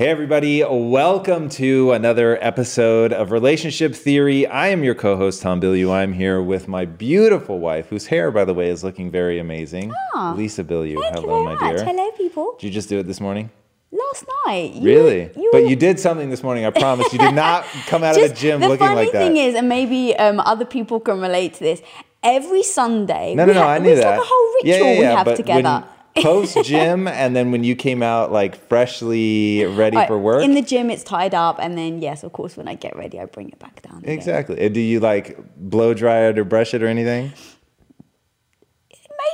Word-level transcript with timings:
Hey, 0.00 0.08
everybody, 0.08 0.64
welcome 0.64 1.50
to 1.50 1.92
another 1.92 2.42
episode 2.42 3.12
of 3.12 3.32
Relationship 3.32 3.94
Theory. 3.94 4.46
I 4.46 4.68
am 4.68 4.82
your 4.82 4.94
co 4.94 5.14
host, 5.14 5.42
Tom 5.42 5.60
Bilyeu. 5.60 5.92
I'm 5.92 6.14
here 6.14 6.40
with 6.40 6.68
my 6.68 6.86
beautiful 6.86 7.58
wife, 7.58 7.90
whose 7.90 8.06
hair, 8.06 8.30
by 8.30 8.46
the 8.46 8.54
way, 8.54 8.70
is 8.70 8.82
looking 8.82 9.10
very 9.10 9.38
amazing. 9.38 9.92
Aw, 10.14 10.32
Lisa 10.38 10.64
Bilyeu. 10.64 10.96
Hello, 11.12 11.44
my 11.44 11.52
much. 11.52 11.76
dear. 11.76 11.84
Hello, 11.84 12.10
people. 12.12 12.56
Did 12.58 12.68
you 12.68 12.72
just 12.72 12.88
do 12.88 12.98
it 12.98 13.02
this 13.02 13.20
morning? 13.20 13.50
Last 13.92 14.24
night. 14.46 14.72
You, 14.72 14.84
really? 14.84 15.30
You 15.36 15.50
but 15.52 15.68
you 15.68 15.76
did 15.76 16.00
something 16.00 16.30
this 16.30 16.42
morning, 16.42 16.64
I 16.64 16.70
promise. 16.70 17.12
You 17.12 17.18
did 17.18 17.34
not 17.34 17.64
come 17.86 18.02
out 18.02 18.16
of 18.16 18.26
the 18.26 18.34
gym 18.34 18.62
the 18.62 18.68
looking 18.68 18.86
like 18.86 19.12
that. 19.12 19.18
The 19.18 19.18
funny 19.18 19.34
thing 19.34 19.48
is, 19.48 19.54
and 19.54 19.68
maybe 19.68 20.16
um, 20.16 20.40
other 20.40 20.64
people 20.64 20.98
can 21.00 21.20
relate 21.20 21.52
to 21.56 21.60
this. 21.60 21.82
Every 22.22 22.62
Sunday, 22.62 23.34
no, 23.34 23.44
no, 23.44 23.52
we 23.52 23.54
no, 23.58 23.66
I 23.66 23.78
knew 23.78 23.90
it's 23.90 24.00
that. 24.00 24.16
like 24.16 24.20
a 24.20 24.24
whole 24.26 24.54
ritual 24.64 24.86
yeah, 24.86 24.92
yeah, 24.92 24.98
we 24.98 25.28
have 25.28 25.36
together. 25.36 25.84
Post 26.16 26.64
gym, 26.64 27.06
and 27.06 27.36
then 27.36 27.50
when 27.52 27.62
you 27.62 27.76
came 27.76 28.02
out 28.02 28.32
like 28.32 28.56
freshly 28.68 29.64
ready 29.64 29.96
for 30.06 30.18
work. 30.18 30.42
In 30.42 30.54
the 30.54 30.62
gym, 30.62 30.90
it's 30.90 31.04
tied 31.04 31.34
up, 31.34 31.58
and 31.60 31.78
then 31.78 32.02
yes, 32.02 32.24
of 32.24 32.32
course, 32.32 32.56
when 32.56 32.66
I 32.68 32.74
get 32.74 32.96
ready, 32.96 33.20
I 33.20 33.26
bring 33.26 33.48
it 33.48 33.58
back 33.58 33.82
down. 33.82 33.98
again. 33.98 34.12
Exactly. 34.12 34.68
Do 34.68 34.80
you 34.80 35.00
like 35.00 35.38
blow 35.56 35.94
dry 35.94 36.28
it 36.28 36.38
or 36.38 36.44
brush 36.44 36.74
it 36.74 36.82
or 36.82 36.86
anything? 36.86 37.32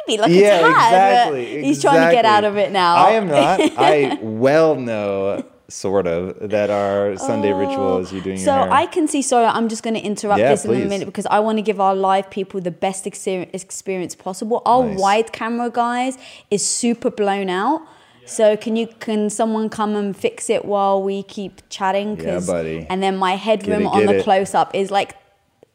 Maybe 0.06 0.20
like 0.20 0.30
yeah, 0.30 0.58
a 0.58 0.60
tad, 0.60 1.30
but 1.30 1.38
exactly. 1.38 1.64
He's 1.64 1.80
trying 1.80 2.08
to 2.08 2.14
get 2.14 2.24
out 2.24 2.44
of 2.44 2.56
it 2.56 2.72
now. 2.72 2.96
I 2.96 3.10
am 3.12 3.28
not. 3.28 3.60
I 3.78 4.18
well 4.20 4.76
know, 4.76 5.44
sort 5.68 6.06
of, 6.06 6.50
that 6.50 6.70
our 6.70 7.16
Sunday 7.16 7.52
oh, 7.52 7.58
ritual 7.58 7.98
is 7.98 8.12
you 8.12 8.20
doing 8.20 8.38
Oh, 8.38 8.44
So 8.44 8.54
your 8.54 8.64
hair. 8.64 8.72
I 8.72 8.86
can 8.86 9.08
see. 9.08 9.22
Sorry, 9.22 9.46
I'm 9.46 9.68
just 9.68 9.82
going 9.82 9.94
to 9.94 10.00
interrupt 10.00 10.40
Yeah, 10.40 10.50
this 10.50 10.64
in 10.64 10.82
a 10.82 10.86
minute 10.86 11.06
because 11.06 11.26
I 11.26 11.40
want 11.40 11.58
to 11.58 11.62
give 11.62 11.80
our 11.80 11.94
live 11.94 12.30
people 12.30 12.60
the 12.60 12.70
best 12.70 13.06
experience 13.06 14.14
possible. 14.14 14.62
Our 14.64 14.84
Nice. 14.84 15.00
wide 15.00 15.32
camera 15.32 15.70
guys 15.70 16.18
is 16.50 16.64
super 16.64 17.10
blown 17.10 17.48
out. 17.48 17.82
So 18.26 18.56
can 18.56 18.74
you 18.74 18.88
can 18.88 19.30
someone 19.30 19.68
come 19.68 19.94
and 19.94 20.16
fix 20.16 20.50
it 20.50 20.64
while 20.64 21.00
we 21.00 21.22
keep 21.22 21.62
chatting? 21.68 22.20
Yeah, 22.20 22.40
buddy. 22.40 22.84
And 22.90 23.00
then 23.00 23.16
my 23.16 23.36
headroom 23.36 23.82
it, 23.82 23.86
on 23.86 24.06
the 24.06 24.18
it. 24.18 24.24
close 24.24 24.52
up 24.52 24.74
is 24.74 24.90
like 24.90 25.16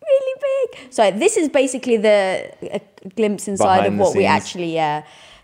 really 0.01 0.41
big. 0.41 0.93
So 0.93 1.11
this 1.11 1.37
is 1.37 1.47
basically 1.47 1.95
the 1.95 2.53
a 2.61 2.81
glimpse 3.15 3.47
inside 3.47 3.77
Behind 3.77 3.93
of 3.93 3.99
what 3.99 4.15
we 4.15 4.25
actually 4.25 4.73
yeah. 4.75 5.03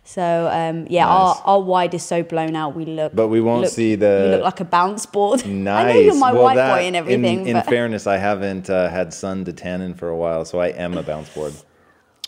So 0.10 0.50
um, 0.52 0.88
yeah, 0.90 1.04
Nice. 1.06 1.12
our, 1.12 1.42
our 1.58 1.60
wide 1.62 1.94
is 1.94 2.02
so 2.04 2.24
blown 2.24 2.56
out. 2.56 2.76
We 2.76 2.86
look, 2.86 3.14
But 3.14 3.28
we 3.28 3.42
won't 3.42 3.64
look- 3.64 3.72
see 3.72 3.96
the- 3.96 4.22
You 4.24 4.32
look 4.38 4.44
like 4.46 4.60
a 4.62 4.66
bounce 4.66 5.06
board. 5.06 5.46
Nice. 5.46 5.86
I 5.90 5.92
know 5.94 6.00
you're 6.00 6.16
my 6.16 6.32
Well, 6.32 6.44
white 6.44 6.56
that- 6.56 6.74
boy 6.76 6.84
and 6.88 6.96
everything. 6.96 7.46
In, 7.46 7.58
in 7.58 7.64
fairness, 7.76 8.08
I 8.08 8.16
haven't 8.16 8.70
uh, 8.70 8.88
had 8.90 9.14
sun 9.14 9.44
to 9.46 9.52
tan 9.54 9.82
in 9.82 9.94
for 9.96 10.08
a 10.08 10.16
while, 10.16 10.46
so 10.46 10.60
I 10.60 10.68
am 10.70 10.98
a 10.98 11.04
bounce 11.04 11.30
board. 11.36 11.54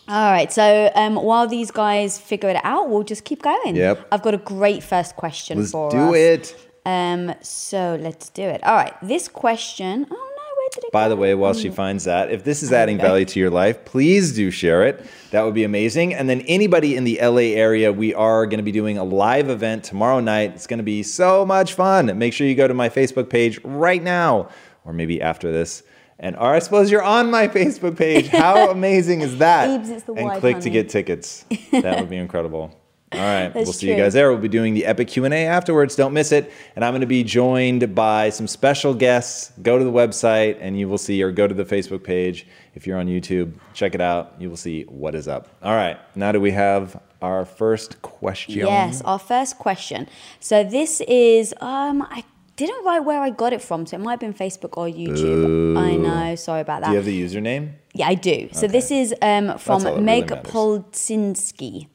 All 0.08 0.30
right. 0.30 0.52
So 0.52 0.90
um, 0.94 1.14
while 1.14 1.46
these 1.46 1.70
guys 1.70 2.18
figure 2.18 2.50
it 2.50 2.60
out, 2.64 2.90
we'll 2.90 3.02
just 3.04 3.24
keep 3.24 3.40
going. 3.42 3.76
Yep. 3.76 4.08
I've 4.12 4.22
got 4.22 4.34
a 4.34 4.38
great 4.56 4.82
first 4.82 5.16
question 5.16 5.58
Let's 5.58 5.70
for 5.72 5.90
do 5.90 6.10
us. 6.14 6.16
it. 6.16 6.70
Um. 6.84 7.34
So 7.42 7.96
let's 8.00 8.28
do 8.30 8.42
it. 8.42 8.62
All 8.64 8.74
right. 8.74 8.94
This 9.02 9.26
question. 9.28 10.06
Oh 10.10 10.29
did 10.72 10.84
it 10.84 10.92
By 10.92 11.04
go? 11.04 11.10
the 11.10 11.16
way, 11.16 11.34
while 11.34 11.54
she 11.54 11.70
finds 11.70 12.04
that, 12.04 12.30
if 12.30 12.44
this 12.44 12.62
is 12.62 12.72
adding 12.72 12.98
value 12.98 13.24
to 13.24 13.40
your 13.40 13.50
life, 13.50 13.84
please 13.84 14.34
do 14.34 14.50
share 14.50 14.84
it. 14.86 15.04
That 15.30 15.42
would 15.42 15.54
be 15.54 15.64
amazing. 15.64 16.14
And 16.14 16.28
then 16.28 16.40
anybody 16.42 16.96
in 16.96 17.04
the 17.04 17.18
LA 17.20 17.56
area, 17.56 17.92
we 17.92 18.14
are 18.14 18.46
going 18.46 18.58
to 18.58 18.64
be 18.64 18.72
doing 18.72 18.98
a 18.98 19.04
live 19.04 19.48
event 19.48 19.84
tomorrow 19.84 20.20
night. 20.20 20.52
It's 20.54 20.66
going 20.66 20.78
to 20.78 20.84
be 20.84 21.02
so 21.02 21.44
much 21.44 21.74
fun. 21.74 22.16
Make 22.18 22.32
sure 22.32 22.46
you 22.46 22.54
go 22.54 22.68
to 22.68 22.74
my 22.74 22.88
Facebook 22.88 23.28
page 23.30 23.60
right 23.64 24.02
now, 24.02 24.48
or 24.84 24.92
maybe 24.92 25.20
after 25.20 25.52
this. 25.52 25.82
And 26.18 26.36
or 26.36 26.54
I 26.54 26.58
suppose 26.58 26.90
you're 26.90 27.02
on 27.02 27.30
my 27.30 27.48
Facebook 27.48 27.96
page. 27.96 28.28
How 28.28 28.70
amazing 28.72 29.22
is 29.22 29.38
that? 29.38 29.70
Ebes, 29.70 29.88
it's 29.88 30.02
the 30.04 30.12
and 30.12 30.26
wide 30.26 30.40
click 30.40 30.60
to 30.60 30.70
get 30.70 30.88
tickets. 30.90 31.46
That 31.72 31.98
would 31.98 32.10
be 32.10 32.16
incredible. 32.16 32.76
All 33.12 33.18
right, 33.18 33.52
we'll 33.52 33.66
see 33.72 33.90
you 33.90 33.96
guys 33.96 34.12
there. 34.12 34.30
We'll 34.30 34.38
be 34.40 34.46
doing 34.48 34.72
the 34.72 34.86
epic 34.86 35.08
Q&A 35.08 35.46
afterwards. 35.46 35.96
Don't 35.96 36.12
miss 36.12 36.30
it. 36.30 36.52
And 36.76 36.84
I'm 36.84 36.92
going 36.92 37.00
to 37.00 37.08
be 37.08 37.24
joined 37.24 37.92
by 37.92 38.30
some 38.30 38.46
special 38.46 38.94
guests. 38.94 39.52
Go 39.62 39.78
to 39.78 39.84
the 39.84 39.90
website 39.90 40.58
and 40.60 40.78
you 40.78 40.88
will 40.88 40.98
see, 40.98 41.20
or 41.20 41.32
go 41.32 41.48
to 41.48 41.54
the 41.54 41.64
Facebook 41.64 42.04
page. 42.04 42.46
If 42.76 42.86
you're 42.86 42.98
on 42.98 43.08
YouTube, 43.08 43.54
check 43.74 43.96
it 43.96 44.00
out. 44.00 44.34
You 44.38 44.48
will 44.48 44.56
see 44.56 44.84
what 44.84 45.16
is 45.16 45.26
up. 45.26 45.48
All 45.60 45.74
right, 45.74 45.98
now 46.14 46.30
do 46.30 46.40
we 46.40 46.52
have 46.52 47.00
our 47.20 47.44
first 47.44 48.00
question? 48.02 48.54
Yes, 48.54 49.02
our 49.02 49.18
first 49.18 49.58
question. 49.58 50.08
So 50.38 50.62
this 50.62 51.00
is 51.02 51.52
um 51.60 52.02
I 52.02 52.22
didn't 52.54 52.84
write 52.84 53.00
where 53.00 53.20
I 53.20 53.30
got 53.30 53.52
it 53.52 53.62
from, 53.62 53.86
so 53.86 53.96
it 53.96 54.00
might 54.00 54.12
have 54.12 54.20
been 54.20 54.34
Facebook 54.34 54.76
or 54.76 54.86
YouTube. 54.86 55.76
I 55.76 55.96
know, 55.96 56.36
sorry 56.36 56.60
about 56.60 56.82
that. 56.82 56.88
Do 56.88 56.92
you 56.92 56.96
have 56.96 57.06
the 57.06 57.22
username? 57.24 57.72
Yeah, 57.94 58.06
I 58.06 58.14
do. 58.14 58.50
So 58.52 58.68
this 58.68 58.90
is 58.90 59.14
um, 59.20 59.58
from 59.58 59.82
really 59.82 60.00
Meg 60.00 60.30
matters. 60.30 60.52
Polzinski. 60.52 61.88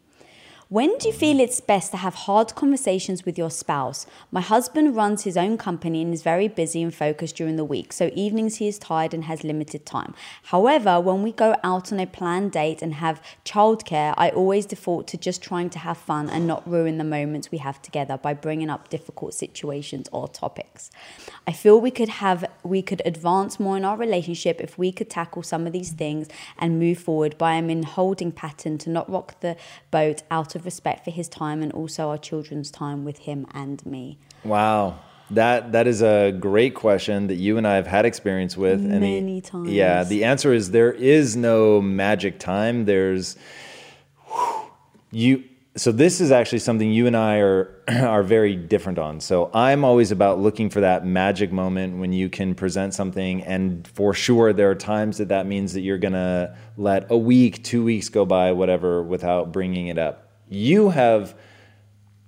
When 0.69 0.97
do 0.97 1.07
you 1.07 1.13
feel 1.13 1.39
it's 1.39 1.61
best 1.61 1.91
to 1.91 1.97
have 1.97 2.15
hard 2.15 2.55
conversations 2.55 3.23
with 3.23 3.37
your 3.37 3.51
spouse? 3.51 4.07
My 4.31 4.41
husband 4.41 4.95
runs 4.95 5.23
his 5.23 5.37
own 5.37 5.59
company 5.59 6.01
and 6.01 6.11
is 6.11 6.23
very 6.23 6.47
busy 6.47 6.81
and 6.81 6.91
focused 6.91 7.35
during 7.35 7.55
the 7.55 7.63
week, 7.63 7.93
so 7.93 8.09
evenings 8.15 8.55
he 8.55 8.67
is 8.67 8.79
tired 8.79 9.13
and 9.13 9.25
has 9.25 9.43
limited 9.43 9.85
time. 9.85 10.15
However, 10.45 10.99
when 10.99 11.21
we 11.21 11.33
go 11.33 11.55
out 11.63 11.93
on 11.93 11.99
a 11.99 12.07
planned 12.07 12.51
date 12.51 12.81
and 12.81 12.95
have 12.95 13.21
childcare, 13.45 14.15
I 14.17 14.31
always 14.31 14.65
default 14.65 15.07
to 15.09 15.17
just 15.17 15.43
trying 15.43 15.69
to 15.69 15.77
have 15.77 15.99
fun 15.99 16.31
and 16.31 16.47
not 16.47 16.67
ruin 16.67 16.97
the 16.97 17.03
moments 17.03 17.51
we 17.51 17.59
have 17.59 17.79
together 17.83 18.17
by 18.17 18.33
bringing 18.33 18.71
up 18.71 18.89
difficult 18.89 19.35
situations 19.35 20.09
or 20.11 20.27
topics. 20.27 20.89
I 21.45 21.51
feel 21.51 21.79
we 21.79 21.91
could 21.91 22.09
have 22.09 22.43
we 22.63 22.81
could 22.81 23.03
advance 23.05 23.59
more 23.59 23.77
in 23.77 23.85
our 23.85 23.97
relationship 23.97 24.59
if 24.59 24.79
we 24.79 24.91
could 24.91 25.11
tackle 25.11 25.43
some 25.43 25.67
of 25.67 25.73
these 25.73 25.91
things 25.91 26.27
and 26.57 26.79
move 26.79 26.97
forward. 26.97 27.35
I'm 27.39 27.69
in 27.69 27.83
holding 27.83 28.31
pattern 28.31 28.79
to 28.79 28.89
not 28.89 29.07
rock 29.07 29.39
the 29.41 29.57
boat 29.91 30.23
out 30.31 30.54
of 30.55 30.65
respect 30.65 31.03
for 31.05 31.11
his 31.11 31.27
time 31.27 31.61
and 31.61 31.71
also 31.73 32.09
our 32.09 32.17
children's 32.17 32.71
time 32.71 33.05
with 33.05 33.19
him 33.19 33.45
and 33.53 33.85
me. 33.85 34.17
Wow. 34.43 34.99
That 35.31 35.71
that 35.71 35.87
is 35.87 36.01
a 36.03 36.31
great 36.39 36.75
question 36.75 37.27
that 37.27 37.35
you 37.35 37.57
and 37.57 37.67
I 37.67 37.75
have 37.75 37.87
had 37.87 38.05
experience 38.05 38.55
with. 38.55 38.79
and 38.79 38.91
the- 38.93 38.99
Many 38.99 39.41
times. 39.41 39.69
Yeah, 39.71 40.03
the 40.03 40.23
answer 40.23 40.53
is 40.53 40.69
there 40.71 40.93
is 40.93 41.35
no 41.35 41.81
magic 41.81 42.37
time. 42.39 42.85
There's 42.85 43.35
you 45.11 45.43
so 45.77 45.91
this 45.91 46.21
is 46.21 46.31
actually 46.31 46.59
something 46.59 46.89
you 46.89 47.05
and 47.05 47.17
I 47.17 47.39
are 47.39 47.69
are 47.87 48.23
very 48.23 48.55
different 48.55 48.97
on. 48.97 49.19
So 49.19 49.49
I'm 49.53 49.83
always 49.83 50.11
about 50.11 50.39
looking 50.39 50.69
for 50.69 50.79
that 50.81 51.05
magic 51.05 51.51
moment 51.51 51.97
when 51.97 52.13
you 52.13 52.29
can 52.29 52.55
present 52.55 52.93
something 52.93 53.43
and 53.43 53.85
for 53.89 54.13
sure 54.13 54.53
there 54.53 54.69
are 54.71 54.75
times 54.75 55.17
that 55.17 55.29
that 55.29 55.47
means 55.47 55.73
that 55.73 55.81
you're 55.81 55.97
going 55.97 56.13
to 56.13 56.55
let 56.77 57.11
a 57.11 57.17
week, 57.17 57.63
2 57.63 57.83
weeks 57.83 58.09
go 58.09 58.25
by 58.25 58.51
whatever 58.53 59.03
without 59.03 59.51
bringing 59.51 59.87
it 59.87 59.97
up. 59.97 60.24
You 60.49 60.89
have 60.89 61.35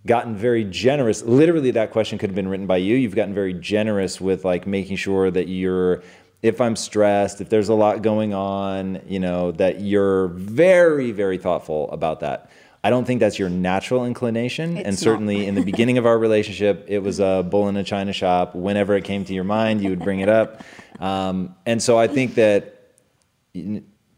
gotten 0.06 0.36
very 0.36 0.64
generous. 0.64 1.22
Literally, 1.22 1.72
that 1.72 1.92
question 1.92 2.18
could 2.18 2.30
have 2.30 2.36
been 2.36 2.48
written 2.48 2.68
by 2.68 2.78
you. 2.78 2.96
You've 2.96 3.16
gotten 3.16 3.34
very 3.34 3.54
generous 3.54 4.20
with 4.20 4.46
like 4.46 4.66
making 4.66 4.98
sure 4.98 5.30
that 5.30 5.48
you're 5.48 6.04
if 6.42 6.62
I'm 6.62 6.76
stressed, 6.76 7.42
if 7.42 7.50
there's 7.50 7.70
a 7.70 7.74
lot 7.74 8.02
going 8.04 8.34
on, 8.34 9.02
you 9.08 9.20
know, 9.20 9.52
that 9.54 9.82
you're 9.82 10.28
very, 10.30 11.12
very 11.12 11.38
thoughtful 11.38 11.90
about 11.92 12.20
that. 12.20 12.52
I 12.84 12.90
don't 12.90 13.06
think 13.06 13.20
that's 13.20 13.40
your 13.40 13.50
natural 13.50 14.06
inclination. 14.06 14.78
It's 14.78 14.88
and 14.88 14.98
certainly 14.98 15.48
in 15.48 15.56
the 15.56 15.64
beginning 15.64 15.98
of 15.98 16.06
our 16.06 16.18
relationship, 16.18 16.86
it 16.88 17.00
was 17.00 17.20
a 17.20 17.46
bull 17.50 17.68
in 17.70 17.76
a 17.76 17.84
china 17.84 18.14
shop. 18.14 18.56
Whenever 18.56 18.96
it 18.96 19.04
came 19.04 19.26
to 19.26 19.34
your 19.34 19.44
mind, 19.44 19.82
you 19.82 19.90
would 19.90 20.00
bring 20.00 20.20
it 20.20 20.30
up. 20.30 20.64
Um, 21.00 21.56
and 21.66 21.82
so 21.82 21.98
I 21.98 22.08
think 22.08 22.36
that 22.36 22.94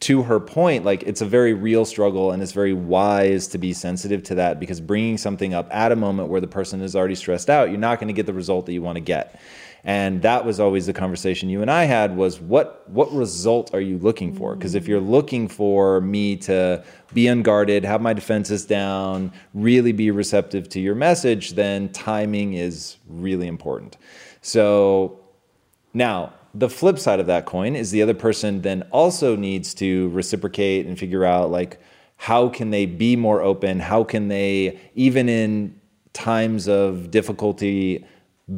to 0.01 0.24
her 0.24 0.40
point, 0.40 0.86
like 0.86 1.04
it's 1.04 1.22
a 1.22 1.25
very 1.25 1.54
real 1.54 1.84
struggle 1.84 2.31
and 2.31 2.42
it's 2.42 2.54
very 2.54 2.74
wise 2.74 3.48
to 3.48 3.57
be 3.57 3.74
sensitive 3.74 4.24
to 4.24 4.36
that 4.36 4.60
because 4.60 4.80
bringing 4.80 5.18
something 5.18 5.54
up 5.54 5.68
at 5.72 5.92
a 5.92 5.96
moment 5.96 6.30
where 6.30 6.40
the 6.40 6.48
person 6.48 6.81
is 6.81 6.96
already 6.96 7.16
stressed 7.16 7.50
out, 7.50 7.69
you're 7.69 7.78
not 7.78 8.00
going 8.00 8.07
to 8.07 8.13
get 8.13 8.25
the 8.25 8.34
result 8.34 8.66
that 8.66 8.74
you 8.74 8.81
want 8.81 8.96
to 8.96 9.01
get. 9.01 9.40
And 9.84 10.22
that 10.22 10.46
was 10.46 10.60
always 10.60 10.86
the 10.86 10.94
conversation 10.94 11.50
you 11.50 11.62
and 11.62 11.72
I 11.72 11.86
had 11.86 12.16
was 12.16 12.40
what 12.40 12.90
what 12.90 13.12
result 13.13 13.74
are 13.74 13.80
you 13.80 13.98
looking 13.98 14.34
for? 14.34 14.54
Mm. 14.54 14.60
Because 14.60 14.75
if 14.75 14.88
you're 14.88 15.00
looking 15.00 15.48
for 15.48 16.02
me 16.02 16.36
to 16.38 16.84
be 17.13 17.28
unguarded, 17.28 17.86
have 17.86 18.02
my 18.02 18.13
defenses 18.13 18.66
down, 18.66 19.31
really 19.54 19.92
be 19.92 20.12
receptive 20.12 20.68
to 20.69 20.80
your 20.80 20.95
message, 20.95 21.52
then 21.52 21.90
timing 21.90 22.54
is 22.54 22.98
really 23.07 23.48
important. 23.48 23.98
So 24.42 25.19
now, 25.94 26.34
the 26.54 26.69
flip 26.69 26.98
side 26.98 27.19
of 27.19 27.28
that 27.28 27.46
coin 27.46 27.75
is 27.75 27.92
the 27.92 28.01
other 28.01 28.13
person 28.13 28.62
then 28.62 28.84
also 28.92 29.36
needs 29.36 29.74
to 29.75 30.10
reciprocate 30.10 30.86
and 30.86 30.98
figure 30.98 31.25
out 31.25 31.51
like 31.51 31.80
how 32.18 32.50
can 32.50 32.69
they 32.69 32.86
be 32.86 33.16
more 33.16 33.42
open? 33.42 33.80
How 33.80 34.04
can 34.04 34.28
they 34.28 34.78
even 34.96 35.30
in 35.30 35.80
times 36.12 36.68
of 36.68 37.12
difficulty 37.12 38.06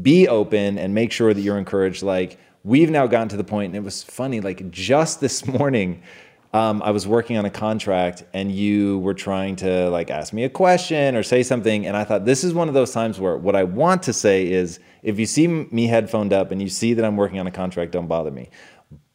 be 0.02 0.28
open 0.28 0.78
and 0.78 0.96
make 0.96 1.12
sure 1.12 1.34
that 1.34 1.42
you're 1.42 1.58
encouraged 1.58 2.02
like 2.02 2.40
we've 2.64 2.90
now 2.90 3.06
gotten 3.06 3.28
to 3.28 3.38
the 3.38 3.44
point 3.44 3.68
and 3.68 3.76
it 3.76 3.84
was 3.84 4.02
funny 4.02 4.40
like 4.40 4.72
just 4.72 5.20
this 5.20 5.46
morning 5.60 6.02
um, 6.54 6.82
I 6.84 6.92
was 6.92 7.08
working 7.08 7.38
on 7.38 7.46
a 7.46 7.50
contract 7.50 8.24
and 8.34 8.52
you 8.52 9.00
were 9.00 9.14
trying 9.14 9.56
to 9.58 9.90
like 9.90 10.10
ask 10.10 10.34
me 10.34 10.44
a 10.44 10.50
question 10.50 11.16
or 11.16 11.24
say 11.24 11.44
something. 11.44 11.86
And 11.86 11.96
I 11.96 12.04
thought 12.04 12.26
this 12.26 12.44
is 12.44 12.54
one 12.54 12.68
of 12.68 12.74
those 12.74 12.92
times 12.92 13.20
where 13.20 13.38
what 13.38 13.56
I 13.56 13.64
want 13.64 14.04
to 14.04 14.14
say 14.14 14.52
is 14.52 14.80
if 15.02 15.18
you 15.18 15.26
see 15.26 15.48
me 15.48 15.88
headphoned 15.88 16.34
up 16.34 16.52
and 16.52 16.62
you 16.62 16.68
see 16.68 16.94
that 16.94 17.06
I'm 17.06 17.16
working 17.16 17.40
on 17.40 17.48
a 17.48 17.52
contract, 17.52 17.94
don't 17.94 18.08
bother 18.08 18.32
me. 18.32 18.50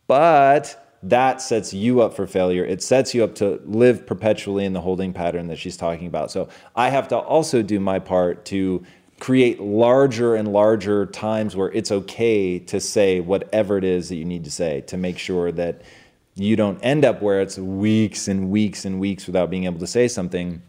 But 0.07 0.83
that 1.03 1.43
sets 1.43 1.75
you 1.75 2.01
up 2.01 2.15
for 2.15 2.27
failure. 2.27 2.65
It 2.65 2.83
sets 2.83 3.15
you 3.15 3.23
up 3.23 3.35
to 3.37 3.61
live 3.67 4.07
perpetually 4.07 4.65
in 4.65 4.73
the 4.73 4.81
holding 4.81 5.13
pattern 5.13 5.49
that 5.49 5.59
she's 5.59 5.77
talking 5.77 6.07
about. 6.07 6.31
So 6.31 6.49
I 6.75 6.89
have 6.89 7.07
to 7.09 7.19
also 7.19 7.63
do 7.63 7.79
my 7.79 7.99
part 7.99 8.47
to 8.47 8.85
create 9.21 9.61
larger 9.61 10.35
and 10.35 10.53
larger 10.53 11.07
times 11.07 11.55
where 11.55 11.71
it's 11.73 11.91
okay 11.91 12.59
to 12.59 12.81
say 12.81 13.21
whatever 13.21 13.79
it 13.79 13.85
is 13.85 14.09
that 14.09 14.17
you 14.17 14.25
need 14.25 14.45
to 14.45 14.51
say 14.51 14.83
to 14.83 14.97
make 14.97 15.19
sure 15.19 15.53
that 15.53 15.83
you 16.37 16.55
don't 16.55 16.79
end 16.83 17.05
up 17.05 17.23
where 17.23 17.41
it's 17.41 17.59
weeks 17.59 18.29
and 18.29 18.51
weeks 18.51 18.85
and 18.85 19.01
weeks 19.01 19.27
without 19.27 19.51
being 19.51 19.65
able 19.65 19.81
to 19.81 19.87
say 19.87 20.07
something. 20.07 20.63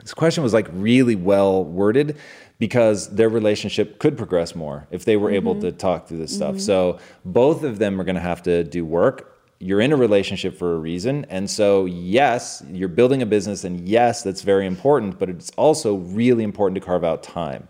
This 0.00 0.14
question 0.14 0.42
was 0.42 0.52
like 0.52 0.66
really 0.72 1.14
well 1.14 1.64
worded 1.64 2.16
because 2.58 3.08
their 3.14 3.28
relationship 3.28 3.98
could 3.98 4.16
progress 4.16 4.54
more 4.54 4.86
if 4.90 5.04
they 5.04 5.16
were 5.16 5.28
mm-hmm. 5.28 5.36
able 5.36 5.60
to 5.60 5.70
talk 5.70 6.08
through 6.08 6.18
this 6.18 6.34
stuff. 6.34 6.52
Mm-hmm. 6.52 6.60
So 6.60 6.98
both 7.24 7.62
of 7.62 7.78
them 7.78 8.00
are 8.00 8.04
going 8.04 8.16
to 8.16 8.22
have 8.22 8.42
to 8.44 8.64
do 8.64 8.84
work. 8.84 9.38
You're 9.58 9.80
in 9.80 9.92
a 9.92 9.96
relationship 9.96 10.56
for 10.56 10.74
a 10.74 10.78
reason. 10.78 11.26
And 11.28 11.48
so, 11.48 11.84
yes, 11.84 12.64
you're 12.68 12.88
building 12.88 13.22
a 13.22 13.26
business, 13.26 13.62
and 13.62 13.86
yes, 13.88 14.22
that's 14.22 14.42
very 14.42 14.66
important, 14.66 15.20
but 15.20 15.28
it's 15.28 15.50
also 15.56 15.96
really 15.96 16.42
important 16.42 16.74
to 16.80 16.84
carve 16.84 17.04
out 17.04 17.22
time. 17.22 17.68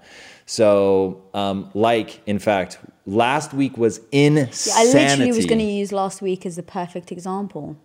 So, 0.52 1.24
um, 1.32 1.70
like, 1.72 2.20
in 2.26 2.38
fact, 2.38 2.78
last 3.06 3.54
week 3.54 3.78
was 3.78 4.02
insanity. 4.12 4.52
Yeah, 4.66 4.74
I 4.76 4.84
literally 5.08 5.32
was 5.32 5.46
going 5.46 5.60
to 5.60 5.64
use 5.64 5.92
last 5.92 6.20
week 6.20 6.44
as 6.44 6.56
the 6.56 6.62
perfect 6.62 7.10
example. 7.10 7.78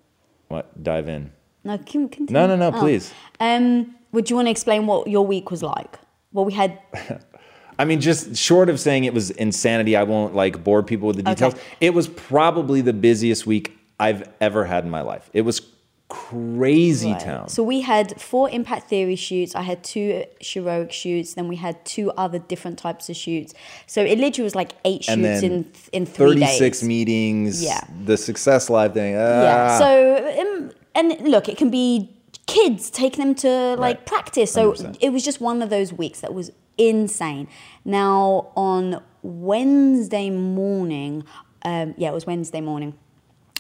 What? 0.49 0.83
Dive 0.83 1.07
in. 1.07 1.31
No, 1.63 1.77
can, 1.77 2.09
continue. 2.09 2.33
No, 2.33 2.45
no, 2.45 2.57
no, 2.57 2.77
oh. 2.77 2.79
please. 2.81 3.13
Um, 3.39 3.95
would 4.11 4.29
you 4.29 4.35
want 4.35 4.47
to 4.47 4.51
explain 4.51 4.85
what 4.85 5.07
your 5.07 5.25
week 5.25 5.49
was 5.49 5.63
like? 5.63 5.97
What 6.33 6.45
we 6.45 6.51
had. 6.51 6.77
I 7.79 7.85
mean, 7.85 8.01
just 8.01 8.35
short 8.35 8.67
of 8.67 8.81
saying 8.81 9.05
it 9.05 9.13
was 9.13 9.31
insanity, 9.31 9.95
I 9.95 10.03
won't 10.03 10.35
like 10.35 10.61
bore 10.61 10.83
people 10.83 11.07
with 11.07 11.15
the 11.15 11.23
details. 11.23 11.53
Okay. 11.53 11.63
It 11.79 11.93
was 11.93 12.09
probably 12.09 12.81
the 12.81 12.91
busiest 12.91 13.47
week 13.47 13.79
I've 13.97 14.29
ever 14.41 14.65
had 14.65 14.83
in 14.83 14.89
my 14.89 15.03
life. 15.03 15.29
It 15.31 15.43
was 15.43 15.61
crazy 16.09 17.11
right. 17.11 17.21
town. 17.21 17.49
So 17.49 17.63
we 17.63 17.81
had 17.81 18.19
four 18.19 18.49
impact 18.49 18.89
theory 18.89 19.15
shoots. 19.15 19.55
I 19.55 19.61
had 19.61 19.83
two 19.83 20.23
heroic 20.39 20.91
shoots. 20.91 21.33
Then 21.33 21.47
we 21.47 21.57
had 21.57 21.83
two 21.85 22.11
other 22.11 22.39
different 22.39 22.79
types 22.79 23.09
of 23.09 23.15
shoots. 23.15 23.53
So 23.87 24.01
it 24.03 24.17
literally 24.17 24.45
was 24.45 24.55
like 24.55 24.73
eight 24.85 25.03
shoots 25.03 25.43
in 25.43 25.69
in 25.91 26.05
three 26.05 26.39
36 26.39 26.79
days. 26.79 26.87
meetings. 26.87 27.63
Yeah. 27.63 27.81
The 28.05 28.17
success 28.17 28.69
live 28.69 28.93
thing. 28.93 29.15
Ah. 29.15 29.19
Yeah. 29.19 29.77
So 29.79 30.41
um, 30.41 30.71
and 30.95 31.19
look, 31.27 31.49
it 31.49 31.57
can 31.57 31.69
be 31.69 32.09
kids 32.45 32.89
taking 32.89 33.25
them 33.25 33.35
to 33.35 33.75
like 33.75 33.97
right. 33.97 34.05
practice. 34.05 34.51
So 34.51 34.73
100%. 34.73 34.97
it 35.01 35.09
was 35.09 35.25
just 35.25 35.41
one 35.41 35.61
of 35.61 35.69
those 35.69 35.91
weeks 35.91 36.21
that 36.21 36.33
was 36.33 36.51
insane. 36.77 37.49
Now 37.83 38.51
on 38.55 39.03
Wednesday 39.23 40.29
morning, 40.29 41.25
um, 41.63 41.95
yeah, 41.97 42.11
it 42.11 42.13
was 42.13 42.25
Wednesday 42.25 42.61
morning. 42.61 42.93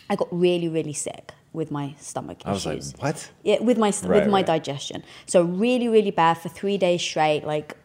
I 0.09 0.15
got 0.15 0.29
really, 0.31 0.69
really 0.69 0.93
sick 0.93 1.33
with 1.57 1.71
my 1.71 1.95
stomach 1.99 2.37
I 2.45 2.51
issues. 2.51 2.65
was 2.65 2.93
like, 2.93 3.03
what? 3.03 3.31
Yeah, 3.43 3.59
with 3.59 3.77
my 3.77 3.89
right, 3.89 4.03
with 4.03 4.27
my 4.27 4.39
right. 4.39 4.45
digestion. 4.45 5.03
So 5.25 5.41
really, 5.41 5.89
really 5.89 6.11
bad 6.11 6.35
for 6.35 6.47
three 6.47 6.77
days 6.77 7.01
straight, 7.01 7.43
like 7.43 7.75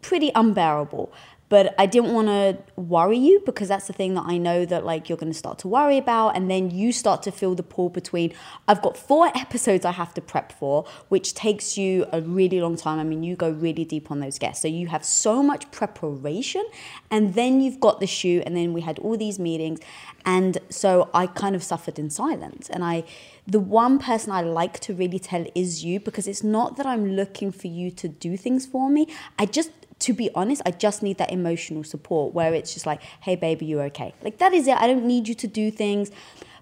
pretty 0.00 0.30
unbearable 0.34 1.12
but 1.48 1.74
I 1.78 1.86
didn't 1.86 2.12
want 2.12 2.28
to 2.28 2.58
worry 2.76 3.18
you 3.18 3.42
because 3.46 3.68
that's 3.68 3.86
the 3.86 3.92
thing 3.92 4.14
that 4.14 4.24
I 4.26 4.36
know 4.36 4.64
that 4.64 4.84
like 4.84 5.08
you're 5.08 5.18
going 5.18 5.32
to 5.32 5.38
start 5.38 5.58
to 5.60 5.68
worry 5.68 5.98
about 5.98 6.36
and 6.36 6.50
then 6.50 6.70
you 6.70 6.92
start 6.92 7.22
to 7.24 7.30
feel 7.30 7.54
the 7.54 7.62
pull 7.62 7.88
between 7.88 8.32
I've 8.66 8.82
got 8.82 8.96
four 8.96 9.26
episodes 9.34 9.84
I 9.84 9.92
have 9.92 10.12
to 10.14 10.20
prep 10.20 10.52
for 10.52 10.84
which 11.08 11.34
takes 11.34 11.78
you 11.78 12.06
a 12.12 12.20
really 12.20 12.60
long 12.60 12.76
time. 12.76 12.98
I 12.98 13.04
mean 13.04 13.22
you 13.22 13.36
go 13.36 13.50
really 13.50 13.84
deep 13.84 14.10
on 14.10 14.20
those 14.20 14.38
guests. 14.38 14.62
So 14.62 14.68
you 14.68 14.88
have 14.88 15.04
so 15.04 15.42
much 15.42 15.70
preparation 15.70 16.64
and 17.10 17.34
then 17.34 17.60
you've 17.60 17.80
got 17.80 18.00
the 18.00 18.06
shoot 18.06 18.42
and 18.44 18.56
then 18.56 18.72
we 18.72 18.80
had 18.80 18.98
all 18.98 19.16
these 19.16 19.38
meetings 19.38 19.80
and 20.24 20.58
so 20.68 21.08
I 21.14 21.28
kind 21.28 21.54
of 21.54 21.62
suffered 21.62 21.98
in 21.98 22.10
silence. 22.10 22.68
And 22.68 22.84
I 22.84 23.04
the 23.46 23.60
one 23.60 24.00
person 24.00 24.32
I 24.32 24.40
like 24.40 24.80
to 24.80 24.94
really 24.94 25.20
tell 25.20 25.46
is 25.54 25.84
you 25.84 26.00
because 26.00 26.26
it's 26.26 26.42
not 26.42 26.76
that 26.78 26.86
I'm 26.86 27.14
looking 27.14 27.52
for 27.52 27.68
you 27.68 27.92
to 27.92 28.08
do 28.08 28.36
things 28.36 28.66
for 28.66 28.90
me. 28.90 29.06
I 29.38 29.46
just 29.46 29.70
to 30.00 30.12
be 30.12 30.30
honest, 30.34 30.62
I 30.66 30.70
just 30.72 31.02
need 31.02 31.18
that 31.18 31.32
emotional 31.32 31.84
support 31.84 32.34
where 32.34 32.52
it's 32.54 32.74
just 32.74 32.86
like, 32.86 33.02
hey, 33.20 33.36
baby, 33.36 33.66
you're 33.66 33.84
okay. 33.84 34.14
Like, 34.22 34.38
that 34.38 34.52
is 34.52 34.66
it. 34.66 34.76
I 34.76 34.86
don't 34.86 35.06
need 35.06 35.28
you 35.28 35.34
to 35.34 35.46
do 35.46 35.70
things. 35.70 36.10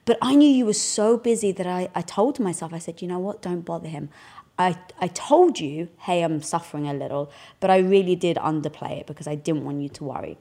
But 0.05 0.19
I 0.21 0.35
knew 0.35 0.49
you 0.49 0.67
were 0.67 0.73
so 0.75 1.17
busy 1.17 1.51
that 1.53 1.67
I, 1.67 1.89
I 1.95 2.03
told 2.03 2.39
myself, 2.39 2.73
I 2.73 2.79
said, 2.79 3.01
you 3.01 3.09
know 3.09 3.19
what? 3.19 3.43
Don't 3.43 3.63
bother 3.63 3.89
him. 3.89 4.11
I, 4.59 4.79
I 5.01 5.09
told 5.09 5.59
you, 5.59 5.89
hey, 6.01 6.23
I'm 6.23 6.41
suffering 6.43 6.87
a 6.87 6.95
little, 6.95 7.33
but 7.59 7.71
I 7.71 7.79
really 7.79 8.15
did 8.15 8.37
underplay 8.37 9.01
it 9.01 9.07
because 9.07 9.27
I 9.27 9.35
didn't 9.35 9.65
want 9.65 9.81
you 9.81 9.89
to 9.89 10.05
worry. 10.05 10.39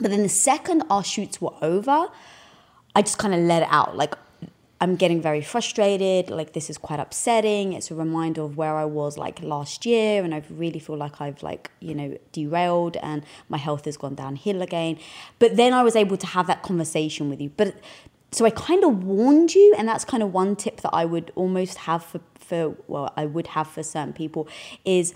But 0.00 0.10
then 0.10 0.22
the 0.22 0.28
second 0.28 0.84
our 0.88 1.04
shoots 1.04 1.40
were 1.40 1.52
over, 1.60 2.08
I 2.96 3.02
just 3.02 3.18
kind 3.18 3.34
of 3.34 3.40
let 3.40 3.62
it 3.62 3.68
out. 3.70 3.96
Like, 3.96 4.14
I'm 4.84 4.96
getting 4.96 5.22
very 5.22 5.40
frustrated. 5.40 6.28
Like, 6.28 6.52
this 6.52 6.68
is 6.68 6.76
quite 6.76 7.00
upsetting. 7.00 7.72
It's 7.72 7.90
a 7.90 7.94
reminder 7.94 8.42
of 8.42 8.58
where 8.58 8.76
I 8.76 8.84
was 8.84 9.16
like 9.16 9.42
last 9.42 9.86
year. 9.86 10.22
And 10.22 10.34
I 10.34 10.42
really 10.50 10.78
feel 10.78 10.98
like 10.98 11.22
I've, 11.22 11.42
like, 11.42 11.70
you 11.80 11.94
know, 11.94 12.18
derailed 12.32 12.98
and 12.98 13.24
my 13.48 13.56
health 13.56 13.86
has 13.86 13.96
gone 13.96 14.14
downhill 14.14 14.60
again. 14.60 14.98
But 15.38 15.56
then 15.56 15.72
I 15.72 15.82
was 15.82 15.96
able 15.96 16.18
to 16.18 16.26
have 16.26 16.46
that 16.48 16.62
conversation 16.62 17.30
with 17.30 17.40
you. 17.40 17.50
But 17.56 17.76
so 18.30 18.44
I 18.44 18.50
kind 18.50 18.84
of 18.84 19.04
warned 19.04 19.54
you. 19.54 19.74
And 19.78 19.88
that's 19.88 20.04
kind 20.04 20.22
of 20.22 20.34
one 20.34 20.54
tip 20.54 20.82
that 20.82 20.92
I 20.92 21.06
would 21.06 21.32
almost 21.34 21.78
have 21.78 22.04
for, 22.04 22.20
for 22.38 22.76
well, 22.86 23.10
I 23.16 23.24
would 23.24 23.46
have 23.48 23.68
for 23.68 23.82
certain 23.82 24.12
people 24.12 24.46
is 24.84 25.14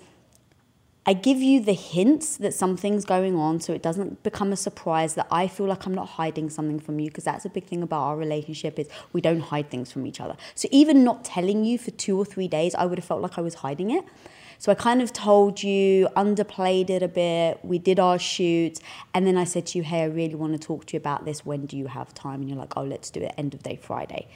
I 1.09 1.15
give 1.15 1.39
you 1.39 1.61
the 1.61 1.73
hints 1.73 2.37
that 2.37 2.53
something's 2.53 3.07
going 3.07 3.35
on 3.35 3.61
so 3.61 3.73
it 3.73 3.81
doesn't 3.81 4.23
become 4.23 4.53
a 4.53 4.57
surprise 4.57 5.15
that 5.15 5.27
I 5.31 5.49
feel 5.49 5.65
like 5.65 5.87
I'm 5.87 5.95
not 5.95 6.07
hiding 6.07 6.51
something 6.51 6.79
from 6.79 7.01
you 7.01 7.09
because 7.09 7.25
that's 7.25 7.47
a 7.47 7.49
big 7.49 7.65
thing 7.65 7.83
about 7.83 8.03
our 8.03 8.17
relationship 8.19 8.79
is 8.79 8.91
we 9.15 9.23
don't 9.23 9.41
hide 9.41 9.71
things 9.71 9.91
from 9.91 10.07
each 10.07 10.21
other. 10.21 10.37
So 10.55 10.69
even 10.71 11.05
not 11.05 11.25
telling 11.25 11.65
you 11.65 11.79
for 11.79 11.93
2 11.93 12.19
or 12.19 12.27
3 12.27 12.47
days 12.49 12.75
I 12.75 12.85
would 12.85 12.99
have 12.99 13.07
felt 13.07 13.23
like 13.23 13.39
I 13.39 13.41
was 13.41 13.55
hiding 13.55 13.91
it. 13.91 14.05
So 14.59 14.71
I 14.71 14.75
kind 14.75 15.01
of 15.01 15.15
told 15.15 15.63
you, 15.63 16.09
underplayed 16.15 16.91
it 16.91 17.03
a 17.03 17.09
bit. 17.09 17.65
We 17.65 17.79
did 17.79 17.99
our 17.99 18.19
shoot. 18.19 18.79
And 19.15 19.27
then 19.27 19.39
I 19.39 19.45
said 19.45 19.65
to 19.69 19.79
you, 19.79 19.85
hey, 19.85 20.03
I 20.03 20.09
really 20.09 20.35
want 20.35 20.53
to 20.53 20.59
talk 20.59 20.85
to 20.87 20.93
you 20.93 20.99
about 20.99 21.25
this. 21.25 21.47
When 21.47 21.65
do 21.65 21.79
you 21.79 21.87
have 21.87 22.13
time? 22.13 22.41
And 22.41 22.51
you're 22.51 22.59
like, 22.59 22.77
oh, 22.77 22.85
let's 22.85 23.09
do 23.09 23.21
it 23.21 23.33
end 23.39 23.55
of 23.55 23.63
day 23.63 23.77
Friday. 23.77 24.29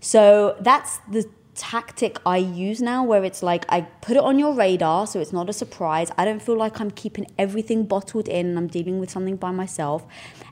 So 0.00 0.56
that's 0.60 0.98
the 1.10 1.26
tactic 1.54 2.18
I 2.24 2.38
use 2.38 2.80
now 2.80 3.04
where 3.04 3.24
it's 3.24 3.42
like 3.42 3.64
I 3.68 3.82
put 3.82 4.16
it 4.16 4.22
on 4.22 4.38
your 4.38 4.54
radar 4.54 5.06
so 5.06 5.20
it's 5.20 5.32
not 5.32 5.50
a 5.50 5.52
surprise. 5.52 6.10
I 6.16 6.24
don't 6.24 6.40
feel 6.40 6.56
like 6.56 6.80
I'm 6.80 6.90
keeping 6.90 7.26
everything 7.38 7.84
bottled 7.84 8.28
in 8.28 8.46
and 8.46 8.58
I'm 8.58 8.68
dealing 8.68 8.98
with 8.98 9.10
something 9.10 9.36
by 9.36 9.50
myself. 9.50 10.06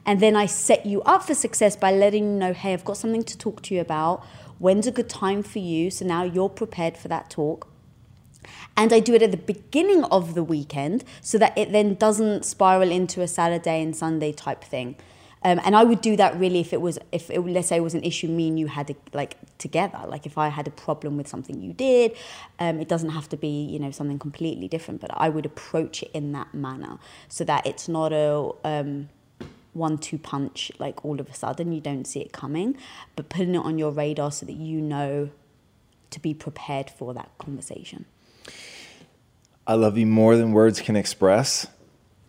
And 0.05 0.21
then 0.21 0.37
I 0.37 0.47
set 0.47 0.87
you 0.87 1.03
up 1.03 1.25
for 1.25 1.35
success 1.35 1.77
by 1.77 1.93
letting 1.93 2.25
you 2.25 2.39
know, 2.39 2.53
hey, 2.53 2.73
I've 2.73 2.85
got 2.85 2.97
something 2.97 3.23
to 3.25 3.39
talk 3.39 3.63
to 3.63 3.75
you 3.75 3.81
about. 3.81 4.25
When's 4.59 4.87
a 4.87 4.93
good 4.93 5.09
time 5.09 5.43
for 5.43 5.59
you? 5.59 5.91
So 5.91 6.05
now 6.05 6.25
you're 6.25 6.51
prepared 6.51 6.97
for 6.97 7.09
that 7.09 7.31
talk. 7.31 7.69
And 8.77 8.93
I 8.93 9.01
do 9.01 9.15
it 9.15 9.23
at 9.23 9.31
the 9.31 9.37
beginning 9.37 10.05
of 10.05 10.35
the 10.35 10.43
weekend 10.43 11.05
so 11.21 11.39
that 11.39 11.57
it 11.57 11.73
then 11.73 11.95
doesn't 11.95 12.45
spiral 12.45 12.91
into 12.91 13.21
a 13.21 13.29
Saturday 13.29 13.83
and 13.83 13.95
Sunday 13.95 14.33
type 14.33 14.65
thing. 14.65 14.97
Um, 15.43 15.61
and 15.65 15.75
I 15.75 15.85
would 15.85 16.01
do 16.01 16.17
that 16.17 16.39
really 16.39 16.61
if 16.61 16.73
it 16.73 16.81
was, 16.81 16.99
if 17.13 17.31
it, 17.31 17.41
let's 17.41 17.69
say 17.69 17.77
it 17.77 17.83
was 17.83 17.95
an 17.95 18.05
issue 18.05 18.29
me 18.29 18.49
and 18.49 18.59
you 18.59 18.67
had 18.67 18.95
like 19.13 19.37
together. 19.59 20.01
Like 20.07 20.27
if 20.27 20.37
I 20.37 20.49
had 20.49 20.69
a 20.69 20.71
problem 20.71 21.17
with 21.17 21.29
something 21.29 21.63
you 21.63 21.73
did, 21.73 22.17
um, 22.59 22.79
it 22.79 22.89
doesn't 22.89 23.11
have 23.11 23.29
to 23.31 23.37
be 23.37 23.65
you 23.65 23.79
know 23.79 23.91
something 23.91 24.19
completely 24.19 24.69
different. 24.69 25.01
But 25.01 25.11
I 25.15 25.29
would 25.29 25.47
approach 25.47 26.03
it 26.03 26.11
in 26.13 26.33
that 26.33 26.53
manner 26.53 26.99
so 27.29 27.45
that 27.45 27.67
it's 27.67 27.89
not 27.89 28.13
a 28.13 28.53
um, 28.65 29.09
one-two 29.73 30.19
punch. 30.19 30.71
Like 30.79 31.05
all 31.05 31.21
of 31.21 31.29
a 31.29 31.35
sudden 31.35 31.73
you 31.73 31.81
don't 31.81 32.07
see 32.07 32.21
it 32.21 32.33
coming, 32.33 32.77
but 33.17 33.31
putting 33.31 33.55
it 33.55 33.59
on 33.65 33.79
your 33.79 33.93
radar 33.93 34.31
so 34.33 34.45
that 34.45 34.57
you 34.57 34.81
know 34.81 35.31
to 36.11 36.21
be 36.21 36.35
prepared 36.35 36.91
for 36.91 37.15
that 37.15 37.31
conversation. 37.39 38.05
I 39.67 39.75
love 39.75 39.97
you 39.97 40.07
more 40.07 40.37
than 40.37 40.53
words 40.53 40.81
can 40.81 40.97
express 40.97 41.67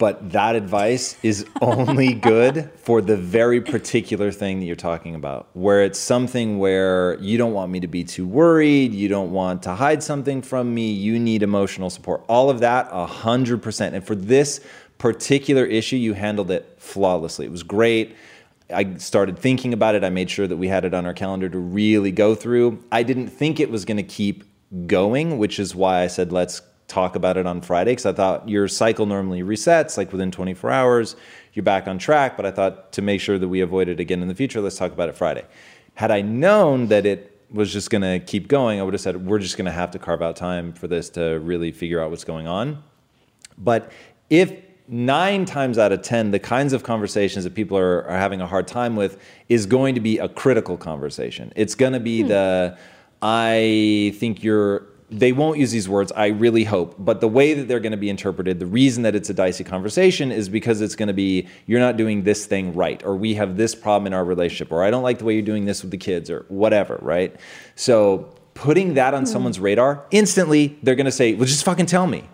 but 0.01 0.31
that 0.31 0.55
advice 0.55 1.15
is 1.21 1.45
only 1.61 2.15
good 2.15 2.71
for 2.75 3.03
the 3.03 3.15
very 3.15 3.61
particular 3.61 4.31
thing 4.31 4.59
that 4.59 4.65
you're 4.65 4.75
talking 4.75 5.13
about, 5.13 5.47
where 5.53 5.83
it's 5.83 5.99
something 5.99 6.57
where 6.57 7.19
you 7.19 7.37
don't 7.37 7.53
want 7.53 7.71
me 7.71 7.79
to 7.79 7.87
be 7.87 8.03
too 8.03 8.25
worried, 8.25 8.95
you 8.95 9.07
don't 9.07 9.31
want 9.31 9.61
to 9.61 9.75
hide 9.75 10.01
something 10.01 10.41
from 10.41 10.73
me, 10.73 10.91
you 10.91 11.19
need 11.19 11.43
emotional 11.43 11.91
support. 11.91 12.23
All 12.27 12.49
of 12.49 12.61
that, 12.61 12.89
100%. 12.89 13.93
And 13.93 14.03
for 14.03 14.15
this 14.15 14.59
particular 14.97 15.65
issue, 15.65 15.97
you 15.97 16.13
handled 16.13 16.49
it 16.49 16.77
flawlessly. 16.79 17.45
It 17.45 17.51
was 17.51 17.61
great. 17.61 18.15
I 18.73 18.95
started 18.95 19.37
thinking 19.37 19.71
about 19.71 19.93
it. 19.93 20.03
I 20.03 20.09
made 20.09 20.31
sure 20.31 20.47
that 20.47 20.57
we 20.57 20.67
had 20.67 20.83
it 20.83 20.95
on 20.95 21.05
our 21.05 21.13
calendar 21.13 21.47
to 21.47 21.59
really 21.59 22.11
go 22.11 22.33
through. 22.33 22.83
I 22.91 23.03
didn't 23.03 23.27
think 23.27 23.59
it 23.59 23.69
was 23.69 23.85
going 23.85 23.97
to 23.97 24.03
keep 24.03 24.45
going, 24.87 25.37
which 25.37 25.59
is 25.59 25.75
why 25.75 26.01
I 26.01 26.07
said, 26.07 26.31
let's 26.31 26.63
talk 26.91 27.15
about 27.15 27.37
it 27.37 27.45
on 27.45 27.61
Friday 27.61 27.91
because 27.91 28.05
I 28.05 28.13
thought 28.13 28.47
your 28.47 28.67
cycle 28.67 29.05
normally 29.05 29.41
resets 29.41 29.97
like 29.97 30.11
within 30.11 30.29
24 30.29 30.69
hours. 30.69 31.15
You're 31.53 31.63
back 31.63 31.87
on 31.87 31.97
track, 31.97 32.35
but 32.35 32.45
I 32.45 32.51
thought 32.51 32.91
to 32.93 33.01
make 33.01 33.21
sure 33.21 33.39
that 33.39 33.47
we 33.47 33.61
avoid 33.61 33.87
it 33.87 33.99
again 33.99 34.21
in 34.21 34.27
the 34.27 34.35
future, 34.35 34.61
let's 34.61 34.77
talk 34.77 34.91
about 34.91 35.09
it 35.09 35.15
Friday. 35.15 35.45
Had 35.95 36.11
I 36.11 36.21
known 36.21 36.87
that 36.87 37.05
it 37.05 37.39
was 37.49 37.71
just 37.71 37.89
going 37.89 38.01
to 38.01 38.19
keep 38.19 38.47
going, 38.47 38.79
I 38.79 38.83
would 38.83 38.93
have 38.93 39.01
said, 39.01 39.25
we're 39.25 39.39
just 39.39 39.57
going 39.57 39.65
to 39.65 39.71
have 39.71 39.91
to 39.91 39.99
carve 39.99 40.21
out 40.21 40.35
time 40.35 40.73
for 40.73 40.87
this 40.87 41.09
to 41.11 41.39
really 41.39 41.71
figure 41.71 42.01
out 42.01 42.09
what's 42.09 42.23
going 42.23 42.47
on. 42.47 42.83
But 43.57 43.91
if 44.29 44.53
nine 44.87 45.45
times 45.45 45.77
out 45.77 45.91
of 45.91 46.01
10, 46.01 46.31
the 46.31 46.39
kinds 46.39 46.73
of 46.73 46.83
conversations 46.83 47.43
that 47.45 47.55
people 47.55 47.77
are, 47.77 48.05
are 48.05 48.17
having 48.17 48.41
a 48.41 48.47
hard 48.47 48.67
time 48.67 48.95
with 48.95 49.21
is 49.49 49.65
going 49.65 49.95
to 49.95 50.01
be 50.01 50.17
a 50.17 50.27
critical 50.27 50.77
conversation. 50.77 51.51
It's 51.55 51.75
going 51.75 51.93
to 51.93 51.99
be 51.99 52.21
hmm. 52.21 52.29
the, 52.29 52.77
I 53.21 54.13
think 54.17 54.43
you're 54.43 54.90
they 55.11 55.33
won't 55.33 55.59
use 55.59 55.71
these 55.71 55.89
words, 55.89 56.11
I 56.13 56.27
really 56.27 56.63
hope. 56.63 56.95
But 56.97 57.19
the 57.19 57.27
way 57.27 57.53
that 57.53 57.67
they're 57.67 57.81
going 57.81 57.91
to 57.91 57.97
be 57.97 58.09
interpreted, 58.09 58.59
the 58.59 58.65
reason 58.65 59.03
that 59.03 59.13
it's 59.13 59.29
a 59.29 59.33
dicey 59.33 59.65
conversation 59.65 60.31
is 60.31 60.47
because 60.47 60.79
it's 60.79 60.95
going 60.95 61.07
to 61.07 61.13
be, 61.13 61.49
you're 61.67 61.81
not 61.81 61.97
doing 61.97 62.23
this 62.23 62.45
thing 62.45 62.73
right, 62.73 63.03
or 63.03 63.17
we 63.17 63.33
have 63.33 63.57
this 63.57 63.75
problem 63.75 64.07
in 64.07 64.13
our 64.13 64.23
relationship, 64.23 64.71
or 64.71 64.83
I 64.83 64.89
don't 64.89 65.03
like 65.03 65.19
the 65.19 65.25
way 65.25 65.33
you're 65.33 65.41
doing 65.41 65.65
this 65.65 65.81
with 65.81 65.91
the 65.91 65.97
kids, 65.97 66.29
or 66.29 66.45
whatever, 66.47 66.97
right? 67.01 67.35
So 67.75 68.33
putting 68.53 68.93
that 68.93 69.13
on 69.13 69.23
mm. 69.23 69.27
someone's 69.27 69.59
radar, 69.59 70.05
instantly 70.11 70.79
they're 70.81 70.95
going 70.95 71.05
to 71.05 71.11
say, 71.11 71.33
well, 71.33 71.45
just 71.45 71.65
fucking 71.65 71.87
tell 71.87 72.07
me 72.07 72.29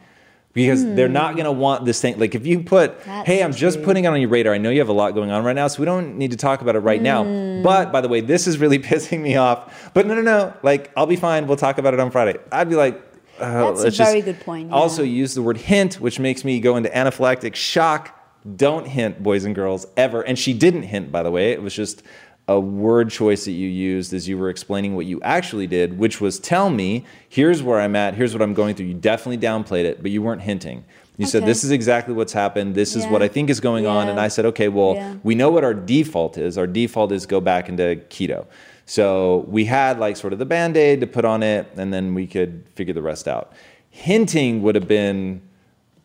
because 0.58 0.84
mm. 0.84 0.96
they're 0.96 1.08
not 1.08 1.36
going 1.36 1.46
to 1.46 1.52
want 1.52 1.86
this 1.86 2.02
thing. 2.02 2.18
Like 2.18 2.34
if 2.34 2.48
you 2.48 2.64
put, 2.64 3.00
That's 3.04 3.28
hey, 3.28 3.44
I'm 3.44 3.52
true. 3.52 3.60
just 3.60 3.84
putting 3.84 4.06
it 4.06 4.08
on 4.08 4.20
your 4.20 4.32
radar. 4.32 4.56
I 4.56 4.58
know 4.58 4.72
you 4.72 4.80
have 4.80 4.90
a 4.90 4.94
lot 4.94 5.12
going 5.12 5.30
on 5.30 5.44
right 5.44 5.56
now, 5.56 5.68
so 5.68 5.80
we 5.80 5.86
don't 5.86 6.18
need 6.18 6.32
to 6.32 6.38
talk 6.38 6.64
about 6.64 6.76
it 6.76 6.80
right 6.80 7.00
mm. 7.00 7.04
now. 7.04 7.24
Hmm. 7.24 7.62
But 7.62 7.92
by 7.92 8.02
the 8.02 8.08
way, 8.08 8.22
this 8.22 8.48
is 8.48 8.58
really 8.58 8.80
pissing 8.90 9.22
me 9.22 9.36
off. 9.36 9.92
But 9.94 10.08
no, 10.08 10.16
no, 10.16 10.24
no. 10.24 10.54
Like 10.64 10.92
I'll 10.98 11.06
be 11.06 11.16
fine. 11.16 11.46
We'll 11.46 11.58
talk 11.58 11.78
about 11.78 11.94
it 11.94 12.00
on 12.00 12.10
Friday. 12.10 12.40
I'd 12.52 12.70
be 12.70 12.76
like, 12.76 13.00
uh, 13.40 13.72
That's 13.74 14.00
a 14.00 14.04
very 14.04 14.22
good 14.22 14.40
point. 14.40 14.70
Yeah. 14.70 14.76
Also, 14.76 15.04
use 15.04 15.36
the 15.36 15.44
word 15.44 15.58
hint, 15.58 16.02
which 16.02 16.20
makes 16.20 16.44
me 16.44 16.60
go 16.60 16.76
into 16.76 16.90
anaphylactic 16.90 17.54
shock. 17.54 18.20
Don't 18.56 18.88
hint, 18.88 19.22
boys 19.22 19.46
and 19.46 19.54
girls, 19.54 19.86
ever. 19.96 20.24
And 20.24 20.40
she 20.40 20.54
didn't 20.54 20.84
hint, 20.84 21.12
by 21.12 21.22
the 21.22 21.30
way. 21.30 21.52
It 21.52 21.62
was 21.62 21.76
just 21.76 22.02
a 22.48 22.60
word 22.60 23.10
choice 23.10 23.46
that 23.46 23.52
you 23.52 23.68
used 23.68 24.14
as 24.14 24.28
you 24.28 24.38
were 24.38 24.50
explaining 24.50 24.96
what 24.96 25.06
you 25.06 25.22
actually 25.22 25.68
did, 25.68 25.98
which 25.98 26.22
was 26.22 26.40
tell 26.40 26.70
me, 26.70 27.06
here's 27.28 27.62
where 27.62 27.80
I'm 27.80 27.96
at, 27.96 28.14
here's 28.14 28.34
what 28.34 28.42
I'm 28.42 28.54
going 28.54 28.76
through. 28.76 28.86
You 28.86 28.94
definitely 28.94 29.38
downplayed 29.38 29.84
it, 29.84 30.02
but 30.02 30.12
you 30.12 30.22
weren't 30.22 30.42
hinting. 30.42 30.86
You 31.18 31.24
okay. 31.24 31.32
said, 31.32 31.46
This 31.46 31.64
is 31.64 31.72
exactly 31.72 32.14
what's 32.14 32.32
happened. 32.32 32.76
This 32.76 32.96
yeah. 32.96 33.04
is 33.04 33.12
what 33.12 33.22
I 33.22 33.28
think 33.28 33.50
is 33.50 33.60
going 33.60 33.84
yeah. 33.84 33.92
on. 33.92 34.08
And 34.08 34.20
I 34.20 34.30
said, 34.30 34.46
Okay, 34.46 34.70
well, 34.70 34.96
yeah. 34.96 35.16
we 35.24 35.36
know 35.36 35.50
what 35.50 35.64
our 35.64 35.74
default 35.74 36.38
is. 36.38 36.58
Our 36.58 36.68
default 36.68 37.12
is 37.12 37.26
go 37.26 37.42
back 37.42 37.68
into 37.68 38.02
keto. 38.10 38.46
So 38.86 39.46
we 39.50 39.66
had 39.66 40.00
like 40.00 40.16
sort 40.16 40.32
of 40.32 40.40
the 40.40 40.46
band 40.46 40.78
aid 40.78 41.02
to 41.02 41.08
put 41.08 41.26
on 41.26 41.44
it, 41.44 41.68
and 41.76 41.94
then 41.94 42.14
we 42.14 42.28
could 42.28 42.64
figure 42.76 42.94
the 42.94 43.02
rest 43.02 43.28
out. 43.28 43.52
Hinting 43.90 44.62
would 44.62 44.76
have 44.76 44.88
been 44.88 45.42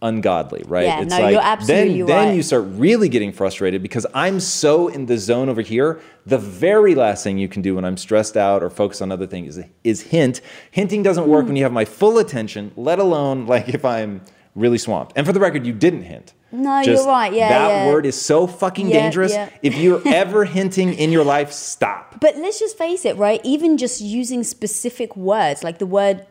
ungodly, 0.03 0.63
right? 0.67 0.85
Yeah, 0.85 1.01
it's 1.01 1.11
no, 1.11 1.21
like, 1.21 1.33
you're 1.33 1.41
absolutely 1.41 2.03
then, 2.03 2.17
right. 2.17 2.27
Then 2.27 2.37
you 2.37 2.43
start 2.43 2.65
really 2.67 3.09
getting 3.09 3.33
frustrated 3.33 3.83
because 3.83 4.07
I'm 4.13 4.41
so 4.41 4.89
in 4.89 5.07
the 5.07 5.17
zone 5.17 5.49
over 5.49 5.63
here. 5.63 6.01
The 6.27 6.39
very 6.39 6.95
last 6.95 7.25
thing 7.25 7.39
you 7.39 7.49
can 7.49 7.63
do 7.63 7.77
when 7.77 7.85
I'm 7.85 7.97
stressed 7.97 8.37
out 8.37 8.63
or 8.63 8.71
focused 8.71 9.01
on 9.01 9.11
other 9.11 9.27
things 9.27 9.57
is, 9.57 9.65
is 9.85 10.03
hint. 10.03 10.41
Hinting 10.71 11.03
doesn't 11.03 11.27
work 11.27 11.45
mm. 11.45 11.49
when 11.49 11.57
you 11.57 11.63
have 11.63 11.73
my 11.73 11.85
full 11.85 12.19
attention, 12.19 12.73
let 12.77 12.99
alone 12.99 13.47
like 13.47 13.69
if 13.71 13.85
I'm 13.85 14.21
really 14.55 14.79
swamped. 14.79 15.13
And 15.17 15.27
for 15.27 15.33
the 15.33 15.41
record, 15.41 15.67
you 15.67 15.73
didn't 15.73 16.03
hint. 16.03 16.35
No, 16.55 16.83
Just, 16.83 17.05
you're 17.05 17.11
right. 17.11 17.33
Yeah, 17.33 17.49
that 17.49 17.69
yeah. 17.69 17.87
word 17.87 18.05
is 18.05 18.21
so 18.21 18.47
fucking 18.47 18.89
yeah, 18.89 19.01
dangerous. 19.01 19.33
Yeah. 19.33 19.49
if 19.63 19.75
you're 19.75 20.03
ever 20.07 20.45
hinting 20.45 20.93
in 20.93 21.11
your 21.11 21.25
life, 21.25 21.51
stop. 21.51 22.21
But 22.21 22.37
let's 22.37 22.61
just 22.61 22.77
face 22.77 23.07
it, 23.07 23.17
right? 23.17 23.41
Even 23.43 23.79
just 23.79 24.03
using 24.03 24.45
specific 24.45 25.17
words, 25.17 25.65
like 25.65 25.79
the 25.79 25.87
word 25.87 26.27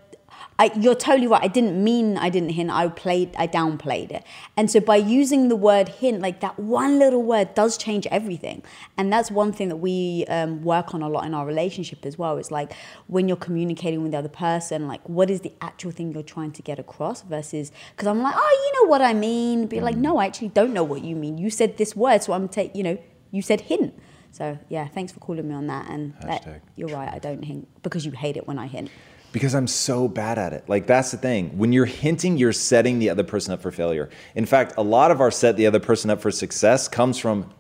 I, 0.62 0.70
you're 0.80 0.94
totally 0.94 1.26
right. 1.26 1.42
I 1.42 1.48
didn't 1.48 1.84
mean 1.84 2.18
I 2.20 2.30
didn't 2.30 2.50
hint. 2.50 2.70
I 2.70 2.88
played, 2.88 3.36
I 3.36 3.48
downplayed 3.48 4.12
it. 4.12 4.24
And 4.56 4.70
so 4.70 4.80
by 4.80 4.98
using 4.98 5.50
the 5.50 5.56
word 5.56 5.90
hint, 5.90 6.22
like 6.22 6.40
that 6.42 6.60
one 6.60 7.00
little 7.00 7.24
word 7.24 7.56
does 7.56 7.80
change 7.80 8.06
everything. 8.12 8.62
And 8.96 9.12
that's 9.12 9.32
one 9.32 9.54
thing 9.54 9.70
that 9.70 9.78
we 9.78 10.24
um, 10.30 10.62
work 10.62 10.94
on 10.94 11.02
a 11.02 11.10
lot 11.10 11.26
in 11.26 11.34
our 11.34 11.48
relationship 11.48 12.06
as 12.06 12.16
well. 12.16 12.38
It's 12.38 12.52
like 12.52 12.74
when 13.08 13.28
you're 13.28 13.38
communicating 13.38 14.04
with 14.04 14.12
the 14.12 14.20
other 14.20 14.30
person, 14.30 14.88
like 14.88 15.02
what 15.10 15.32
is 15.32 15.42
the 15.42 15.52
actual 15.62 15.90
thing 15.90 16.12
you're 16.12 16.22
trying 16.22 16.52
to 16.52 16.62
get 16.62 16.78
across 16.78 17.24
versus, 17.24 17.72
because 17.96 18.08
I'm 18.08 18.22
like, 18.22 18.36
oh, 18.38 18.72
you 18.76 18.84
know 18.84 18.92
what 18.92 19.02
I 19.02 19.16
mean. 19.16 19.66
But 19.66 19.82
like, 19.82 19.98
no, 19.98 20.18
I 20.18 20.28
actually 20.28 20.50
don't 20.50 20.74
know 20.74 20.84
what 20.84 21.04
you 21.04 21.16
mean. 21.16 21.40
You 21.40 21.50
said 21.50 21.78
this 21.78 21.96
word, 21.96 22.22
so 22.22 22.34
I'm 22.34 22.48
take, 22.48 22.76
you 22.76 22.84
know, 22.84 23.00
you 23.32 23.42
said 23.42 23.62
hint. 23.62 23.96
So 24.30 24.60
yeah, 24.70 24.88
thanks 24.90 25.12
for 25.12 25.20
calling 25.22 25.48
me 25.48 25.56
on 25.56 25.66
that. 25.66 25.90
And 25.90 26.14
that, 26.22 26.62
you're 26.76 26.90
right, 26.90 27.12
I 27.12 27.18
don't 27.18 27.44
hint 27.44 27.68
because 27.82 28.06
you 28.06 28.12
hate 28.12 28.38
it 28.38 28.48
when 28.48 28.60
I 28.60 28.68
hint 28.68 28.92
because 29.32 29.56
I'm 29.56 29.68
so 29.68 30.08
bad 30.08 30.38
at 30.38 30.54
it. 30.54 30.68
Like 30.68 30.88
that's 30.88 31.12
the 31.12 31.18
thing. 31.18 31.58
When 31.58 31.72
you're 31.74 31.86
hinting, 31.86 32.38
you're 32.38 32.54
setting 32.54 33.00
the 33.00 33.10
other 33.10 33.24
person 33.24 33.54
up 33.54 33.62
for 33.62 33.72
failure. 33.72 34.10
In 34.36 34.46
fact, 34.46 34.74
a 34.78 34.84
lot 34.84 35.12
of 35.12 35.22
our 35.22 35.32
set 35.32 35.56
the 35.56 35.68
other 35.68 35.80
person 35.80 36.10
up 36.10 36.22
for 36.22 36.32
success 36.32 36.88
comes 36.88 37.18
from 37.18 37.52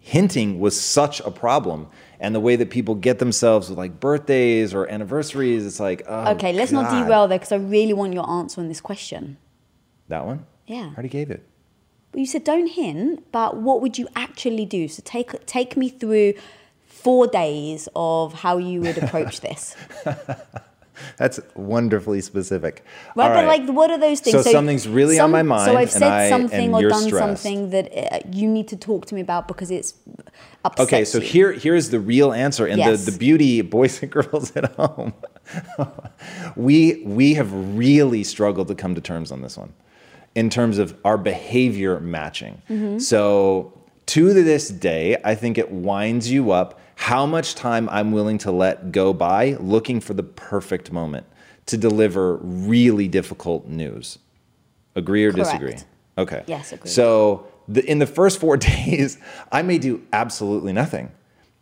hinting 0.00 0.58
was 0.58 0.78
such 0.80 1.20
a 1.20 1.30
problem. 1.30 1.88
And 2.20 2.34
the 2.34 2.40
way 2.40 2.54
that 2.56 2.70
people 2.70 2.94
get 2.94 3.18
themselves 3.18 3.68
with 3.68 3.78
like 3.78 3.98
birthdays 3.98 4.74
or 4.74 4.88
anniversaries, 4.88 5.66
it's 5.66 5.80
like, 5.80 6.02
oh, 6.06 6.32
okay, 6.32 6.52
let's 6.52 6.70
God. 6.70 6.82
not 6.82 7.04
derail 7.04 7.28
there 7.28 7.38
because 7.38 7.52
I 7.52 7.56
really 7.56 7.92
want 7.92 8.12
your 8.12 8.28
answer 8.28 8.60
on 8.60 8.68
this 8.68 8.80
question. 8.80 9.38
That 10.08 10.24
one? 10.24 10.46
Yeah. 10.66 10.90
I 10.90 10.94
already 10.94 11.08
gave 11.08 11.30
it. 11.30 11.44
Well, 12.12 12.20
you 12.20 12.26
said 12.26 12.44
don't 12.44 12.66
hint, 12.66 13.32
but 13.32 13.56
what 13.56 13.80
would 13.80 13.98
you 13.98 14.06
actually 14.14 14.66
do? 14.66 14.86
So 14.86 15.02
take 15.04 15.46
take 15.46 15.76
me 15.76 15.88
through 15.88 16.34
four 16.86 17.26
days 17.26 17.88
of 17.96 18.34
how 18.34 18.58
you 18.58 18.82
would 18.82 18.98
approach 18.98 19.40
this. 19.40 19.74
That's 21.16 21.40
wonderfully 21.54 22.20
specific. 22.20 22.84
Right, 23.16 23.28
but 23.28 23.46
like, 23.46 23.68
what 23.68 23.90
are 23.90 23.98
those 23.98 24.20
things? 24.20 24.36
So, 24.36 24.42
so 24.42 24.52
something's 24.52 24.88
really 24.88 25.16
some, 25.16 25.26
on 25.26 25.30
my 25.30 25.42
mind. 25.42 25.70
So 25.70 25.76
I've 25.76 25.90
said 25.90 26.02
I, 26.02 26.28
something 26.28 26.74
or 26.74 26.88
done 26.88 27.02
stressed. 27.02 27.42
something 27.42 27.70
that 27.70 28.14
uh, 28.14 28.18
you 28.30 28.48
need 28.48 28.68
to 28.68 28.76
talk 28.76 29.06
to 29.06 29.14
me 29.14 29.20
about 29.20 29.48
because 29.48 29.70
it's 29.70 29.94
upsets 30.64 30.88
Okay, 30.88 31.04
so 31.04 31.18
you. 31.18 31.24
here 31.24 31.52
here's 31.52 31.90
the 31.90 32.00
real 32.00 32.32
answer, 32.32 32.66
and 32.66 32.78
yes. 32.78 33.04
the, 33.04 33.10
the 33.10 33.18
beauty, 33.18 33.60
boys 33.62 34.02
and 34.02 34.10
girls 34.10 34.54
at 34.56 34.72
home, 34.72 35.14
we 36.56 37.02
we 37.04 37.34
have 37.34 37.52
really 37.76 38.24
struggled 38.24 38.68
to 38.68 38.74
come 38.74 38.94
to 38.94 39.00
terms 39.00 39.32
on 39.32 39.42
this 39.42 39.56
one, 39.56 39.72
in 40.34 40.50
terms 40.50 40.78
of 40.78 40.96
our 41.04 41.18
behavior 41.18 42.00
matching. 42.00 42.62
Mm-hmm. 42.68 42.98
So 42.98 43.72
to 44.06 44.34
this 44.34 44.68
day, 44.68 45.16
I 45.24 45.34
think 45.34 45.58
it 45.58 45.70
winds 45.70 46.30
you 46.30 46.50
up 46.50 46.78
how 47.02 47.26
much 47.26 47.56
time 47.56 47.88
I'm 47.88 48.12
willing 48.12 48.38
to 48.38 48.52
let 48.52 48.92
go 48.92 49.12
by 49.12 49.54
looking 49.54 50.00
for 50.00 50.14
the 50.14 50.22
perfect 50.22 50.92
moment 50.92 51.26
to 51.66 51.76
deliver 51.76 52.36
really 52.36 53.08
difficult 53.08 53.66
news. 53.66 54.20
Agree 54.94 55.24
or 55.24 55.32
Correct. 55.32 55.50
disagree? 55.50 55.76
Okay. 56.16 56.44
Yes, 56.46 56.72
agree. 56.72 56.88
So 56.88 57.48
the, 57.66 57.84
in 57.90 57.98
the 57.98 58.06
first 58.06 58.38
four 58.38 58.56
days, 58.76 59.18
I 59.50 59.62
may 59.62 59.78
do 59.78 60.00
absolutely 60.12 60.72
nothing. 60.72 61.10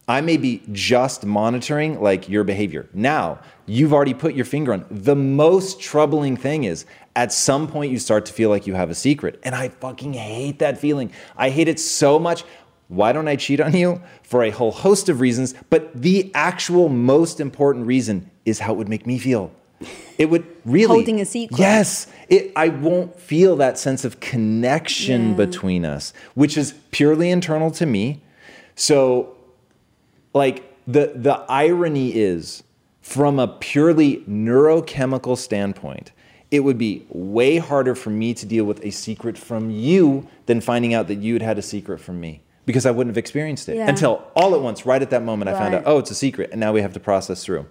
I 0.07 0.21
may 0.21 0.37
be 0.37 0.61
just 0.73 1.25
monitoring 1.25 2.03
like 2.03 2.29
your 2.29 2.45
behavior. 2.45 2.91
Now, 2.93 3.39
you've 3.65 3.95
already 3.95 4.13
put 4.13 4.35
your 4.35 4.45
finger 4.45 4.75
on. 4.75 4.85
The 4.91 5.17
most 5.17 5.81
troubling 5.81 6.37
thing 6.37 6.65
is 6.65 6.85
at 7.17 7.33
some 7.33 7.67
point 7.67 7.93
you 7.93 7.99
start 7.99 8.27
to 8.27 8.33
feel 8.33 8.51
like 8.51 8.67
you 8.67 8.75
have 8.75 8.91
a 8.91 8.95
secret. 8.95 9.41
And 9.43 9.55
I 9.55 9.69
fucking 9.69 10.13
hate 10.13 10.59
that 10.59 10.79
feeling. 10.79 11.13
I 11.37 11.49
hate 11.49 11.69
it 11.69 11.81
so 11.81 12.19
much. 12.19 12.45
Why 12.91 13.13
don't 13.13 13.29
I 13.29 13.37
cheat 13.37 13.61
on 13.61 13.73
you? 13.73 14.03
For 14.25 14.43
a 14.43 14.51
whole 14.51 14.73
host 14.73 15.09
of 15.09 15.21
reasons, 15.21 15.55
but 15.71 15.91
the 15.95 16.29
actual 16.35 16.89
most 16.89 17.39
important 17.39 17.87
reason 17.87 18.29
is 18.45 18.59
how 18.59 18.73
it 18.73 18.79
would 18.79 18.89
make 18.89 19.07
me 19.07 19.17
feel. 19.17 19.53
It 20.19 20.29
would 20.29 20.45
really 20.65 20.97
holding 20.97 21.21
a 21.21 21.25
secret. 21.25 21.59
Yes, 21.59 22.09
it, 22.29 22.53
I 22.57 22.69
won't 22.69 23.19
feel 23.19 23.55
that 23.57 23.79
sense 23.79 24.05
of 24.05 24.19
connection 24.19 25.31
yeah. 25.31 25.37
between 25.37 25.85
us, 25.85 26.13
which 26.35 26.59
is 26.59 26.75
purely 26.91 27.31
internal 27.31 27.71
to 27.71 27.87
me. 27.87 28.23
So, 28.75 29.37
like 30.35 30.65
the 30.89 31.13
the 31.15 31.45
irony 31.49 32.11
is, 32.13 32.65
from 33.01 33.39
a 33.39 33.47
purely 33.47 34.17
neurochemical 34.29 35.39
standpoint, 35.39 36.11
it 36.51 36.61
would 36.61 36.77
be 36.77 37.07
way 37.09 37.59
harder 37.59 37.95
for 37.95 38.11
me 38.11 38.35
to 38.35 38.45
deal 38.45 38.65
with 38.65 38.85
a 38.85 38.91
secret 38.91 39.39
from 39.39 39.71
you 39.71 40.27
than 40.47 40.61
finding 40.61 40.93
out 40.93 41.07
that 41.07 41.21
you 41.21 41.35
had 41.35 41.43
had 41.43 41.57
a 41.57 41.63
secret 41.63 42.01
from 42.01 42.21
me 42.21 42.43
because 42.71 42.87
I 42.87 42.93
wouldn't 42.93 43.13
have 43.15 43.19
experienced 43.19 43.69
it 43.69 43.77
Yeah. 43.77 43.89
until 43.89 44.23
all 44.37 44.55
at 44.55 44.61
once, 44.61 44.87
right 44.87 45.03
at 45.03 45.11
that 45.11 45.23
moment, 45.25 45.49
I 45.51 45.55
found 45.55 45.75
out, 45.75 45.83
oh, 45.87 45.99
it's 45.99 46.11
a 46.11 46.15
secret, 46.15 46.51
and 46.53 46.61
now 46.61 46.73
we 46.73 46.81
have 46.83 46.93
to 46.93 47.01
process 47.01 47.45
through. 47.45 47.67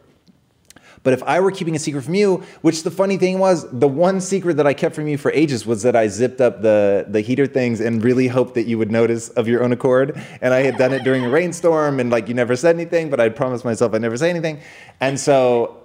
But 1.03 1.13
if 1.13 1.23
I 1.23 1.39
were 1.39 1.51
keeping 1.51 1.75
a 1.77 1.79
secret 1.79 2.01
from 2.03 2.15
you, 2.15 2.43
which 2.61 2.83
the 2.83 2.91
funny 2.91 3.15
thing 3.15 3.39
was, 3.39 3.65
the 3.71 3.87
one 3.87 4.19
secret 4.19 4.57
that 4.57 4.67
I 4.67 4.73
kept 4.73 4.93
from 4.95 5.07
you 5.07 5.17
for 5.17 5.31
ages 5.31 5.65
was 5.65 5.83
that 5.83 5.95
I 5.95 6.09
zipped 6.09 6.41
up 6.41 6.61
the, 6.61 7.05
the 7.07 7.21
heater 7.21 7.47
things 7.47 7.79
and 7.79 8.03
really 8.03 8.27
hoped 8.27 8.53
that 8.55 8.65
you 8.67 8.77
would 8.77 8.91
notice 8.91 9.29
of 9.29 9.47
your 9.47 9.63
own 9.63 9.71
accord. 9.71 10.21
And 10.41 10.53
I 10.53 10.59
had 10.63 10.77
done 10.77 10.91
it 10.91 11.05
during 11.05 11.23
a 11.23 11.29
rainstorm 11.29 12.01
and 12.01 12.09
like 12.09 12.27
you 12.27 12.33
never 12.33 12.53
said 12.57 12.75
anything, 12.75 13.09
but 13.09 13.21
I'd 13.21 13.33
promised 13.33 13.63
myself 13.63 13.93
I'd 13.93 14.01
never 14.01 14.17
say 14.17 14.29
anything. 14.29 14.59
And 14.99 15.17
so 15.17 15.77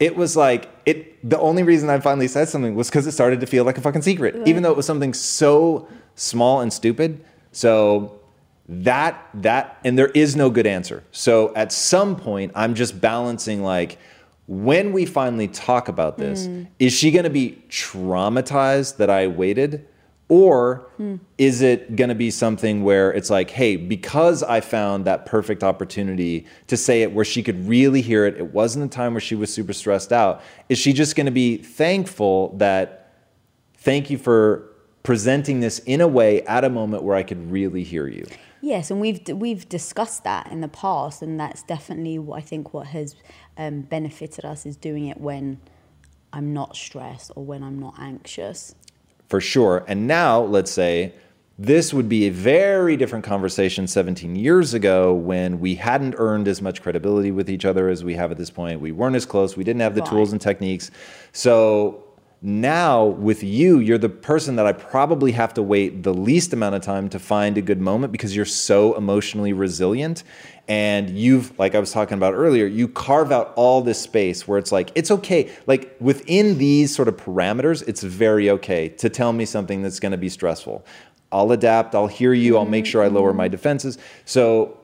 it 0.00 0.16
was 0.16 0.36
like 0.36 0.68
it 0.84 0.98
the 1.30 1.38
only 1.38 1.62
reason 1.62 1.88
I 1.88 2.00
finally 2.00 2.26
said 2.28 2.48
something 2.48 2.74
was 2.74 2.88
because 2.88 3.06
it 3.06 3.12
started 3.12 3.38
to 3.42 3.46
feel 3.46 3.64
like 3.64 3.78
a 3.78 3.80
fucking 3.80 4.02
secret, 4.02 4.34
even 4.48 4.64
though 4.64 4.72
it 4.72 4.76
was 4.76 4.86
something 4.86 5.14
so 5.14 5.86
small 6.16 6.60
and 6.60 6.72
stupid. 6.72 7.24
So 7.52 8.18
that 8.68 9.28
that 9.34 9.78
and 9.84 9.98
there 9.98 10.08
is 10.08 10.34
no 10.34 10.50
good 10.50 10.66
answer. 10.66 11.04
So 11.12 11.54
at 11.54 11.72
some 11.72 12.16
point 12.16 12.52
I'm 12.54 12.74
just 12.74 13.00
balancing 13.00 13.62
like 13.62 13.98
when 14.46 14.92
we 14.92 15.06
finally 15.06 15.48
talk 15.48 15.88
about 15.88 16.18
this, 16.18 16.46
hmm. 16.46 16.64
is 16.78 16.92
she 16.92 17.10
going 17.10 17.24
to 17.24 17.30
be 17.30 17.62
traumatized 17.68 18.96
that 18.98 19.10
I 19.10 19.26
waited? 19.26 19.86
Or 20.28 20.88
hmm. 20.96 21.16
is 21.38 21.62
it 21.62 21.94
going 21.94 22.08
to 22.08 22.14
be 22.14 22.32
something 22.32 22.82
where 22.82 23.12
it's 23.12 23.30
like, 23.30 23.50
hey, 23.50 23.76
because 23.76 24.42
I 24.42 24.60
found 24.60 25.04
that 25.04 25.26
perfect 25.26 25.62
opportunity 25.62 26.46
to 26.66 26.76
say 26.76 27.02
it 27.02 27.12
where 27.12 27.24
she 27.24 27.42
could 27.42 27.68
really 27.68 28.02
hear 28.02 28.26
it, 28.26 28.36
it 28.36 28.52
wasn't 28.52 28.84
a 28.84 28.88
time 28.88 29.14
where 29.14 29.20
she 29.20 29.36
was 29.36 29.52
super 29.52 29.72
stressed 29.72 30.12
out. 30.12 30.42
Is 30.68 30.78
she 30.78 30.92
just 30.92 31.14
going 31.14 31.26
to 31.26 31.32
be 31.32 31.56
thankful 31.58 32.56
that 32.56 33.12
thank 33.78 34.10
you 34.10 34.18
for 34.18 34.72
presenting 35.04 35.60
this 35.60 35.78
in 35.80 36.00
a 36.00 36.08
way 36.08 36.42
at 36.42 36.64
a 36.64 36.68
moment 36.68 37.04
where 37.04 37.14
I 37.14 37.22
could 37.22 37.50
really 37.50 37.84
hear 37.84 38.08
you? 38.08 38.26
Yes, 38.66 38.90
and 38.90 39.00
we've 39.00 39.20
we've 39.28 39.68
discussed 39.68 40.24
that 40.24 40.50
in 40.50 40.60
the 40.60 40.66
past, 40.66 41.22
and 41.22 41.38
that's 41.38 41.62
definitely 41.62 42.18
what 42.18 42.38
I 42.38 42.40
think 42.40 42.74
what 42.74 42.88
has 42.88 43.14
um, 43.56 43.82
benefited 43.82 44.44
us 44.44 44.66
is 44.66 44.76
doing 44.76 45.06
it 45.06 45.20
when 45.20 45.60
I'm 46.32 46.52
not 46.52 46.74
stressed 46.74 47.30
or 47.36 47.44
when 47.44 47.62
I'm 47.62 47.78
not 47.78 47.94
anxious. 48.00 48.74
for 49.28 49.40
sure. 49.40 49.84
And 49.86 50.08
now, 50.08 50.40
let's 50.42 50.72
say 50.72 51.12
this 51.56 51.94
would 51.94 52.08
be 52.08 52.26
a 52.26 52.30
very 52.30 52.96
different 52.96 53.24
conversation 53.24 53.86
17 53.86 54.34
years 54.34 54.74
ago 54.74 55.14
when 55.14 55.60
we 55.60 55.76
hadn't 55.76 56.16
earned 56.18 56.48
as 56.48 56.60
much 56.60 56.82
credibility 56.82 57.30
with 57.30 57.48
each 57.48 57.64
other 57.64 57.88
as 57.88 58.02
we 58.02 58.14
have 58.14 58.32
at 58.32 58.36
this 58.36 58.50
point. 58.50 58.80
We 58.80 58.90
weren't 58.90 59.14
as 59.14 59.26
close, 59.26 59.56
we 59.56 59.62
didn't 59.62 59.82
have 59.82 59.94
the 59.94 60.00
Right. 60.00 60.10
tools 60.10 60.32
and 60.32 60.40
techniques. 60.40 60.90
So 61.30 62.02
now, 62.42 63.06
with 63.06 63.42
you, 63.42 63.78
you're 63.78 63.96
the 63.96 64.10
person 64.10 64.56
that 64.56 64.66
I 64.66 64.72
probably 64.72 65.32
have 65.32 65.54
to 65.54 65.62
wait 65.62 66.02
the 66.02 66.12
least 66.12 66.52
amount 66.52 66.74
of 66.74 66.82
time 66.82 67.08
to 67.08 67.18
find 67.18 67.56
a 67.56 67.62
good 67.62 67.80
moment 67.80 68.12
because 68.12 68.36
you're 68.36 68.44
so 68.44 68.94
emotionally 68.94 69.54
resilient. 69.54 70.22
And 70.68 71.10
you've, 71.10 71.58
like 71.58 71.74
I 71.74 71.78
was 71.78 71.92
talking 71.92 72.18
about 72.18 72.34
earlier, 72.34 72.66
you 72.66 72.88
carve 72.88 73.32
out 73.32 73.52
all 73.56 73.80
this 73.80 74.00
space 74.00 74.46
where 74.46 74.58
it's 74.58 74.70
like, 74.70 74.90
it's 74.94 75.10
okay. 75.10 75.50
Like 75.66 75.96
within 75.98 76.58
these 76.58 76.94
sort 76.94 77.08
of 77.08 77.16
parameters, 77.16 77.86
it's 77.88 78.02
very 78.02 78.50
okay 78.50 78.90
to 78.90 79.08
tell 79.08 79.32
me 79.32 79.46
something 79.46 79.82
that's 79.82 79.98
going 79.98 80.12
to 80.12 80.18
be 80.18 80.28
stressful. 80.28 80.84
I'll 81.32 81.50
adapt, 81.52 81.94
I'll 81.94 82.06
hear 82.06 82.34
you, 82.34 82.58
I'll 82.58 82.66
make 82.66 82.84
sure 82.84 83.02
I 83.02 83.08
lower 83.08 83.32
my 83.32 83.48
defenses. 83.48 83.96
So 84.26 84.78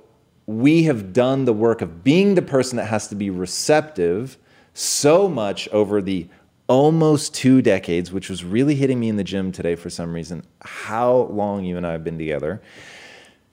we 0.47 0.85
have 0.85 1.13
done 1.13 1.45
the 1.45 1.53
work 1.53 1.83
of 1.83 2.03
being 2.03 2.35
the 2.35 2.43
person 2.43 2.77
that 2.77 2.87
has 2.87 3.09
to 3.09 3.15
be 3.15 3.31
receptive 3.31 4.39
so 4.75 5.29
much 5.29 5.69
over 5.69 6.01
the 6.01 6.29
almost 6.73 7.35
two 7.35 7.61
decades, 7.61 8.11
which 8.11 8.31
was 8.31 8.45
really 8.45 8.75
hitting 8.75 8.99
me 8.99 9.11
in 9.11 9.17
the 9.17 9.23
gym 9.23 9.53
today 9.53 9.75
for 9.75 9.91
some 9.91 10.11
reason, 10.11 10.43
how 10.63 11.29
long 11.31 11.67
you 11.67 11.77
and 11.77 11.87
I 11.87 11.93
have 11.93 12.03
been 12.03 12.17
together. 12.17 12.63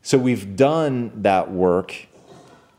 So 0.02 0.18
we've 0.18 0.56
done 0.56 1.12
that 1.24 1.52
work 1.52 2.08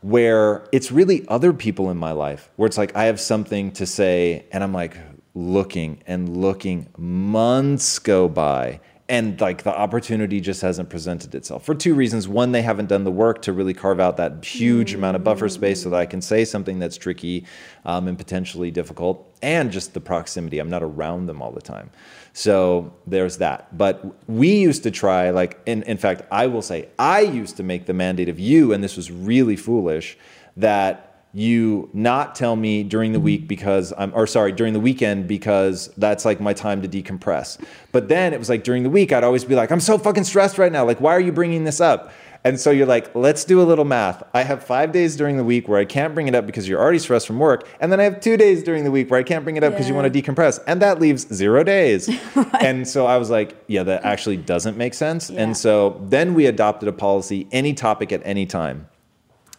where 0.01 0.67
it's 0.71 0.91
really 0.91 1.23
other 1.27 1.53
people 1.53 1.91
in 1.91 1.97
my 1.97 2.11
life 2.11 2.49
where 2.55 2.65
it's 2.65 2.79
like 2.79 2.95
I 2.95 3.03
have 3.03 3.19
something 3.19 3.71
to 3.73 3.85
say 3.85 4.47
and 4.51 4.63
I'm 4.63 4.73
like 4.73 4.97
looking 5.35 6.01
and 6.07 6.35
looking 6.35 6.87
months 6.97 7.99
go 7.99 8.27
by 8.27 8.79
and 9.11 9.41
like 9.41 9.63
the 9.63 9.77
opportunity 9.77 10.39
just 10.39 10.61
hasn't 10.61 10.89
presented 10.89 11.35
itself 11.35 11.65
for 11.65 11.75
two 11.75 11.93
reasons. 11.93 12.29
One 12.29 12.53
they 12.53 12.61
haven't 12.61 12.87
done 12.87 13.03
the 13.03 13.11
work 13.11 13.41
to 13.41 13.51
really 13.51 13.73
carve 13.73 13.99
out 13.99 14.15
that 14.17 14.45
huge 14.45 14.93
amount 14.93 15.17
of 15.17 15.23
buffer 15.23 15.49
space 15.49 15.83
so 15.83 15.89
that 15.89 15.99
i 15.99 16.05
can 16.05 16.21
say 16.21 16.45
something 16.45 16.79
that's 16.79 16.95
tricky 16.95 17.45
um, 17.83 18.07
and 18.07 18.17
potentially 18.17 18.71
difficult 18.71 19.27
and 19.41 19.69
just 19.69 19.93
the 19.93 19.99
proximity. 19.99 20.59
I'm 20.59 20.69
not 20.69 20.81
around 20.81 21.25
them 21.25 21.41
all 21.41 21.51
the 21.51 21.61
time. 21.61 21.89
So 22.31 22.93
there's 23.05 23.37
that. 23.39 23.77
But 23.77 24.29
we 24.29 24.55
used 24.55 24.83
to 24.83 24.91
try 24.91 25.31
like 25.31 25.59
in, 25.65 25.83
in 25.83 25.97
fact 25.97 26.21
i 26.31 26.47
will 26.47 26.61
say 26.61 26.87
i 26.97 27.19
used 27.19 27.57
to 27.57 27.63
make 27.63 27.87
the 27.87 27.93
mandate 27.93 28.29
of 28.29 28.39
you 28.39 28.71
and 28.71 28.81
this 28.81 28.95
was 28.95 29.11
really 29.11 29.57
foolish 29.57 30.17
that 30.55 31.10
you 31.33 31.89
not 31.93 32.35
tell 32.35 32.55
me 32.55 32.83
during 32.83 33.13
the 33.13 33.17
mm-hmm. 33.17 33.25
week 33.25 33.47
because 33.47 33.93
I'm, 33.97 34.11
or 34.13 34.27
sorry, 34.27 34.51
during 34.51 34.73
the 34.73 34.79
weekend 34.79 35.27
because 35.27 35.87
that's 35.97 36.25
like 36.25 36.41
my 36.41 36.53
time 36.53 36.81
to 36.81 36.87
decompress. 36.87 37.63
But 37.91 38.09
then 38.09 38.33
it 38.33 38.39
was 38.39 38.49
like 38.49 38.63
during 38.63 38.83
the 38.83 38.89
week, 38.89 39.13
I'd 39.13 39.23
always 39.23 39.45
be 39.45 39.55
like, 39.55 39.71
I'm 39.71 39.79
so 39.79 39.97
fucking 39.97 40.25
stressed 40.25 40.57
right 40.57 40.71
now. 40.71 40.85
Like, 40.85 40.99
why 40.99 41.11
are 41.11 41.19
you 41.19 41.31
bringing 41.31 41.63
this 41.63 41.79
up? 41.79 42.11
And 42.43 42.59
so 42.59 42.71
you're 42.71 42.87
like, 42.87 43.13
let's 43.13 43.45
do 43.45 43.61
a 43.61 43.63
little 43.63 43.85
math. 43.85 44.23
I 44.33 44.41
have 44.41 44.63
five 44.63 44.91
days 44.91 45.15
during 45.15 45.37
the 45.37 45.43
week 45.43 45.67
where 45.67 45.79
I 45.79 45.85
can't 45.85 46.15
bring 46.15 46.27
it 46.27 46.33
up 46.33 46.47
because 46.47 46.67
you're 46.67 46.81
already 46.81 46.97
stressed 46.97 47.27
from 47.27 47.37
work. 47.37 47.67
And 47.79 47.91
then 47.91 47.99
I 47.99 48.03
have 48.03 48.19
two 48.19 48.35
days 48.35 48.63
during 48.63 48.83
the 48.83 48.89
week 48.89 49.11
where 49.11 49.19
I 49.19 49.23
can't 49.23 49.43
bring 49.43 49.57
it 49.57 49.63
up 49.63 49.73
because 49.73 49.87
you 49.87 49.93
want 49.93 50.11
to 50.11 50.21
decompress. 50.21 50.59
And 50.65 50.81
that 50.81 50.99
leaves 50.99 51.27
zero 51.33 51.63
days. 51.63 52.09
And 52.61 52.87
so 52.87 53.07
I 53.07 53.17
was 53.17 53.31
like, 53.31 53.57
yeah, 53.67 53.81
that 53.83 54.03
actually 54.03 54.37
doesn't 54.37 54.77
make 54.77 54.93
sense. 54.93 55.29
Yeah. 55.31 55.41
And 55.41 55.57
so 55.57 55.99
then 56.09 56.35
we 56.35 56.45
adopted 56.45 56.87
a 56.87 56.93
policy 56.93 57.47
any 57.51 57.73
topic 57.73 58.11
at 58.11 58.21
any 58.23 58.45
time 58.45 58.87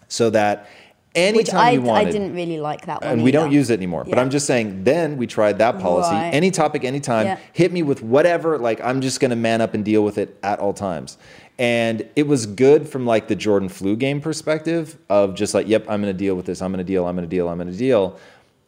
so 0.07 0.31
that 0.31 0.69
anytime 1.15 1.37
Which 1.37 1.55
I, 1.55 1.71
you 1.73 1.83
wanted 1.83 2.09
I 2.09 2.11
didn't 2.11 2.35
really 2.35 2.59
like 2.59 2.87
that 2.87 3.03
one. 3.03 3.11
and 3.13 3.23
we 3.23 3.31
don't 3.31 3.53
use 3.53 3.71
it 3.71 3.75
anymore. 3.75 4.05
But 4.05 4.19
I'm 4.19 4.31
just 4.31 4.47
saying, 4.47 4.85
then 4.85 5.17
we 5.17 5.27
tried 5.27 5.59
that 5.59 5.79
policy. 5.79 6.11
Right. 6.15 6.31
Any 6.35 6.51
topic, 6.51 6.85
anytime. 6.85 7.27
Yeah. 7.27 7.39
Hit 7.53 7.73
me 7.73 7.83
with 7.83 8.03
whatever. 8.03 8.59
Like 8.59 8.81
I'm 8.81 9.01
just 9.01 9.21
gonna 9.21 9.37
man 9.37 9.61
up 9.61 9.75
and 9.75 9.85
deal 9.85 10.05
with 10.05 10.19
it 10.19 10.39
at 10.43 10.59
all 10.59 10.73
times. 10.73 11.19
And 11.59 12.09
it 12.17 12.27
was 12.27 12.47
good 12.47 12.89
from 12.89 13.05
like 13.07 13.29
the 13.29 13.37
Jordan 13.37 13.69
flu 13.69 13.95
game 13.95 14.21
perspective 14.21 14.97
of 15.11 15.35
just 15.35 15.53
like, 15.55 15.69
yep, 15.69 15.85
I'm 15.89 16.01
gonna 16.01 16.13
deal 16.13 16.35
with 16.35 16.47
this. 16.47 16.63
I'm 16.63 16.73
gonna 16.73 16.83
deal. 16.85 17.07
I'm 17.07 17.15
gonna 17.15 17.27
deal. 17.27 17.49
I'm 17.49 17.59
gonna 17.59 17.73
deal. 17.73 18.19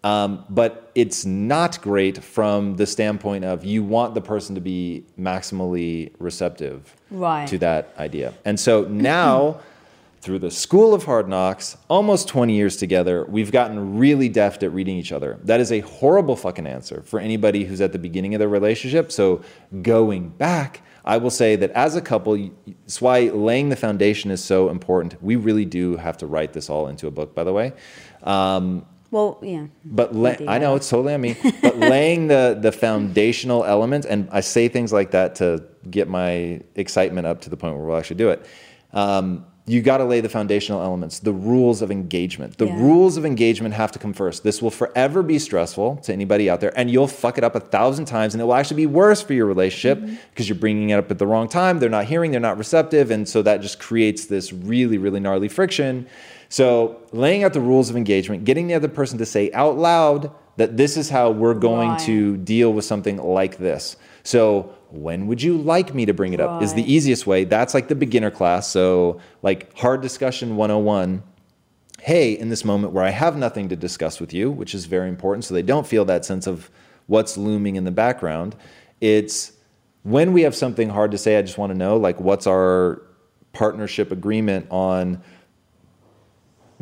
Um, 0.04 0.44
but 0.50 0.92
it's 0.94 1.24
not 1.24 1.80
great 1.80 2.22
from 2.22 2.76
the 2.76 2.86
standpoint 2.86 3.46
of 3.46 3.64
you 3.64 3.82
want 3.82 4.12
the 4.14 4.20
person 4.20 4.54
to 4.54 4.60
be 4.60 5.02
maximally 5.18 6.12
receptive 6.18 6.94
Right. 7.10 7.48
to 7.48 7.56
that 7.58 7.94
idea. 7.98 8.34
And 8.44 8.60
so 8.60 8.84
now 8.84 9.60
through 10.24 10.38
the 10.38 10.50
school 10.50 10.94
of 10.94 11.04
hard 11.04 11.28
knocks, 11.28 11.76
almost 11.90 12.28
20 12.28 12.54
years 12.54 12.78
together, 12.78 13.26
we've 13.28 13.52
gotten 13.52 13.98
really 13.98 14.30
deft 14.30 14.62
at 14.62 14.72
reading 14.72 14.96
each 14.96 15.12
other. 15.12 15.38
That 15.44 15.60
is 15.60 15.70
a 15.70 15.80
horrible 15.80 16.34
fucking 16.34 16.66
answer 16.66 17.02
for 17.04 17.20
anybody 17.20 17.64
who's 17.64 17.82
at 17.82 17.92
the 17.92 17.98
beginning 17.98 18.34
of 18.34 18.38
their 18.38 18.48
relationship. 18.48 19.12
So 19.12 19.42
going 19.82 20.30
back, 20.30 20.80
I 21.04 21.18
will 21.18 21.30
say 21.30 21.56
that 21.56 21.70
as 21.72 21.94
a 21.94 22.00
couple, 22.00 22.50
it's 22.66 23.02
why 23.02 23.28
laying 23.28 23.68
the 23.68 23.76
foundation 23.76 24.30
is 24.30 24.42
so 24.42 24.70
important. 24.70 25.22
We 25.22 25.36
really 25.36 25.66
do 25.66 25.98
have 25.98 26.16
to 26.18 26.26
write 26.26 26.54
this 26.54 26.70
all 26.70 26.88
into 26.88 27.06
a 27.06 27.10
book, 27.10 27.34
by 27.34 27.44
the 27.44 27.52
way. 27.52 27.74
Um, 28.22 28.86
Well, 29.10 29.38
yeah. 29.42 29.66
but 29.84 30.14
la- 30.14 30.36
I 30.48 30.58
know 30.58 30.74
it's 30.74 30.88
totally 30.88 31.12
on 31.12 31.20
me. 31.20 31.36
But 31.60 31.76
laying 31.76 32.28
the 32.28 32.56
the 32.58 32.72
foundational 32.72 33.62
elements, 33.66 34.06
and 34.06 34.26
I 34.32 34.40
say 34.40 34.68
things 34.68 34.90
like 34.90 35.10
that 35.10 35.34
to 35.36 35.62
get 35.90 36.08
my 36.08 36.62
excitement 36.76 37.26
up 37.26 37.42
to 37.42 37.50
the 37.50 37.56
point 37.58 37.76
where 37.76 37.84
we'll 37.84 37.98
actually 37.98 38.16
do 38.16 38.30
it. 38.30 38.46
Um, 38.94 39.44
you 39.66 39.80
got 39.80 39.96
to 39.96 40.04
lay 40.04 40.20
the 40.20 40.28
foundational 40.28 40.82
elements, 40.82 41.20
the 41.20 41.32
rules 41.32 41.80
of 41.80 41.90
engagement. 41.90 42.58
The 42.58 42.66
Yeah. 42.66 42.82
rules 42.82 43.16
of 43.16 43.24
engagement 43.24 43.74
have 43.74 43.90
to 43.92 43.98
come 43.98 44.12
first. 44.12 44.44
This 44.44 44.60
will 44.60 44.70
forever 44.70 45.22
be 45.22 45.38
stressful 45.38 45.96
to 46.02 46.12
anybody 46.12 46.50
out 46.50 46.60
there, 46.60 46.72
and 46.78 46.90
you'll 46.90 47.06
fuck 47.06 47.38
it 47.38 47.44
up 47.44 47.54
a 47.56 47.60
thousand 47.60 48.04
times, 48.04 48.34
and 48.34 48.42
it 48.42 48.44
will 48.44 48.54
actually 48.54 48.76
be 48.76 48.86
worse 48.86 49.22
for 49.22 49.32
your 49.32 49.46
relationship 49.46 49.98
Mm-hmm. 50.00 50.14
because 50.30 50.48
you're 50.50 50.58
bringing 50.58 50.90
it 50.90 50.94
up 50.98 51.10
at 51.10 51.18
the 51.18 51.26
wrong 51.26 51.48
time. 51.48 51.78
They're 51.78 51.88
not 51.88 52.04
hearing, 52.04 52.30
they're 52.30 52.40
not 52.40 52.58
receptive, 52.58 53.10
and 53.10 53.26
so 53.26 53.40
that 53.42 53.62
just 53.62 53.78
creates 53.78 54.26
this 54.26 54.52
really, 54.52 54.98
really 54.98 55.20
gnarly 55.20 55.48
friction. 55.48 56.06
So, 56.50 56.96
laying 57.12 57.42
out 57.42 57.52
the 57.54 57.60
rules 57.60 57.88
of 57.90 57.96
engagement, 57.96 58.44
getting 58.44 58.66
the 58.66 58.74
other 58.74 58.88
person 58.88 59.16
to 59.18 59.26
say 59.26 59.50
out 59.52 59.78
loud 59.78 60.30
that 60.58 60.76
this 60.76 60.96
is 60.98 61.08
how 61.10 61.30
we're 61.30 61.54
going 61.54 61.88
Right. 61.90 61.98
to 62.00 62.36
deal 62.36 62.72
with 62.72 62.84
something 62.84 63.16
like 63.16 63.56
this. 63.58 63.96
So, 64.24 64.70
when 64.94 65.26
would 65.26 65.42
you 65.42 65.56
like 65.56 65.94
me 65.94 66.06
to 66.06 66.14
bring 66.14 66.32
it 66.32 66.40
up? 66.40 66.62
Is 66.62 66.74
the 66.74 66.92
easiest 66.92 67.26
way. 67.26 67.44
That's 67.44 67.74
like 67.74 67.88
the 67.88 67.94
beginner 67.94 68.30
class. 68.30 68.68
So, 68.68 69.20
like 69.42 69.76
hard 69.76 70.00
discussion 70.00 70.56
101. 70.56 71.22
Hey, 72.00 72.32
in 72.32 72.50
this 72.50 72.64
moment 72.64 72.92
where 72.92 73.04
I 73.04 73.10
have 73.10 73.36
nothing 73.36 73.68
to 73.70 73.76
discuss 73.76 74.20
with 74.20 74.34
you, 74.34 74.50
which 74.50 74.74
is 74.74 74.84
very 74.84 75.08
important, 75.08 75.44
so 75.44 75.54
they 75.54 75.62
don't 75.62 75.86
feel 75.86 76.04
that 76.04 76.24
sense 76.24 76.46
of 76.46 76.70
what's 77.06 77.36
looming 77.36 77.76
in 77.76 77.84
the 77.84 77.90
background. 77.90 78.56
It's 79.00 79.52
when 80.02 80.32
we 80.32 80.42
have 80.42 80.54
something 80.54 80.90
hard 80.90 81.10
to 81.12 81.18
say, 81.18 81.38
I 81.38 81.42
just 81.42 81.56
want 81.56 81.70
to 81.72 81.78
know, 81.78 81.96
like, 81.96 82.20
what's 82.20 82.46
our 82.46 83.00
partnership 83.52 84.12
agreement 84.12 84.66
on 84.70 85.22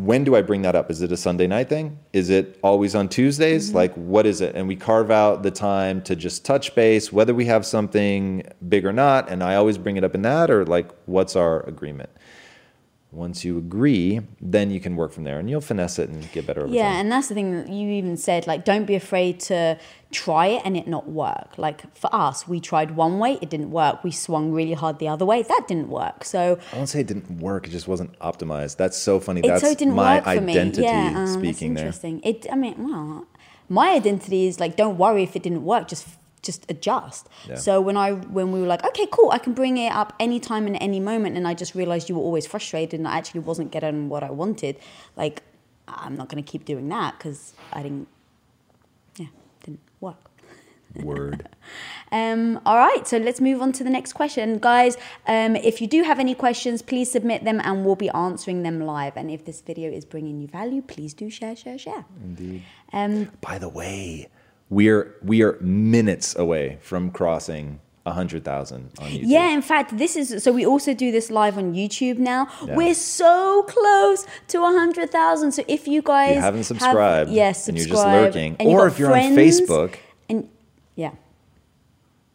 when 0.04 0.24
do 0.24 0.34
I 0.34 0.42
bring 0.42 0.62
that 0.62 0.74
up? 0.74 0.90
Is 0.90 1.00
it 1.02 1.12
a 1.12 1.16
Sunday 1.16 1.46
night 1.46 1.68
thing? 1.68 1.98
Is 2.12 2.28
it 2.28 2.58
always 2.62 2.94
on 2.94 3.08
Tuesdays? 3.08 3.68
Mm-hmm. 3.68 3.76
Like, 3.76 3.94
what 3.94 4.26
is 4.26 4.40
it? 4.40 4.54
And 4.54 4.66
we 4.66 4.76
carve 4.76 5.10
out 5.10 5.42
the 5.42 5.50
time 5.50 6.02
to 6.02 6.16
just 6.16 6.44
touch 6.44 6.74
base, 6.74 7.12
whether 7.12 7.34
we 7.34 7.44
have 7.46 7.64
something 7.64 8.42
big 8.68 8.84
or 8.84 8.92
not. 8.92 9.30
And 9.30 9.42
I 9.42 9.54
always 9.54 9.78
bring 9.78 9.96
it 9.96 10.04
up 10.04 10.14
in 10.14 10.22
that, 10.22 10.50
or 10.50 10.64
like, 10.66 10.90
what's 11.06 11.36
our 11.36 11.60
agreement? 11.68 12.10
Once 13.12 13.44
you 13.44 13.58
agree, 13.58 14.20
then 14.40 14.70
you 14.70 14.80
can 14.80 14.96
work 14.96 15.12
from 15.12 15.22
there 15.22 15.38
and 15.38 15.50
you'll 15.50 15.60
finesse 15.60 15.98
it 15.98 16.08
and 16.08 16.32
get 16.32 16.46
better 16.46 16.62
over 16.62 16.72
Yeah, 16.74 16.84
time. 16.84 17.00
and 17.00 17.12
that's 17.12 17.28
the 17.28 17.34
thing 17.34 17.52
that 17.52 17.68
you 17.68 17.90
even 17.90 18.16
said, 18.16 18.46
like, 18.46 18.64
don't 18.64 18.86
be 18.86 18.94
afraid 18.94 19.38
to 19.40 19.78
try 20.10 20.46
it 20.46 20.62
and 20.64 20.78
it 20.78 20.88
not 20.88 21.06
work. 21.10 21.58
Like, 21.58 21.94
for 21.94 22.08
us, 22.14 22.48
we 22.48 22.58
tried 22.58 22.92
one 22.92 23.18
way, 23.18 23.38
it 23.42 23.50
didn't 23.50 23.70
work. 23.70 24.02
We 24.02 24.12
swung 24.12 24.50
really 24.50 24.72
hard 24.72 24.98
the 24.98 25.08
other 25.08 25.26
way, 25.26 25.42
that 25.42 25.64
didn't 25.68 25.90
work. 25.90 26.24
So, 26.24 26.58
I 26.72 26.76
won't 26.76 26.88
say 26.88 27.00
it 27.00 27.06
didn't 27.06 27.38
work, 27.38 27.66
it 27.66 27.70
just 27.70 27.86
wasn't 27.86 28.18
optimized. 28.20 28.78
That's 28.78 28.96
so 28.96 29.20
funny. 29.20 29.42
That's 29.42 29.60
so 29.60 29.74
didn't 29.74 29.94
my 29.94 30.14
work 30.16 30.24
for 30.24 30.40
me. 30.40 30.52
identity 30.52 30.82
Yeah, 30.82 31.08
um, 31.08 31.14
that's 31.14 31.32
speaking 31.34 31.74
there. 31.74 31.84
interesting. 31.84 32.22
It, 32.24 32.46
I 32.50 32.56
mean, 32.56 32.76
well, 32.78 33.26
my 33.68 33.90
identity 33.90 34.46
is 34.46 34.58
like, 34.58 34.74
don't 34.76 34.96
worry 34.96 35.22
if 35.22 35.36
it 35.36 35.42
didn't 35.42 35.64
work, 35.66 35.86
just 35.86 36.06
just 36.42 36.68
adjust. 36.68 37.28
Yeah. 37.48 37.54
So 37.54 37.80
when 37.80 37.96
I 37.96 38.12
when 38.12 38.52
we 38.52 38.60
were 38.60 38.66
like, 38.66 38.84
okay, 38.84 39.06
cool, 39.10 39.30
I 39.30 39.38
can 39.38 39.54
bring 39.54 39.78
it 39.78 39.92
up 39.92 40.12
anytime 40.20 40.66
in 40.66 40.76
any 40.76 41.00
moment, 41.00 41.36
and 41.36 41.46
I 41.46 41.54
just 41.54 41.74
realized 41.74 42.08
you 42.08 42.16
were 42.16 42.22
always 42.22 42.46
frustrated, 42.46 42.98
and 42.98 43.08
I 43.08 43.16
actually 43.16 43.40
wasn't 43.40 43.70
getting 43.70 44.08
what 44.08 44.22
I 44.22 44.30
wanted. 44.30 44.76
Like, 45.16 45.42
I'm 45.88 46.16
not 46.16 46.28
going 46.28 46.42
to 46.42 46.50
keep 46.50 46.64
doing 46.64 46.88
that 46.88 47.16
because 47.16 47.54
I 47.72 47.82
didn't. 47.82 48.08
Yeah, 49.16 49.26
didn't 49.64 49.80
work. 50.00 50.16
Word. 51.02 51.48
Um, 52.10 52.60
all 52.66 52.76
right, 52.76 53.06
so 53.06 53.16
let's 53.16 53.40
move 53.40 53.62
on 53.62 53.72
to 53.72 53.84
the 53.84 53.88
next 53.88 54.12
question. 54.12 54.58
Guys, 54.58 54.98
um, 55.26 55.56
if 55.56 55.80
you 55.80 55.86
do 55.86 56.02
have 56.02 56.18
any 56.18 56.34
questions, 56.34 56.82
please 56.82 57.10
submit 57.10 57.44
them 57.44 57.62
and 57.64 57.84
we'll 57.84 57.96
be 57.96 58.10
answering 58.10 58.62
them 58.62 58.80
live. 58.80 59.16
And 59.16 59.30
if 59.30 59.46
this 59.46 59.62
video 59.62 59.90
is 59.90 60.04
bringing 60.04 60.38
you 60.38 60.48
value, 60.48 60.82
please 60.82 61.14
do 61.14 61.30
share, 61.30 61.56
share, 61.56 61.78
share. 61.78 62.04
Indeed. 62.22 62.62
Um, 62.92 63.30
By 63.40 63.56
the 63.56 63.70
way, 63.70 64.28
we're 64.72 65.14
we 65.22 65.42
are 65.42 65.54
minutes 65.60 66.34
away 66.44 66.78
from 66.80 67.10
crossing 67.10 67.80
hundred 68.06 68.42
thousand 68.44 68.90
on 68.98 69.06
YouTube. 69.10 69.20
yeah, 69.26 69.50
in 69.58 69.62
fact, 69.62 69.96
this 69.96 70.16
is 70.16 70.42
so 70.42 70.50
we 70.50 70.64
also 70.66 70.92
do 70.94 71.12
this 71.12 71.30
live 71.30 71.56
on 71.56 71.72
YouTube 71.74 72.18
now. 72.18 72.48
Yeah. 72.66 72.74
We're 72.74 72.94
so 72.94 73.62
close 73.68 74.26
to 74.48 74.60
100,000. 74.60 75.52
So 75.52 75.62
if 75.68 75.86
you 75.86 76.02
guys 76.02 76.30
If 76.30 76.36
you 76.36 76.40
haven't 76.40 76.58
have- 76.60 76.66
subscribed 76.66 77.30
yes, 77.30 77.68
and 77.68 77.78
you're 77.78 77.86
just 77.86 78.04
lurking, 78.04 78.56
or 78.60 78.88
if 78.88 78.98
you're 78.98 79.12
on 79.12 79.36
Facebook, 79.36 79.96
and 80.28 80.48
yeah. 80.96 81.12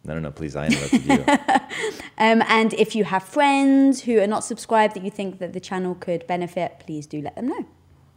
no, 0.06 0.14
no, 0.14 0.20
no, 0.20 0.32
please, 0.32 0.56
I 0.56 0.68
interrupted 0.68 1.06
you. 1.06 1.26
Um, 2.20 2.42
and 2.48 2.74
if 2.74 2.96
you 2.96 3.04
have 3.04 3.22
friends 3.22 4.02
who 4.06 4.20
are 4.20 4.26
not 4.36 4.44
subscribed 4.44 4.96
that 4.96 5.04
you 5.04 5.12
think 5.12 5.38
that 5.38 5.54
the 5.54 5.60
channel 5.60 5.94
could 5.94 6.26
benefit, 6.26 6.80
please 6.80 7.06
do 7.06 7.22
let 7.22 7.36
them 7.36 7.48
know. 7.48 7.64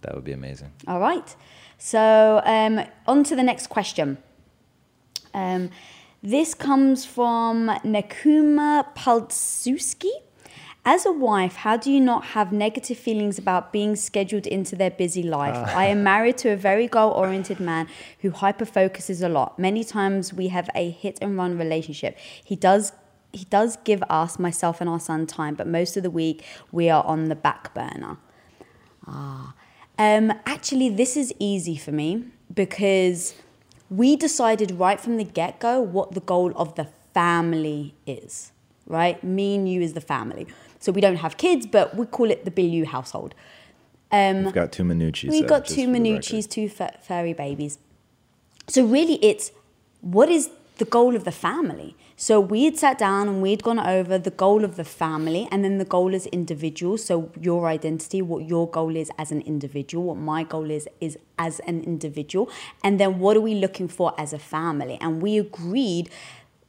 that 0.01 0.15
would 0.15 0.25
be 0.25 0.33
amazing. 0.33 0.71
All 0.89 1.01
right. 1.01 1.37
So 1.83 2.43
um, 2.45 2.85
on 3.07 3.25
to 3.25 3.35
the 3.35 3.43
next 3.43 3.69
question. 3.69 4.19
Um, 5.33 5.71
this 6.23 6.53
comes 6.53 7.07
from 7.07 7.69
Nakuma 7.83 8.95
Paltsuski. 8.95 10.11
As 10.85 11.07
a 11.07 11.13
wife, 11.13 11.57
how 11.57 11.79
do 11.79 11.91
you 11.91 12.01
not 12.01 12.25
have 12.27 12.53
negative 12.53 12.99
feelings 12.99 13.39
about 13.39 13.73
being 13.73 13.97
scheduled 13.97 14.47
into 14.47 14.77
their 14.77 14.91
busy 14.91 15.23
life? 15.23 15.57
I 15.75 15.87
am 15.87 16.03
married 16.03 16.37
to 16.39 16.51
a 16.51 16.57
very 16.57 16.87
goal 16.87 17.13
oriented 17.13 17.61
man 17.61 17.89
who 18.21 18.31
hyper 18.31 18.67
focuses 18.67 19.23
a 19.23 19.29
lot. 19.31 19.59
Many 19.59 19.83
times 19.83 20.35
we 20.35 20.49
have 20.49 20.69
a 20.75 20.91
hit 20.91 21.19
and 21.23 21.37
run 21.37 21.57
relationship. 21.59 22.19
He 22.45 22.57
does 22.57 22.93
he 23.33 23.45
does 23.45 23.77
give 23.85 24.03
us, 24.11 24.41
myself 24.41 24.81
and 24.81 24.91
our 24.91 24.99
son, 24.99 25.25
time, 25.25 25.55
but 25.55 25.67
most 25.67 25.97
of 25.97 26.03
the 26.03 26.11
week 26.11 26.45
we 26.73 26.91
are 26.91 27.05
on 27.05 27.27
the 27.27 27.37
back 27.37 27.73
burner. 27.73 28.19
Ah. 29.07 29.55
Um, 30.01 30.33
actually, 30.47 30.89
this 30.89 31.15
is 31.15 31.31
easy 31.39 31.77
for 31.77 31.93
me 31.93 32.25
because 32.55 33.35
we 33.91 34.17
decided 34.17 34.71
right 34.71 34.99
from 34.99 35.19
the 35.19 35.25
get 35.25 35.61
go 35.61 35.79
what 35.79 36.13
the 36.13 36.21
goal 36.21 36.55
of 36.57 36.75
the 36.77 36.87
family 37.13 37.95
is, 38.07 38.51
right? 38.87 39.23
Me 39.23 39.57
and 39.57 39.69
you 39.69 39.83
is 39.83 39.93
the 39.93 40.01
family. 40.01 40.47
So 40.79 40.91
we 40.91 41.03
don't 41.03 41.17
have 41.17 41.37
kids, 41.37 41.67
but 41.67 41.95
we 41.95 42.07
call 42.07 42.31
it 42.31 42.47
the 42.47 42.51
Bilyeu 42.51 42.87
household. 42.87 43.35
Um, 44.11 44.45
We've 44.45 44.55
got 44.55 44.73
two 44.73 44.85
Minucci's. 44.85 45.31
We've 45.33 45.47
got 45.47 45.67
two 45.67 45.87
Minucci's, 45.87 46.47
two 46.47 46.71
fa- 46.71 46.97
furry 47.03 47.35
babies. 47.35 47.79
So 48.69 48.87
really, 48.87 49.23
it's 49.23 49.53
what 50.01 50.31
is 50.31 50.49
the 50.79 50.87
goal 50.87 51.15
of 51.15 51.25
the 51.25 51.33
family? 51.33 51.95
So 52.23 52.39
we 52.39 52.67
had 52.67 52.77
sat 52.77 52.99
down 52.99 53.31
and 53.31 53.41
we'd 53.41 53.63
gone 53.63 53.79
over 53.79 54.19
the 54.19 54.31
goal 54.31 54.63
of 54.63 54.77
the 54.77 54.85
family 54.85 55.49
and 55.51 55.65
then 55.65 55.79
the 55.79 55.87
goal 55.87 56.15
as 56.15 56.27
individuals. 56.27 57.03
So 57.03 57.33
your 57.41 57.67
identity, 57.67 58.21
what 58.21 58.47
your 58.47 58.69
goal 58.69 58.95
is 58.95 59.11
as 59.17 59.33
an 59.33 59.41
individual, 59.41 60.05
what 60.05 60.19
my 60.19 60.45
goal 60.45 60.71
is 60.71 60.87
is 61.01 61.17
as 61.39 61.61
an 61.61 61.83
individual, 61.83 62.51
and 62.85 63.01
then 63.01 63.21
what 63.21 63.39
are 63.39 63.41
we 63.41 63.55
looking 63.55 63.89
for 63.89 64.13
as 64.21 64.35
a 64.35 64.39
family? 64.39 64.99
And 65.01 65.23
we 65.23 65.39
agreed 65.39 66.11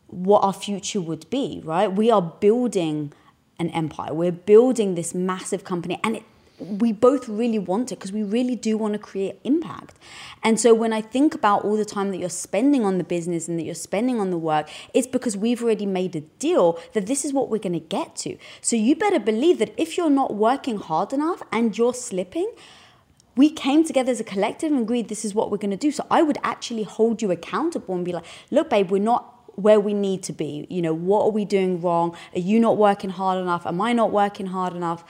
what 0.08 0.42
our 0.42 0.54
future 0.54 1.02
would 1.02 1.30
be. 1.30 1.62
Right? 1.66 1.92
We 1.92 2.10
are 2.10 2.22
building 2.22 3.12
an 3.60 3.72
empire. 3.72 4.14
We're 4.14 4.32
building 4.32 4.96
this 4.96 5.14
massive 5.14 5.66
company, 5.66 6.00
and 6.02 6.16
it 6.16 6.24
we 6.62 6.92
both 6.92 7.28
really 7.28 7.60
want 7.60 7.92
it 7.92 7.96
because 7.96 8.12
we 8.12 8.24
really 8.24 8.56
do 8.56 8.78
want 8.78 8.94
to 8.94 9.00
create 9.00 9.40
impact. 9.44 9.98
And 10.44 10.60
so 10.60 10.74
when 10.74 10.94
I 10.94 11.02
think 11.02 11.34
about 11.34 11.64
all 11.64 11.76
the 11.76 11.86
time 11.86 12.12
that 12.12 12.18
you're 12.18 12.30
spending 12.30 12.86
on 12.86 12.98
the 12.98 13.04
business 13.04 13.48
and 13.48 13.58
that 13.60 13.64
you're 13.64 13.76
spending 13.76 14.20
on 14.20 14.30
the 14.30 14.38
work, 14.38 14.70
it's 14.94 15.08
because 15.08 15.36
we've 15.36 15.62
already 15.64 15.86
made 15.86 16.16
a 16.16 16.22
deal 16.22 16.80
that 16.94 17.08
this 17.08 17.26
is 17.26 17.34
what 17.34 17.50
we're 17.50 17.58
going 17.58 17.74
to 17.74 17.80
get 17.80 18.16
to. 18.18 18.38
So 18.62 18.76
you 18.76 18.96
better 18.96 19.20
believe 19.20 19.60
that 19.60 19.74
if 19.78 19.98
you're 19.98 20.10
not 20.10 20.36
working 20.36 20.78
hard 20.78 21.14
enough 21.14 21.42
and 21.52 21.78
you're 21.78 21.94
slipping, 21.94 22.52
we 23.36 23.50
came 23.50 23.84
together 23.84 24.12
as 24.12 24.20
a 24.20 24.26
collective 24.26 24.72
and 24.72 24.82
agreed 24.82 25.08
this 25.08 25.26
is 25.26 25.34
what 25.34 25.52
we're 25.52 25.58
going 25.58 25.72
to 25.72 25.78
do. 25.78 25.92
So 25.92 26.06
I 26.12 26.22
would 26.22 26.38
actually 26.44 26.84
hold 26.84 27.22
you 27.22 27.32
accountable 27.32 27.96
and 27.96 28.06
be 28.06 28.12
like, 28.12 28.26
look, 28.52 28.70
babe, 28.70 28.92
we're 28.92 29.02
not 29.02 29.38
where 29.56 29.80
we 29.80 29.94
need 29.94 30.24
to 30.24 30.34
be. 30.34 30.68
You 30.70 30.82
know, 30.82 30.94
what 30.94 31.24
are 31.26 31.32
we 31.32 31.46
doing 31.46 31.82
wrong? 31.82 32.16
Are 32.34 32.40
you 32.40 32.60
not 32.60 32.78
working 32.78 33.10
hard 33.10 33.40
enough? 33.40 33.66
Am 33.66 33.82
I 33.82 33.94
not 33.94 34.12
working 34.12 34.48
hard 34.48 34.76
enough? 34.76 35.04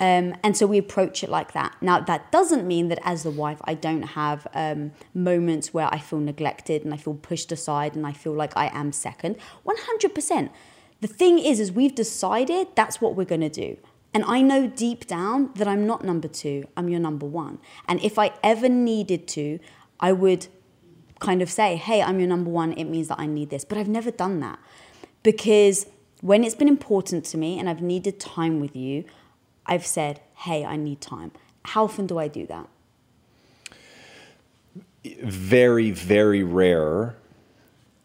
Um, 0.00 0.34
and 0.42 0.56
so 0.56 0.66
we 0.66 0.78
approach 0.78 1.22
it 1.22 1.30
like 1.30 1.52
that. 1.52 1.76
Now, 1.80 2.00
that 2.00 2.32
doesn't 2.32 2.66
mean 2.66 2.88
that 2.88 2.98
as 3.04 3.22
the 3.22 3.30
wife, 3.30 3.60
I 3.64 3.74
don't 3.74 4.02
have 4.02 4.46
um, 4.54 4.92
moments 5.14 5.72
where 5.72 5.86
I 5.92 5.98
feel 5.98 6.18
neglected 6.18 6.84
and 6.84 6.92
I 6.92 6.96
feel 6.96 7.14
pushed 7.14 7.52
aside 7.52 7.94
and 7.94 8.06
I 8.06 8.12
feel 8.12 8.32
like 8.32 8.56
I 8.56 8.70
am 8.72 8.90
second. 8.92 9.36
100%. 9.66 10.50
The 11.00 11.06
thing 11.06 11.38
is, 11.38 11.60
is 11.60 11.70
we've 11.72 11.94
decided 11.94 12.68
that's 12.74 13.00
what 13.00 13.16
we're 13.16 13.24
going 13.24 13.42
to 13.42 13.48
do. 13.48 13.76
And 14.14 14.24
I 14.24 14.42
know 14.42 14.66
deep 14.66 15.06
down 15.06 15.50
that 15.54 15.66
I'm 15.66 15.86
not 15.86 16.04
number 16.04 16.28
two, 16.28 16.64
I'm 16.76 16.88
your 16.88 17.00
number 17.00 17.26
one. 17.26 17.58
And 17.88 18.00
if 18.02 18.18
I 18.18 18.32
ever 18.42 18.68
needed 18.68 19.26
to, 19.28 19.58
I 20.00 20.12
would 20.12 20.48
kind 21.18 21.40
of 21.40 21.50
say, 21.50 21.76
hey, 21.76 22.02
I'm 22.02 22.18
your 22.18 22.28
number 22.28 22.50
one, 22.50 22.72
it 22.72 22.84
means 22.84 23.08
that 23.08 23.18
I 23.18 23.26
need 23.26 23.50
this. 23.50 23.64
But 23.64 23.78
I've 23.78 23.88
never 23.88 24.10
done 24.10 24.40
that 24.40 24.58
because 25.22 25.86
when 26.20 26.44
it's 26.44 26.54
been 26.54 26.68
important 26.68 27.24
to 27.26 27.38
me 27.38 27.58
and 27.58 27.68
I've 27.68 27.80
needed 27.80 28.20
time 28.20 28.60
with 28.60 28.76
you, 28.76 29.04
I've 29.66 29.86
said, 29.86 30.20
hey, 30.34 30.64
I 30.64 30.76
need 30.76 31.00
time. 31.00 31.32
How 31.64 31.84
often 31.84 32.06
do 32.06 32.18
I 32.18 32.28
do 32.28 32.46
that? 32.46 32.68
Very, 35.22 35.90
very 35.90 36.42
rare. 36.42 37.16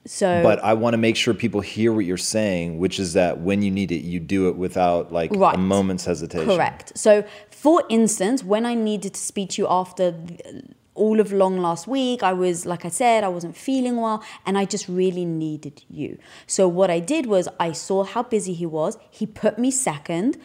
So, 0.06 0.41
But 0.41 0.63
I 0.63 0.74
want 0.74 0.93
to 0.93 0.98
make 0.98 1.15
sure 1.15 1.34
people 1.34 1.62
hear 1.62 1.91
what 1.91 2.06
you're 2.06 2.17
saying, 2.17 2.80
which 2.80 2.98
is 3.00 3.13
that 3.13 3.41
when 3.41 3.62
you 3.62 3.70
need 3.70 3.91
it, 3.91 4.04
you 4.04 4.20
do 4.20 4.48
it 4.48 4.56
without 4.56 5.12
like 5.12 5.36
a 5.36 5.58
moment's 5.58 6.06
hesitation. 6.06 6.48
Correct. 6.48 6.98
So, 6.98 7.26
for 7.52 7.84
instance, 7.89 8.43
when 8.43 8.65
I 8.65 8.74
needed 8.74 9.13
to 9.15 9.20
speak 9.20 9.50
to 9.52 9.63
you 9.63 9.67
after 9.67 10.15
all 10.96 11.20
of 11.20 11.32
long 11.32 11.60
last 11.60 11.88
week, 11.88 12.24
I 12.24 12.34
was, 12.34 12.65
like 12.65 12.86
I 12.86 12.89
said, 12.89 13.24
I 13.24 13.28
wasn't 13.28 13.56
feeling 13.58 13.98
well 13.98 14.24
and 14.46 14.58
I 14.58 14.65
just 14.65 14.88
really 14.88 15.26
needed 15.26 15.84
you. 15.89 16.17
So, 16.48 16.67
what 16.67 16.89
I 16.89 17.00
did 17.00 17.26
was 17.26 17.50
I 17.60 17.74
saw 17.74 18.04
how 18.04 18.24
busy 18.24 18.54
he 18.54 18.65
was. 18.65 18.98
He 19.12 19.26
put 19.26 19.60
me 19.60 19.72
second, 19.72 20.38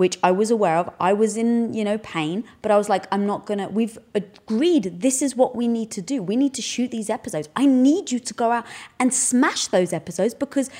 which 0.00 0.18
I 0.22 0.30
was 0.30 0.50
aware 0.50 0.78
of. 0.78 0.88
I 0.98 1.12
was 1.12 1.36
in, 1.36 1.74
you 1.74 1.84
know, 1.84 1.98
pain, 1.98 2.44
but 2.62 2.70
I 2.70 2.78
was 2.78 2.88
like, 2.88 3.06
I'm 3.12 3.26
not 3.26 3.44
gonna, 3.44 3.68
we've 3.68 3.98
agreed 4.14 5.02
this 5.02 5.20
is 5.20 5.36
what 5.36 5.54
we 5.54 5.68
need 5.68 5.90
to 5.90 6.00
do. 6.00 6.22
We 6.22 6.36
need 6.36 6.54
to 6.54 6.62
shoot 6.62 6.90
these 6.90 7.10
episodes. 7.10 7.50
I 7.54 7.66
need 7.66 8.10
you 8.10 8.18
to 8.18 8.32
go 8.32 8.50
out 8.50 8.64
and 8.98 9.12
smash 9.12 9.66
those 9.66 9.92
episodes 9.92 10.32
because 10.32 10.70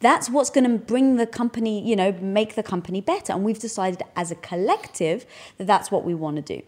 that's 0.00 0.28
what's 0.28 0.50
going 0.50 0.68
to 0.68 0.76
bring 0.76 1.18
the 1.18 1.26
company, 1.26 1.88
you 1.88 1.94
know, 1.94 2.10
make 2.20 2.56
the 2.56 2.64
company 2.64 3.00
better. 3.00 3.32
And 3.32 3.44
we've 3.44 3.60
decided 3.60 4.02
as 4.16 4.32
a 4.32 4.34
collective 4.34 5.24
that 5.58 5.68
that's 5.68 5.92
what 5.92 6.02
we 6.04 6.12
want 6.12 6.34
to 6.34 6.42
do. 6.42 6.60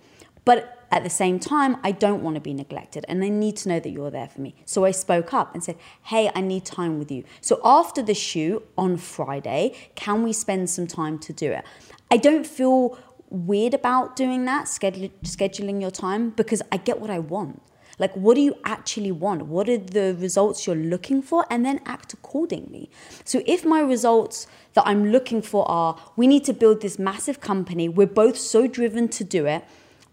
But 0.44 0.79
at 0.90 1.04
the 1.04 1.10
same 1.10 1.38
time, 1.38 1.76
I 1.84 1.92
don't 1.92 2.22
want 2.22 2.34
to 2.34 2.40
be 2.40 2.52
neglected 2.52 3.04
and 3.08 3.22
I 3.22 3.28
need 3.28 3.56
to 3.58 3.68
know 3.68 3.80
that 3.80 3.90
you're 3.90 4.10
there 4.10 4.28
for 4.28 4.40
me. 4.40 4.54
So 4.64 4.84
I 4.84 4.90
spoke 4.90 5.32
up 5.32 5.54
and 5.54 5.62
said, 5.62 5.76
Hey, 6.04 6.30
I 6.34 6.40
need 6.40 6.64
time 6.64 6.98
with 6.98 7.10
you. 7.10 7.24
So 7.40 7.60
after 7.64 8.02
the 8.02 8.14
shoot 8.14 8.66
on 8.76 8.96
Friday, 8.96 9.74
can 9.94 10.22
we 10.22 10.32
spend 10.32 10.68
some 10.68 10.86
time 10.86 11.18
to 11.20 11.32
do 11.32 11.52
it? 11.52 11.64
I 12.10 12.16
don't 12.16 12.46
feel 12.46 12.98
weird 13.28 13.74
about 13.74 14.16
doing 14.16 14.44
that, 14.46 14.64
scheduling 14.66 15.80
your 15.80 15.92
time, 15.92 16.30
because 16.30 16.62
I 16.72 16.76
get 16.78 17.00
what 17.00 17.10
I 17.10 17.20
want. 17.20 17.62
Like, 18.00 18.16
what 18.16 18.34
do 18.34 18.40
you 18.40 18.54
actually 18.64 19.12
want? 19.12 19.42
What 19.42 19.68
are 19.68 19.76
the 19.76 20.16
results 20.18 20.66
you're 20.66 20.74
looking 20.74 21.20
for? 21.20 21.44
And 21.50 21.66
then 21.66 21.80
act 21.84 22.14
accordingly. 22.14 22.90
So, 23.24 23.42
if 23.46 23.64
my 23.64 23.80
results 23.80 24.46
that 24.72 24.86
I'm 24.86 25.12
looking 25.12 25.42
for 25.42 25.70
are 25.70 26.00
we 26.16 26.26
need 26.26 26.44
to 26.46 26.54
build 26.54 26.80
this 26.80 26.98
massive 26.98 27.40
company, 27.40 27.90
we're 27.90 28.06
both 28.06 28.38
so 28.38 28.66
driven 28.66 29.08
to 29.08 29.22
do 29.22 29.44
it. 29.44 29.64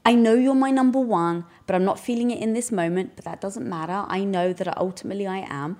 I 0.07 0.15
know 0.15 0.35
you're 0.35 0.55
my 0.55 0.71
number 0.71 1.01
one, 1.01 1.43
but 1.65 1.75
I'm 1.75 1.83
not 1.83 1.99
feeling 1.99 2.31
it 2.31 2.41
in 2.41 2.53
this 2.53 2.71
moment, 2.71 3.17
but 3.17 3.25
that 3.25 3.41
doesn't 3.41 3.67
matter. 3.67 4.05
I 4.07 4.23
know 4.23 4.53
that 4.53 4.77
ultimately 4.77 5.27
I 5.27 5.39
am. 5.39 5.75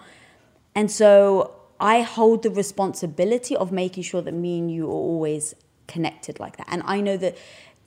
And 0.76 0.92
so 0.92 1.56
I 1.80 2.02
hold 2.02 2.44
the 2.44 2.50
responsibility 2.50 3.56
of 3.56 3.72
making 3.72 4.04
sure 4.04 4.22
that 4.22 4.34
me 4.34 4.60
and 4.60 4.70
you 4.70 4.88
are 4.88 4.92
always 4.92 5.56
connected 5.88 6.42
like 6.42 6.58
that. 6.58 6.68
And 6.70 6.84
I 6.86 7.00
know 7.00 7.16
that 7.16 7.38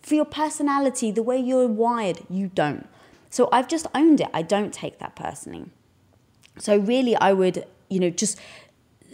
for 0.01 0.15
your 0.15 0.25
personality, 0.25 1.11
the 1.11 1.23
way 1.23 1.37
you're 1.37 1.67
wired, 1.67 2.21
you 2.31 2.47
don't. 2.47 2.89
So 3.29 3.51
I've 3.53 3.69
just 3.69 3.87
owned 3.95 4.23
it. 4.23 4.29
I 4.33 4.41
don't 4.41 4.73
take 4.73 4.99
that 4.99 5.15
personally. 5.15 5.67
So 6.57 6.79
really, 6.79 7.17
I 7.17 7.35
would, 7.35 7.67
you 7.91 8.01
know, 8.01 8.09
just 8.09 8.41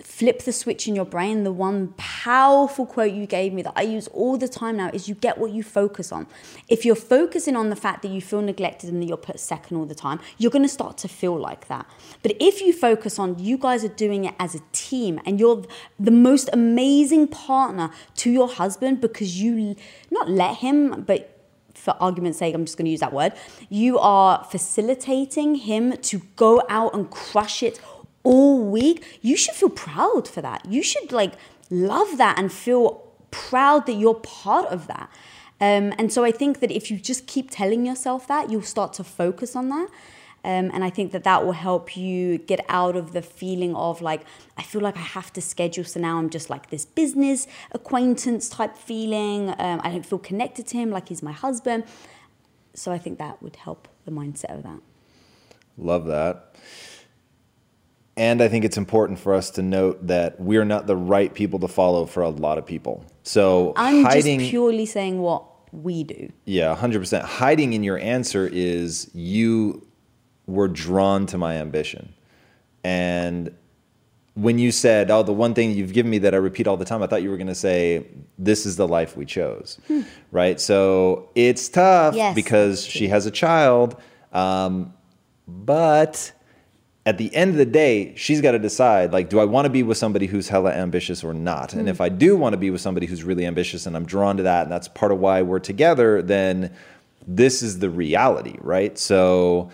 flip 0.03 0.43
the 0.43 0.53
switch 0.53 0.87
in 0.87 0.95
your 0.95 1.05
brain. 1.05 1.45
The 1.45 1.53
one 1.53 1.95
powerful 1.97 2.87
quote 2.87 3.13
you 3.13 3.27
gave 3.27 3.53
me 3.53 3.63
that 3.63 3.73
I 3.77 3.83
use 3.83 4.09
all 4.09 4.37
the 4.37 4.49
time 4.49 4.77
now 4.77 4.91
is 4.93 5.09
you 5.09 5.15
get 5.15 5.39
what 5.39 5.53
you 5.53 5.63
focus 5.63 6.13
on. 6.13 6.27
If 6.69 6.85
you're 6.85 6.95
focusing 6.95 7.57
on 7.57 7.71
the 7.71 7.77
fact 7.77 8.03
that 8.03 8.09
you 8.09 8.21
feel 8.21 8.43
neglected 8.43 8.91
and 8.91 9.03
that 9.03 9.07
you're 9.07 9.17
put 9.17 9.41
second 9.41 9.77
all 9.77 9.87
the 9.87 9.95
time, 9.95 10.21
you're 10.39 10.51
going 10.51 10.63
to 10.63 10.69
start 10.69 10.99
to 10.99 11.09
feel 11.09 11.37
like 11.37 11.69
that. 11.69 11.87
But 12.23 12.37
if 12.41 12.61
you 12.61 12.73
focus 12.73 13.19
on 13.19 13.39
you 13.39 13.59
guys 13.59 13.85
are 13.85 13.89
doing 13.89 14.25
it 14.25 14.35
as 14.39 14.55
a 14.55 14.61
team 14.73 15.21
and 15.25 15.41
you're 15.41 15.65
the 15.99 16.11
most 16.11 16.51
amazing 16.53 17.29
partner 17.29 17.91
to 18.17 18.31
your 18.31 18.49
husband 18.49 19.01
because 19.01 19.41
you 19.41 19.77
not 20.11 20.29
let 20.29 20.57
him, 20.57 21.03
but 21.03 21.37
for 21.77 21.95
argument's 22.01 22.39
sake, 22.39 22.55
I'm 22.55 22.65
just 22.65 22.77
going 22.77 22.87
to 22.87 22.91
use 22.91 23.01
that 23.01 23.13
word. 23.13 23.33
You 23.69 23.99
are 23.99 24.45
facilitating 24.45 25.57
him 25.57 25.97
to 25.99 26.23
go 26.35 26.63
out 26.69 26.95
and 26.95 27.09
crush 27.11 27.63
it 27.63 27.81
all 28.27 28.59
week, 28.59 29.21
you 29.23 29.37
should 29.37 29.55
feel 29.55 29.71
proud 29.71 30.27
for 30.27 30.43
that. 30.43 30.65
You 30.69 30.83
should 30.83 31.13
like 31.13 31.35
love 31.71 32.19
that 32.19 32.39
and 32.39 32.53
feel 32.53 32.87
proud 33.31 33.87
that 33.87 33.95
you're 33.95 34.21
part 34.43 34.67
of 34.67 34.89
that. 34.89 35.09
Um, 35.61 35.95
and 35.99 36.13
so 36.13 36.25
I 36.25 36.33
think 36.33 36.59
that 36.61 36.73
if 36.73 36.91
you 36.91 36.99
just 36.99 37.27
keep 37.29 37.51
telling 37.51 37.87
yourself 37.87 38.27
that, 38.27 38.51
you'll 38.51 38.63
start 38.77 38.93
to 38.95 39.05
focus 39.05 39.55
on 39.55 39.69
that. 39.69 39.89
Um, 40.45 40.71
and 40.75 40.83
I 40.85 40.91
think 40.91 41.13
that 41.13 41.25
that 41.25 41.45
will 41.45 41.59
help 41.69 41.97
you 41.97 42.39
get 42.39 42.61
out 42.69 42.97
of 42.97 43.13
the 43.13 43.23
feeling 43.23 43.75
of 43.77 44.03
like, 44.03 44.23
I 44.57 44.63
feel 44.63 44.81
like 44.81 44.97
I 44.97 45.07
have 45.19 45.33
to 45.35 45.41
schedule. 45.41 45.85
So 45.85 46.01
now 46.01 46.19
I'm 46.19 46.31
just 46.31 46.51
like 46.51 46.71
this 46.71 46.85
business 46.85 47.47
acquaintance 47.73 48.49
type 48.49 48.77
feeling. 48.77 49.51
Um, 49.51 49.81
I 49.85 49.91
don't 49.91 50.07
feel 50.07 50.19
connected 50.19 50.67
to 50.69 50.77
him 50.77 50.91
like 50.91 51.09
he's 51.09 51.23
my 51.23 51.33
husband. 51.33 51.85
So 52.75 52.93
I 52.93 52.99
think 52.99 53.19
that 53.19 53.41
would 53.43 53.57
help 53.57 53.89
the 54.05 54.11
mindset 54.11 54.57
of 54.57 54.63
that. 54.65 54.81
Love 55.79 56.07
that. 56.07 56.55
And 58.17 58.41
I 58.41 58.49
think 58.49 58.65
it's 58.65 58.79
important 58.79 59.19
for 59.19 59.35
us 59.35 59.51
to 59.51 59.63
note 59.63 60.07
that 60.07 60.41
we're 60.41 60.65
not 60.65 60.87
the 60.87 60.97
right 60.97 61.33
people 61.35 61.59
to 61.59 61.69
follow 61.69 62.07
for 62.07 62.23
a 62.23 62.31
lot 62.31 62.57
of 62.57 62.65
people. 62.65 63.05
So 63.23 63.75
I'm 63.77 64.05
hiding, 64.05 64.39
just 64.41 64.51
purely 64.51 64.87
saying 64.87 65.21
what 65.21 65.45
we 65.73 66.03
do. 66.03 66.33
Yeah, 66.47 66.75
100%. 66.75 67.23
Hiding 67.23 67.75
in 67.75 67.83
your 67.83 67.99
answer 67.99 68.49
is 68.51 69.11
you 69.13 69.87
were 70.47 70.69
drawn 70.69 71.27
to 71.27 71.37
my 71.39 71.57
ambition. 71.57 72.15
And 72.83 73.55
when 74.35 74.59
you 74.59 74.71
said, 74.71 75.11
"Oh, 75.11 75.23
the 75.23 75.33
one 75.33 75.55
thing 75.55 75.73
you've 75.73 75.93
given 75.93 76.11
me 76.11 76.19
that 76.19 76.35
I 76.35 76.37
repeat 76.37 76.67
all 76.67 76.77
the 76.77 76.85
time," 76.85 77.03
I 77.03 77.07
thought 77.07 77.23
you 77.23 77.31
were 77.31 77.39
going 77.39 77.47
to 77.49 77.55
say, 77.55 78.07
"This 78.39 78.67
is 78.67 78.77
the 78.77 78.87
life 78.87 79.17
we 79.17 79.25
chose," 79.25 79.79
hmm. 79.89 80.03
right? 80.31 80.61
So 80.61 81.31
it's 81.35 81.69
tough 81.69 82.15
yes, 82.15 82.35
because 82.35 82.85
she 82.85 83.09
has 83.09 83.27
a 83.27 83.31
child, 83.31 83.97
um, 84.33 84.93
but 85.49 86.33
at 87.07 87.19
the 87.19 87.35
end 87.35 87.53
of 87.53 87.57
the 87.57 87.65
day, 87.65 88.13
she's 88.17 88.41
got 88.41 88.53
to 88.53 88.59
decide 88.59 89.13
like, 89.13 89.31
do 89.31 89.39
I 89.39 89.45
want 89.45 89.65
to 89.65 89.71
be 89.71 89.85
with 89.85 89.97
somebody 89.97 90.27
who's 90.27 90.49
hella 90.49 90.73
ambitious 90.73 91.23
or 91.23 91.33
not? 91.33 91.71
Mm. 91.71 91.79
And 91.79 91.89
if 91.89 92.01
I 92.01 92.09
do 92.09 92.37
want 92.37 92.53
to 92.53 92.57
be 92.59 92.71
with 92.71 92.81
somebody 92.81 93.07
who's 93.07 93.23
really 93.23 93.47
ambitious 93.47 93.87
and 93.87 93.97
I'm 93.97 94.05
drawn 94.05 94.37
to 94.39 94.43
that, 94.43 94.65
and 94.65 94.73
that's 94.73 94.89
part 94.89 95.13
of 95.13 95.19
why 95.21 95.41
we're 95.43 95.61
together, 95.61 96.21
then 96.21 96.75
this 97.27 97.63
is 97.63 97.79
the 97.79 97.89
reality, 97.89 98.57
right? 98.61 98.99
So 98.99 99.71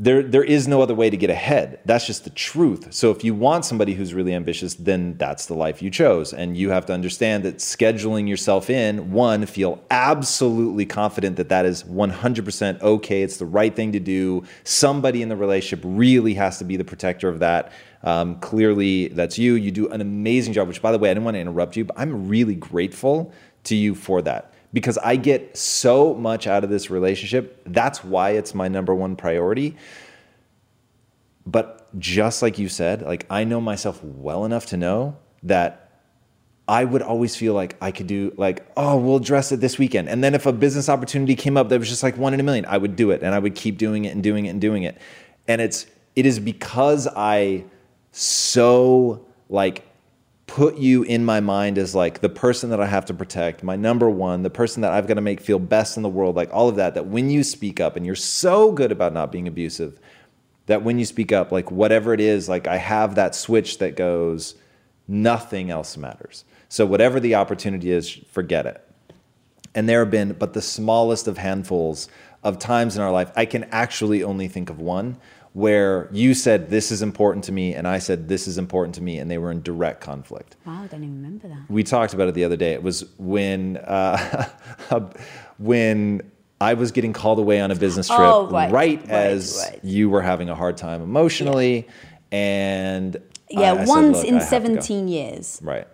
there 0.00 0.22
there 0.22 0.42
is 0.42 0.66
no 0.66 0.80
other 0.80 0.94
way 0.94 1.10
to 1.10 1.16
get 1.16 1.28
ahead. 1.28 1.78
That's 1.84 2.06
just 2.06 2.24
the 2.24 2.30
truth. 2.30 2.92
So 2.94 3.10
if 3.10 3.22
you 3.22 3.34
want 3.34 3.66
somebody 3.66 3.92
who's 3.92 4.14
really 4.14 4.32
ambitious, 4.32 4.72
then 4.74 5.18
that's 5.18 5.44
the 5.44 5.52
life 5.52 5.82
you 5.82 5.90
chose. 5.90 6.32
And 6.32 6.56
you 6.56 6.70
have 6.70 6.86
to 6.86 6.94
understand 6.94 7.44
that 7.44 7.58
scheduling 7.58 8.26
yourself 8.26 8.70
in, 8.70 9.12
one, 9.12 9.44
feel 9.44 9.84
absolutely 9.90 10.86
confident 10.86 11.36
that 11.36 11.50
that 11.50 11.66
is 11.66 11.84
100% 11.84 12.80
okay. 12.80 13.22
It's 13.22 13.36
the 13.36 13.44
right 13.44 13.76
thing 13.76 13.92
to 13.92 14.00
do. 14.00 14.44
Somebody 14.64 15.20
in 15.20 15.28
the 15.28 15.36
relationship 15.36 15.84
really 15.86 16.32
has 16.34 16.56
to 16.58 16.64
be 16.64 16.78
the 16.78 16.84
protector 16.84 17.28
of 17.28 17.40
that. 17.40 17.70
Um, 18.02 18.40
clearly, 18.40 19.08
that's 19.08 19.38
you. 19.38 19.54
You 19.54 19.70
do 19.70 19.90
an 19.90 20.00
amazing 20.00 20.54
job, 20.54 20.66
which, 20.66 20.80
by 20.80 20.92
the 20.92 20.98
way, 20.98 21.10
I 21.10 21.14
didn't 21.14 21.24
want 21.24 21.34
to 21.34 21.40
interrupt 21.40 21.76
you, 21.76 21.84
but 21.84 21.98
I'm 21.98 22.26
really 22.26 22.54
grateful 22.54 23.34
to 23.64 23.76
you 23.76 23.94
for 23.94 24.22
that 24.22 24.54
because 24.72 24.98
I 24.98 25.16
get 25.16 25.56
so 25.56 26.14
much 26.14 26.46
out 26.46 26.64
of 26.64 26.70
this 26.70 26.90
relationship. 26.90 27.62
That's 27.66 28.04
why 28.04 28.30
it's 28.30 28.54
my 28.54 28.68
number 28.68 28.94
one 28.94 29.16
priority. 29.16 29.76
But 31.46 31.98
just 31.98 32.42
like 32.42 32.58
you 32.58 32.68
said, 32.68 33.02
like 33.02 33.26
I 33.30 33.44
know 33.44 33.60
myself 33.60 34.02
well 34.04 34.44
enough 34.44 34.66
to 34.66 34.76
know 34.76 35.16
that 35.42 35.90
I 36.68 36.84
would 36.84 37.02
always 37.02 37.34
feel 37.34 37.54
like 37.54 37.76
I 37.80 37.90
could 37.90 38.06
do 38.06 38.32
like, 38.36 38.64
oh, 38.76 38.96
we'll 38.96 39.16
address 39.16 39.50
it 39.50 39.56
this 39.56 39.76
weekend. 39.76 40.08
And 40.08 40.22
then 40.22 40.36
if 40.36 40.46
a 40.46 40.52
business 40.52 40.88
opportunity 40.88 41.34
came 41.34 41.56
up 41.56 41.68
that 41.68 41.78
was 41.80 41.88
just 41.88 42.04
like 42.04 42.16
one 42.16 42.32
in 42.32 42.38
a 42.38 42.44
million, 42.44 42.64
I 42.66 42.78
would 42.78 42.94
do 42.94 43.10
it 43.10 43.24
and 43.24 43.34
I 43.34 43.40
would 43.40 43.56
keep 43.56 43.76
doing 43.76 44.04
it 44.04 44.14
and 44.14 44.22
doing 44.22 44.46
it 44.46 44.50
and 44.50 44.60
doing 44.60 44.84
it. 44.84 44.96
And 45.48 45.60
it's 45.60 45.86
it 46.14 46.26
is 46.26 46.38
because 46.38 47.08
I 47.08 47.64
so 48.12 49.26
like 49.48 49.84
put 50.50 50.78
you 50.78 51.04
in 51.04 51.24
my 51.24 51.38
mind 51.38 51.78
as 51.78 51.94
like 51.94 52.20
the 52.20 52.28
person 52.28 52.70
that 52.70 52.80
I 52.80 52.86
have 52.86 53.04
to 53.06 53.14
protect, 53.14 53.62
my 53.62 53.76
number 53.76 54.10
one, 54.10 54.42
the 54.42 54.50
person 54.50 54.82
that 54.82 54.92
I've 54.92 55.06
got 55.06 55.14
to 55.14 55.20
make 55.20 55.40
feel 55.40 55.60
best 55.60 55.96
in 55.96 56.02
the 56.02 56.08
world, 56.08 56.34
like 56.34 56.52
all 56.52 56.68
of 56.68 56.74
that, 56.74 56.94
that 56.94 57.06
when 57.06 57.30
you 57.30 57.44
speak 57.44 57.78
up 57.78 57.94
and 57.94 58.04
you're 58.04 58.16
so 58.16 58.72
good 58.72 58.90
about 58.90 59.12
not 59.12 59.30
being 59.30 59.46
abusive, 59.46 60.00
that 60.66 60.82
when 60.82 60.98
you 60.98 61.04
speak 61.04 61.30
up, 61.30 61.52
like 61.52 61.70
whatever 61.70 62.12
it 62.12 62.20
is, 62.20 62.48
like 62.48 62.66
I 62.66 62.78
have 62.78 63.14
that 63.14 63.36
switch 63.36 63.78
that 63.78 63.94
goes, 63.94 64.56
nothing 65.06 65.70
else 65.70 65.96
matters. 65.96 66.44
So 66.68 66.84
whatever 66.84 67.20
the 67.20 67.36
opportunity 67.36 67.92
is, 67.92 68.10
forget 68.10 68.66
it. 68.66 68.84
And 69.76 69.88
there 69.88 70.00
have 70.00 70.10
been 70.10 70.32
but 70.32 70.52
the 70.52 70.62
smallest 70.62 71.28
of 71.28 71.38
handfuls 71.38 72.08
of 72.42 72.58
times 72.58 72.96
in 72.96 73.02
our 73.02 73.12
life. 73.12 73.30
I 73.36 73.44
can 73.44 73.64
actually 73.70 74.24
only 74.24 74.48
think 74.48 74.68
of 74.68 74.80
one 74.80 75.16
where 75.52 76.08
you 76.12 76.32
said 76.32 76.70
this 76.70 76.92
is 76.92 77.02
important 77.02 77.44
to 77.44 77.52
me 77.52 77.74
and 77.74 77.88
I 77.88 77.98
said 77.98 78.28
this 78.28 78.46
is 78.46 78.56
important 78.56 78.94
to 78.96 79.02
me 79.02 79.18
and 79.18 79.30
they 79.30 79.38
were 79.38 79.50
in 79.50 79.62
direct 79.62 80.00
conflict. 80.00 80.56
Wow, 80.64 80.82
I 80.82 80.86
don't 80.86 81.02
even 81.02 81.16
remember 81.16 81.48
that. 81.48 81.68
We 81.68 81.82
talked 81.82 82.14
about 82.14 82.28
it 82.28 82.34
the 82.34 82.44
other 82.44 82.56
day. 82.56 82.72
It 82.72 82.82
was 82.82 83.04
when 83.18 83.76
uh, 83.78 84.48
when 85.58 86.22
I 86.60 86.74
was 86.74 86.92
getting 86.92 87.12
called 87.12 87.38
away 87.38 87.60
on 87.60 87.70
a 87.70 87.74
business 87.74 88.06
trip 88.06 88.20
oh, 88.20 88.48
right, 88.48 88.70
right, 88.70 89.00
right, 89.00 89.10
as 89.10 89.66
right. 89.70 89.84
you 89.84 90.08
were 90.08 90.22
having 90.22 90.50
a 90.50 90.54
hard 90.54 90.76
time 90.76 91.02
emotionally 91.02 91.86
yeah. 92.30 92.38
and 92.38 93.16
yeah, 93.50 93.72
I, 93.72 93.82
I 93.82 93.84
once 93.86 94.20
said, 94.20 94.26
in 94.28 94.40
17 94.40 95.08
years. 95.08 95.58
Right. 95.62 95.88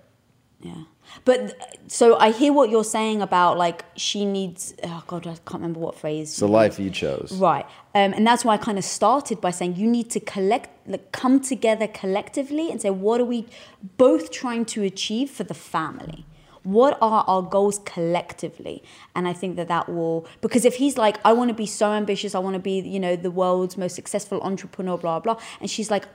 Yeah. 0.67 0.83
But 1.25 1.41
so 1.87 2.19
I 2.19 2.33
hear 2.33 2.53
what 2.53 2.69
you're 2.71 2.85
saying 2.85 3.23
about 3.23 3.57
like 3.57 3.85
she 3.97 4.25
needs. 4.25 4.75
Oh 4.83 5.03
God, 5.07 5.27
I 5.27 5.31
can't 5.31 5.55
remember 5.55 5.81
what 5.81 5.95
phrase. 5.99 6.31
It's 6.31 6.41
the 6.41 6.49
life 6.49 6.79
you 6.79 6.91
chose, 6.91 7.33
right? 7.39 7.65
Um, 7.95 8.13
and 8.13 8.27
that's 8.27 8.45
why 8.45 8.55
I 8.55 8.57
kind 8.59 8.79
of 8.79 8.85
started 8.85 9.41
by 9.41 9.51
saying 9.51 9.77
you 9.77 9.87
need 9.87 10.11
to 10.11 10.21
collect, 10.21 10.69
like, 10.89 11.13
come 11.13 11.41
together 11.41 11.87
collectively 11.87 12.71
and 12.71 12.83
say 12.83 12.91
what 12.91 13.21
are 13.21 13.25
we 13.25 13.47
both 13.97 14.31
trying 14.31 14.65
to 14.67 14.83
achieve 14.83 15.31
for 15.31 15.45
the 15.45 15.55
family. 15.55 16.27
What 16.65 16.99
are 17.01 17.25
our 17.29 17.43
goals 17.43 17.79
collectively? 17.85 18.83
And 19.15 19.29
I 19.29 19.33
think 19.33 19.55
that 19.55 19.69
that 19.69 19.89
will 19.89 20.27
because 20.41 20.65
if 20.65 20.75
he's 20.77 20.99
like, 20.99 21.19
I 21.25 21.33
want 21.33 21.49
to 21.49 21.55
be 21.55 21.67
so 21.67 21.93
ambitious, 21.93 22.35
I 22.35 22.41
want 22.41 22.55
to 22.55 22.61
be, 22.61 22.81
you 22.81 22.99
know, 22.99 23.15
the 23.15 23.31
world's 23.31 23.77
most 23.77 23.95
successful 23.95 24.41
entrepreneur, 24.43 24.99
blah 24.99 25.21
blah, 25.21 25.39
and 25.61 25.71
she's 25.71 25.93
like, 25.93 26.07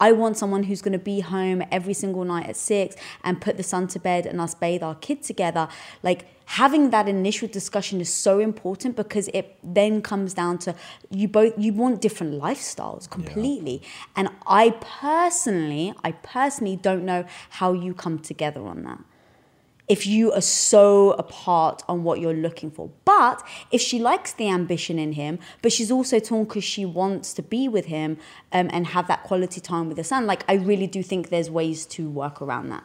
I 0.00 0.12
want 0.12 0.36
someone 0.36 0.64
who's 0.64 0.82
going 0.82 0.92
to 0.92 0.98
be 0.98 1.20
home 1.20 1.62
every 1.70 1.94
single 1.94 2.24
night 2.24 2.46
at 2.46 2.56
six 2.56 2.96
and 3.24 3.40
put 3.40 3.56
the 3.56 3.62
son 3.62 3.88
to 3.88 3.98
bed 3.98 4.26
and 4.26 4.40
us 4.40 4.54
bathe 4.54 4.82
our 4.82 4.94
kid 4.94 5.22
together. 5.22 5.68
Like 6.02 6.26
having 6.46 6.90
that 6.90 7.08
initial 7.08 7.48
discussion 7.48 8.00
is 8.00 8.12
so 8.12 8.38
important 8.38 8.96
because 8.96 9.28
it 9.34 9.56
then 9.62 10.00
comes 10.00 10.32
down 10.32 10.58
to 10.58 10.74
you 11.10 11.28
both 11.28 11.52
you 11.58 11.72
want 11.72 12.00
different 12.00 12.40
lifestyles 12.40 13.08
completely. 13.08 13.80
Yeah. 13.82 13.88
And 14.16 14.28
I 14.46 14.70
personally, 14.80 15.94
I 16.02 16.12
personally 16.12 16.76
don't 16.76 17.04
know 17.04 17.24
how 17.50 17.72
you 17.72 17.92
come 17.92 18.18
together 18.18 18.66
on 18.66 18.82
that 18.84 18.98
if 19.88 20.06
you 20.06 20.32
are 20.32 20.40
so 20.40 21.12
apart 21.12 21.82
on 21.88 22.04
what 22.04 22.20
you're 22.20 22.34
looking 22.34 22.70
for. 22.70 22.90
But 23.04 23.42
if 23.70 23.80
she 23.80 23.98
likes 23.98 24.32
the 24.32 24.48
ambition 24.48 24.98
in 24.98 25.12
him, 25.12 25.38
but 25.62 25.72
she's 25.72 25.90
also 25.90 26.18
torn 26.18 26.44
because 26.44 26.64
she 26.64 26.84
wants 26.84 27.32
to 27.34 27.42
be 27.42 27.68
with 27.68 27.86
him 27.86 28.18
um, 28.52 28.68
and 28.72 28.88
have 28.88 29.08
that 29.08 29.22
quality 29.24 29.60
time 29.60 29.88
with 29.88 29.96
the 29.96 30.04
son, 30.04 30.26
like 30.26 30.44
I 30.48 30.54
really 30.54 30.86
do 30.86 31.02
think 31.02 31.30
there's 31.30 31.50
ways 31.50 31.86
to 31.86 32.08
work 32.08 32.42
around 32.42 32.68
that. 32.68 32.84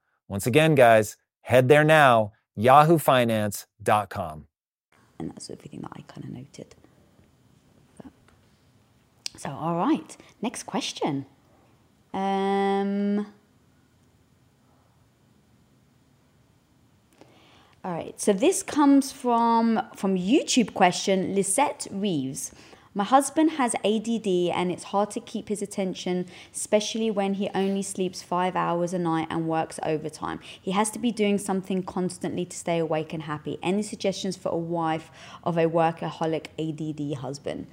Once 0.31 0.47
again, 0.47 0.75
guys, 0.75 1.17
head 1.41 1.67
there 1.67 1.83
now, 1.83 2.31
yahoofinance.com. 2.57 4.47
And 5.19 5.29
that's 5.29 5.49
everything 5.49 5.81
that 5.81 5.91
I 5.93 6.03
kind 6.03 6.23
of 6.23 6.31
noted. 6.31 6.73
So, 9.35 9.49
all 9.49 9.75
right, 9.75 10.15
next 10.41 10.63
question. 10.63 11.25
Um, 12.13 13.27
all 17.83 17.91
right, 17.91 18.17
so 18.17 18.31
this 18.31 18.63
comes 18.63 19.11
from 19.11 19.81
from 19.97 20.15
YouTube 20.15 20.73
question 20.73 21.35
Lisette 21.35 21.87
Reeves. 21.91 22.53
My 22.93 23.05
husband 23.05 23.51
has 23.51 23.73
ADD 23.85 24.27
and 24.27 24.69
it's 24.69 24.83
hard 24.83 25.11
to 25.11 25.21
keep 25.21 25.47
his 25.47 25.61
attention, 25.61 26.25
especially 26.53 27.09
when 27.09 27.35
he 27.35 27.49
only 27.55 27.83
sleeps 27.83 28.21
five 28.21 28.53
hours 28.53 28.93
a 28.93 28.99
night 28.99 29.27
and 29.29 29.47
works 29.47 29.79
overtime. 29.81 30.41
He 30.61 30.71
has 30.71 30.91
to 30.91 30.99
be 30.99 31.09
doing 31.09 31.37
something 31.37 31.83
constantly 31.83 32.43
to 32.43 32.57
stay 32.57 32.79
awake 32.79 33.13
and 33.13 33.23
happy. 33.23 33.57
Any 33.63 33.81
suggestions 33.81 34.35
for 34.35 34.49
a 34.49 34.57
wife 34.57 35.09
of 35.45 35.57
a 35.57 35.67
workaholic 35.67 36.47
ADD 36.59 37.19
husband? 37.19 37.67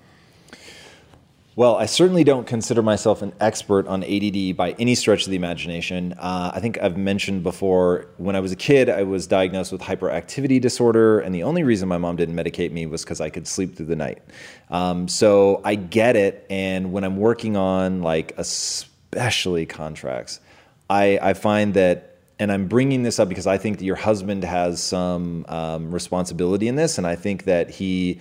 Well, 1.59 1.75
I 1.75 1.87
certainly 1.87 2.23
don't 2.23 2.47
consider 2.47 2.83
myself 2.83 3.21
an 3.21 3.33
expert 3.41 3.89
on 3.89 4.05
ADD 4.05 4.57
by 4.57 4.77
any 4.79 4.95
stretch 4.95 5.25
of 5.25 5.31
the 5.31 5.37
imagination. 5.37 6.13
Uh, 6.17 6.53
I 6.55 6.61
think 6.61 6.81
I've 6.81 6.97
mentioned 6.97 7.43
before 7.43 8.07
when 8.17 8.37
I 8.37 8.41
was 8.41 8.53
a 8.53 8.57
kid, 8.57 8.89
I 8.89 9.03
was 9.03 9.27
diagnosed 9.27 9.73
with 9.73 9.81
hyperactivity 9.81 10.61
disorder, 10.61 11.19
and 11.19 11.35
the 11.35 11.43
only 11.43 11.65
reason 11.65 11.89
my 11.89 11.99
mom 11.99 12.15
didn't 12.15 12.37
medicate 12.37 12.71
me 12.71 12.87
was 12.87 13.03
because 13.03 13.21
I 13.21 13.29
could 13.31 13.49
sleep 13.49 13.75
through 13.75 13.87
the 13.87 13.97
night. 13.97 14.23
Um, 14.71 15.09
so 15.09 15.61
I 15.65 15.75
get 15.75 16.15
it, 16.15 16.47
and 16.49 16.93
when 16.93 17.03
I'm 17.03 17.17
working 17.17 17.57
on 17.57 18.03
like 18.03 18.35
especially 18.39 19.67
contracts, 19.67 20.39
I, 20.89 21.19
I 21.21 21.35
find 21.35 21.75
that 21.75 22.19
and 22.39 22.53
I'm 22.53 22.69
bringing 22.69 23.03
this 23.03 23.19
up 23.19 23.29
because 23.29 23.49
I 23.49 23.59
think 23.59 23.79
that 23.79 23.85
your 23.85 23.97
husband 23.97 24.45
has 24.45 24.81
some 24.81 25.45
um, 25.49 25.91
responsibility 25.91 26.69
in 26.69 26.77
this, 26.77 26.99
and 26.99 27.05
I 27.07 27.17
think 27.17 27.47
that 27.47 27.69
he 27.69 28.21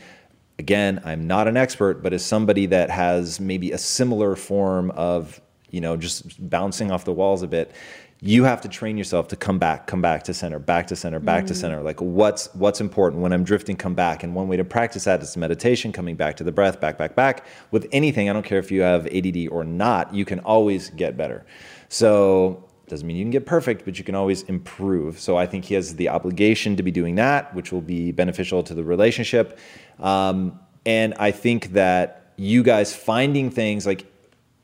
again, 0.60 1.02
I'm 1.06 1.28
not 1.28 1.48
an 1.48 1.58
expert, 1.58 2.02
but 2.02 2.14
as 2.14 2.26
somebody 2.26 2.66
that 2.68 2.90
has 2.90 3.40
maybe 3.40 3.72
a 3.72 3.78
similar 3.78 4.36
form 4.36 4.92
of, 4.92 5.42
you 5.70 5.82
know, 5.82 5.98
just 5.98 6.50
bouncing 6.50 6.92
off 6.92 7.06
the 7.06 7.14
walls 7.14 7.44
a 7.44 7.48
bit, 7.48 7.72
you 8.20 8.46
have 8.46 8.62
to 8.62 8.68
train 8.68 8.98
yourself 8.98 9.28
to 9.28 9.36
come 9.36 9.60
back, 9.60 9.86
come 9.86 10.02
back 10.02 10.24
to 10.24 10.34
center, 10.34 10.58
back 10.58 10.88
to 10.88 10.96
center, 10.96 11.20
back 11.20 11.46
to 11.46 11.54
mm-hmm. 11.54 11.62
center. 11.62 11.82
Like 11.84 12.02
what's 12.02 12.54
what's 12.56 12.82
important 12.82 13.22
when 13.22 13.32
I'm 13.32 13.44
drifting, 13.44 13.76
come 13.76 13.94
back. 13.94 14.24
And 14.24 14.34
one 14.34 14.48
way 14.48 14.58
to 14.58 14.64
practice 14.64 15.04
that 15.04 15.22
is 15.22 15.38
meditation, 15.38 15.92
coming 15.92 16.16
back 16.16 16.36
to 16.38 16.44
the 16.44 16.52
breath, 16.52 16.80
back, 16.80 16.98
back, 16.98 17.16
back. 17.16 17.46
With 17.70 17.88
anything, 17.92 18.28
I 18.28 18.34
don't 18.34 18.46
care 18.46 18.58
if 18.58 18.72
you 18.72 18.82
have 18.82 19.06
ADD 19.08 19.50
or 19.52 19.64
not, 19.64 20.16
you 20.16 20.26
can 20.26 20.40
always 20.40 20.90
get 20.90 21.16
better. 21.16 21.46
So 21.90 22.67
doesn't 22.88 23.06
mean 23.06 23.18
you 23.18 23.24
can 23.24 23.32
get 23.32 23.46
perfect, 23.46 23.84
but 23.86 23.98
you 23.98 24.04
can 24.04 24.16
always 24.16 24.44
improve. 24.44 25.20
So 25.20 25.38
I 25.38 25.46
think 25.46 25.66
he 25.66 25.74
has 25.74 25.96
the 25.96 26.10
obligation 26.10 26.78
to 26.78 26.84
be 26.84 26.92
doing 26.92 27.16
that, 27.16 27.54
which 27.54 27.72
will 27.72 27.82
be 27.82 28.12
beneficial 28.12 28.64
to 28.64 28.74
the 28.74 28.84
relationship. 28.84 29.60
Um, 30.00 30.60
and 30.86 31.14
I 31.20 31.32
think 31.32 31.74
that 31.74 32.32
you 32.38 32.64
guys 32.64 32.96
finding 32.96 33.50
things 33.50 33.86
like 33.86 34.06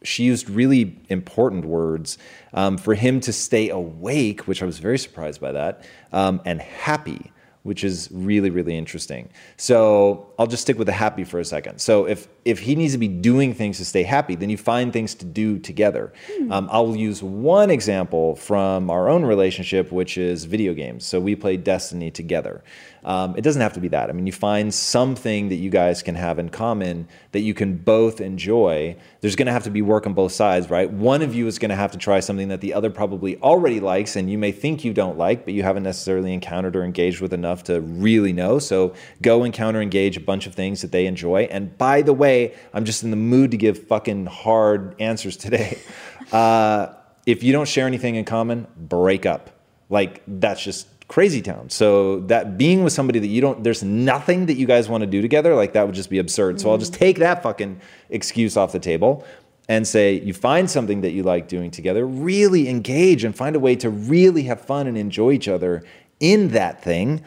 she 0.04 0.24
used 0.24 0.50
really 0.50 0.98
important 1.10 1.66
words 1.66 2.18
um, 2.54 2.78
for 2.78 2.94
him 2.94 3.20
to 3.22 3.34
stay 3.34 3.70
awake, 3.70 4.48
which 4.48 4.62
I 4.62 4.66
was 4.66 4.80
very 4.80 4.98
surprised 4.98 5.42
by 5.42 5.52
that, 5.54 5.86
um, 6.12 6.42
and 6.46 6.62
happy, 6.62 7.32
which 7.64 7.84
is 7.84 8.10
really 8.12 8.50
really 8.50 8.78
interesting. 8.78 9.30
So 9.58 10.33
I'll 10.40 10.48
just 10.48 10.64
stick 10.64 10.78
with 10.78 10.88
the 10.88 10.94
happy 10.94 11.24
for 11.24 11.40
a 11.40 11.46
second. 11.46 11.80
So 11.80 12.06
if 12.06 12.28
if 12.44 12.60
he 12.60 12.76
needs 12.76 12.94
to 12.94 13.00
be 13.00 13.08
doing 13.08 13.54
things 13.54 13.78
to 13.78 13.86
stay 13.86 14.04
happy, 14.04 14.36
then 14.36 14.50
you 14.50 14.58
find 14.58 14.92
things 14.92 15.16
to 15.16 15.26
do 15.26 15.60
together. 15.60 16.12
Um, 16.50 16.68
I'll 16.72 16.96
use 16.96 17.24
one 17.24 17.70
example 17.70 18.36
from 18.36 18.90
our 18.90 19.08
own 19.08 19.24
relationship, 19.24 19.92
which 19.92 20.18
is 20.18 20.46
video 20.46 20.74
games. 20.74 21.06
So 21.06 21.20
we 21.22 21.36
played 21.36 21.64
Destiny 21.64 22.12
together. 22.12 22.64
Um, 23.06 23.36
it 23.38 23.42
doesn't 23.42 23.62
have 23.62 23.74
to 23.74 23.82
be 23.82 23.90
that. 23.90 24.10
I 24.10 24.14
mean, 24.14 24.26
you 24.26 24.32
find 24.32 24.74
something 24.74 25.50
that 25.50 25.56
you 25.56 25.70
guys 25.70 26.02
can 26.02 26.16
have 26.16 26.40
in 26.40 26.50
common 26.50 27.08
that 27.34 27.42
you 27.42 27.54
can 27.54 27.76
both 27.76 28.22
enjoy. 28.22 28.96
There's 29.22 29.36
going 29.36 29.48
to 29.48 29.52
have 29.52 29.64
to 29.64 29.70
be 29.70 29.82
work 29.82 30.08
on 30.08 30.14
both 30.14 30.32
sides, 30.32 30.70
right? 30.70 30.90
One 30.90 31.22
of 31.22 31.36
you 31.36 31.48
is 31.48 31.60
going 31.60 31.70
to 31.70 31.76
have 31.76 31.92
to 31.92 31.98
try 31.98 32.22
something 32.22 32.48
that 32.48 32.62
the 32.62 32.74
other 32.74 32.90
probably 32.90 33.38
already 33.42 33.80
likes, 33.80 34.16
and 34.16 34.30
you 34.30 34.38
may 34.38 34.52
think 34.52 34.86
you 34.86 34.94
don't 34.94 35.18
like, 35.18 35.44
but 35.44 35.54
you 35.54 35.64
haven't 35.64 35.84
necessarily 35.84 36.34
encountered 36.34 36.76
or 36.76 36.84
engaged 36.84 37.20
with 37.20 37.34
enough 37.34 37.64
to 37.66 37.82
really 37.82 38.32
know. 38.32 38.58
So 38.60 38.94
go 39.22 39.44
encounter, 39.44 39.82
engage 39.82 40.16
a 40.16 40.22
bunch 40.22 40.33
of 40.48 40.54
things 40.54 40.82
that 40.82 40.92
they 40.92 41.06
enjoy. 41.06 41.44
And 41.52 41.78
by 41.78 42.02
the 42.02 42.14
way, 42.14 42.56
I'm 42.74 42.86
just 42.86 43.04
in 43.04 43.12
the 43.12 43.18
mood 43.18 43.52
to 43.52 43.58
give 43.58 43.88
fucking 43.88 44.26
hard 44.26 44.96
answers 45.00 45.38
today. 45.38 45.80
Uh, 46.32 46.96
if 47.28 47.44
you 47.44 47.52
don't 47.52 47.68
share 47.68 47.86
anything 47.86 48.16
in 48.16 48.26
common, 48.26 48.66
break 48.76 49.26
up. 49.26 49.52
Like 49.90 50.24
that's 50.26 50.64
just 50.64 50.88
crazy 51.08 51.42
town. 51.44 51.70
So 51.70 52.22
that 52.22 52.58
being 52.58 52.84
with 52.84 52.92
somebody 52.92 53.20
that 53.20 53.28
you 53.28 53.40
don't, 53.40 53.64
there's 53.64 53.84
nothing 53.84 54.48
that 54.48 54.56
you 54.56 54.66
guys 54.66 54.90
want 54.90 55.02
to 55.02 55.08
do 55.08 55.22
together, 55.22 55.54
like 55.54 55.74
that 55.74 55.86
would 55.86 55.94
just 55.94 56.10
be 56.10 56.18
absurd. 56.18 56.60
So 56.60 56.72
I'll 56.72 56.80
just 56.80 56.94
take 56.94 57.20
that 57.20 57.44
fucking 57.44 57.80
excuse 58.10 58.58
off 58.58 58.72
the 58.72 58.80
table 58.80 59.24
and 59.70 59.88
say 59.88 60.20
you 60.20 60.34
find 60.34 60.70
something 60.70 61.02
that 61.02 61.12
you 61.12 61.24
like 61.24 61.48
doing 61.48 61.72
together, 61.72 62.06
really 62.06 62.68
engage 62.68 63.24
and 63.24 63.36
find 63.36 63.56
a 63.56 63.60
way 63.60 63.76
to 63.76 63.90
really 63.90 64.44
have 64.44 64.62
fun 64.62 64.88
and 64.88 64.98
enjoy 64.98 65.32
each 65.32 65.48
other 65.48 65.84
in 66.20 66.50
that 66.50 66.84
thing. 66.84 67.24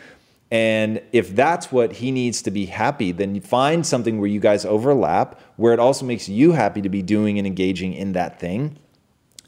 And 0.51 1.03
if 1.13 1.35
that's 1.35 1.73
what 1.73 1.95
he 1.95 2.13
needs 2.13 2.43
to 2.43 2.51
be 2.51 2.67
happy, 2.67 3.11
then 3.13 3.41
find 3.41 3.85
something 3.85 4.21
where 4.21 4.29
you 4.29 4.39
guys 4.39 4.65
overlap, 4.65 5.41
where 5.57 5.73
it 5.73 5.81
also 5.81 6.07
makes 6.07 6.29
you 6.29 6.53
happy 6.53 6.81
to 6.83 6.89
be 6.89 7.03
doing 7.03 7.39
and 7.39 7.47
engaging 7.47 7.93
in 7.93 8.13
that 8.13 8.39
thing. 8.39 8.79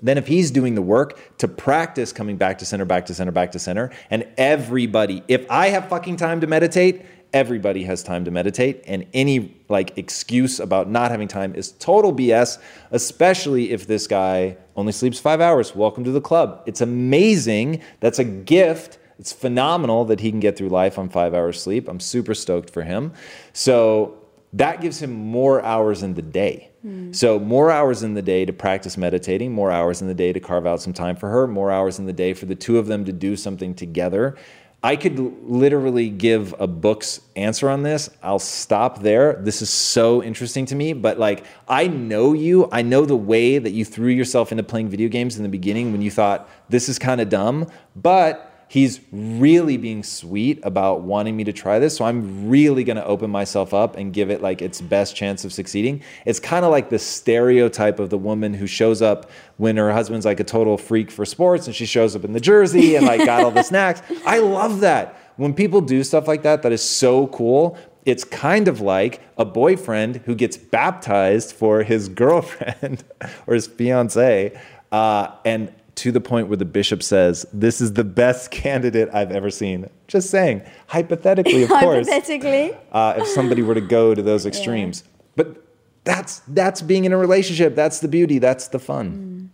Then, 0.00 0.16
if 0.16 0.28
he's 0.28 0.52
doing 0.52 0.76
the 0.76 0.82
work 0.82 1.38
to 1.38 1.48
practice 1.48 2.12
coming 2.12 2.36
back 2.36 2.58
to 2.58 2.64
center, 2.64 2.84
back 2.84 3.06
to 3.06 3.14
center, 3.14 3.32
back 3.32 3.50
to 3.52 3.58
center, 3.58 3.90
and 4.10 4.26
everybody, 4.36 5.24
if 5.26 5.44
I 5.50 5.68
have 5.70 5.88
fucking 5.88 6.16
time 6.16 6.40
to 6.40 6.46
meditate, 6.46 7.04
everybody 7.32 7.82
has 7.82 8.02
time 8.02 8.24
to 8.24 8.30
meditate, 8.30 8.84
and 8.86 9.06
any 9.12 9.56
like 9.68 9.98
excuse 9.98 10.60
about 10.60 10.88
not 10.88 11.10
having 11.10 11.26
time 11.26 11.54
is 11.54 11.72
total 11.72 12.14
BS, 12.14 12.58
especially 12.92 13.72
if 13.72 13.86
this 13.86 14.06
guy 14.06 14.56
only 14.76 14.92
sleeps 14.92 15.18
five 15.18 15.40
hours. 15.40 15.74
Welcome 15.74 16.04
to 16.04 16.12
the 16.12 16.20
club. 16.20 16.62
It's 16.66 16.80
amazing. 16.80 17.82
That's 18.00 18.20
a 18.20 18.24
gift. 18.24 18.98
It's 19.18 19.32
phenomenal 19.32 20.04
that 20.06 20.20
he 20.20 20.30
can 20.30 20.40
get 20.40 20.56
through 20.56 20.68
life 20.68 20.98
on 20.98 21.08
five 21.08 21.34
hours 21.34 21.60
sleep. 21.60 21.88
I'm 21.88 22.00
super 22.00 22.34
stoked 22.34 22.70
for 22.70 22.82
him. 22.82 23.12
So, 23.52 24.18
that 24.54 24.80
gives 24.80 25.02
him 25.02 25.12
more 25.12 25.62
hours 25.62 26.02
in 26.02 26.14
the 26.14 26.22
day. 26.22 26.70
Hmm. 26.82 27.12
So, 27.12 27.38
more 27.38 27.70
hours 27.70 28.02
in 28.02 28.14
the 28.14 28.22
day 28.22 28.44
to 28.44 28.52
practice 28.52 28.96
meditating, 28.96 29.52
more 29.52 29.70
hours 29.70 30.00
in 30.00 30.08
the 30.08 30.14
day 30.14 30.32
to 30.32 30.40
carve 30.40 30.66
out 30.66 30.80
some 30.80 30.92
time 30.92 31.16
for 31.16 31.28
her, 31.28 31.46
more 31.46 31.70
hours 31.70 31.98
in 31.98 32.06
the 32.06 32.12
day 32.12 32.32
for 32.32 32.46
the 32.46 32.54
two 32.54 32.78
of 32.78 32.86
them 32.86 33.04
to 33.04 33.12
do 33.12 33.36
something 33.36 33.74
together. 33.74 34.36
I 34.80 34.94
could 34.94 35.18
literally 35.18 36.08
give 36.08 36.54
a 36.60 36.68
book's 36.68 37.20
answer 37.34 37.68
on 37.68 37.82
this. 37.82 38.08
I'll 38.22 38.38
stop 38.38 39.02
there. 39.02 39.32
This 39.32 39.60
is 39.60 39.70
so 39.70 40.22
interesting 40.22 40.66
to 40.66 40.76
me, 40.76 40.92
but 40.92 41.18
like, 41.18 41.44
I 41.66 41.88
know 41.88 42.32
you. 42.32 42.68
I 42.70 42.82
know 42.82 43.04
the 43.04 43.16
way 43.16 43.58
that 43.58 43.72
you 43.72 43.84
threw 43.84 44.08
yourself 44.08 44.52
into 44.52 44.62
playing 44.62 44.88
video 44.88 45.08
games 45.08 45.36
in 45.36 45.42
the 45.42 45.48
beginning 45.48 45.90
when 45.90 46.00
you 46.00 46.12
thought 46.12 46.48
this 46.68 46.88
is 46.88 46.96
kind 46.96 47.20
of 47.20 47.28
dumb, 47.28 47.68
but 47.96 48.47
he's 48.68 49.00
really 49.10 49.76
being 49.78 50.02
sweet 50.02 50.60
about 50.62 51.00
wanting 51.00 51.36
me 51.36 51.44
to 51.44 51.52
try 51.52 51.78
this. 51.78 51.96
So 51.96 52.04
I'm 52.04 52.48
really 52.48 52.84
going 52.84 52.96
to 52.96 53.04
open 53.04 53.30
myself 53.30 53.72
up 53.72 53.96
and 53.96 54.12
give 54.12 54.30
it 54.30 54.42
like 54.42 54.60
its 54.62 54.80
best 54.80 55.16
chance 55.16 55.44
of 55.44 55.52
succeeding. 55.52 56.02
It's 56.26 56.38
kind 56.38 56.64
of 56.64 56.70
like 56.70 56.90
the 56.90 56.98
stereotype 56.98 57.98
of 57.98 58.10
the 58.10 58.18
woman 58.18 58.52
who 58.54 58.66
shows 58.66 59.00
up 59.00 59.30
when 59.56 59.76
her 59.78 59.90
husband's 59.90 60.26
like 60.26 60.38
a 60.38 60.44
total 60.44 60.76
freak 60.76 61.10
for 61.10 61.24
sports 61.24 61.66
and 61.66 61.74
she 61.74 61.86
shows 61.86 62.14
up 62.14 62.24
in 62.24 62.32
the 62.32 62.40
jersey 62.40 62.94
and 62.94 63.06
like 63.06 63.24
got 63.24 63.42
all 63.42 63.50
the 63.50 63.62
snacks. 63.64 64.02
I 64.26 64.38
love 64.38 64.80
that. 64.80 65.16
When 65.36 65.54
people 65.54 65.80
do 65.80 66.04
stuff 66.04 66.28
like 66.28 66.42
that, 66.42 66.62
that 66.62 66.72
is 66.72 66.82
so 66.82 67.28
cool. 67.28 67.78
It's 68.04 68.24
kind 68.24 68.68
of 68.68 68.80
like 68.80 69.20
a 69.38 69.44
boyfriend 69.44 70.16
who 70.26 70.34
gets 70.34 70.56
baptized 70.56 71.52
for 71.52 71.82
his 71.82 72.08
girlfriend 72.10 73.02
or 73.46 73.54
his 73.54 73.66
fiance. 73.66 74.60
Uh, 74.92 75.32
and 75.44 75.72
to 75.98 76.12
the 76.12 76.20
point 76.20 76.48
where 76.48 76.56
the 76.56 76.64
bishop 76.64 77.02
says, 77.02 77.46
This 77.52 77.80
is 77.80 77.92
the 77.94 78.04
best 78.04 78.50
candidate 78.62 79.08
I've 79.12 79.30
ever 79.32 79.50
seen. 79.50 79.88
Just 80.06 80.30
saying, 80.30 80.62
hypothetically, 80.86 81.64
of 81.64 81.68
course, 81.80 82.08
Hypothetically. 82.08 82.76
uh, 82.92 83.14
if 83.18 83.26
somebody 83.28 83.62
were 83.62 83.74
to 83.74 83.80
go 83.80 84.14
to 84.14 84.22
those 84.22 84.46
extremes. 84.50 85.04
But 85.36 85.64
that's 86.04 86.40
that's 86.48 86.80
being 86.82 87.04
in 87.04 87.12
a 87.12 87.18
relationship. 87.18 87.74
That's 87.74 88.00
the 88.00 88.08
beauty. 88.08 88.38
That's 88.38 88.68
the 88.68 88.78
fun. 88.78 89.50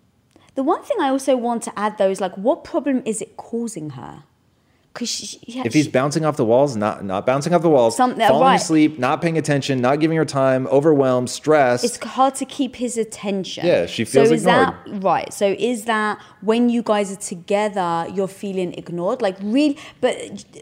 The 0.55 0.63
one 0.63 0.83
thing 0.85 0.99
I 1.01 1.09
also 1.09 1.37
want 1.37 1.63
to 1.65 1.77
add 1.79 1.99
though 1.99 2.11
is 2.11 2.21
like, 2.21 2.37
what 2.39 2.63
problem 2.63 3.03
is 3.05 3.21
it 3.21 3.37
causing 3.37 3.91
her? 3.91 4.23
Because 4.95 5.09
she, 5.09 5.39
yeah, 5.43 5.65
If 5.67 5.75
he's 5.75 5.87
she- 5.87 5.91
bouncing 5.91 6.25
off 6.25 6.37
the 6.37 6.45
walls, 6.45 6.77
not 6.77 7.05
not 7.05 7.27
bouncing 7.27 7.53
off 7.53 7.63
the 7.63 7.69
walls, 7.69 7.99
uh, 7.99 8.07
falling 8.15 8.43
right. 8.43 8.55
asleep, 8.55 8.97
not 8.97 9.21
paying 9.21 9.37
attention, 9.37 9.81
not 9.81 9.99
giving 9.99 10.17
her 10.17 10.25
time, 10.25 10.69
overwhelmed, 10.69 11.29
stressed. 11.29 11.85
it's 11.85 11.99
hard 12.05 12.37
to 12.37 12.45
keep 12.45 12.77
his 12.77 12.97
attention. 12.97 13.67
Yeah, 13.67 13.87
she 13.87 14.05
feels 14.05 14.29
so 14.29 14.35
is 14.35 14.43
ignored. 14.47 14.69
that 14.87 15.03
right? 15.03 15.33
So 15.35 15.47
is 15.59 15.87
that 15.87 16.21
when 16.43 16.69
you 16.69 16.83
guys 16.83 17.11
are 17.11 17.17
together, 17.17 18.07
you're 18.15 18.29
feeling 18.29 18.73
ignored? 18.75 19.21
Like 19.21 19.37
really, 19.43 19.77
but 20.01 20.15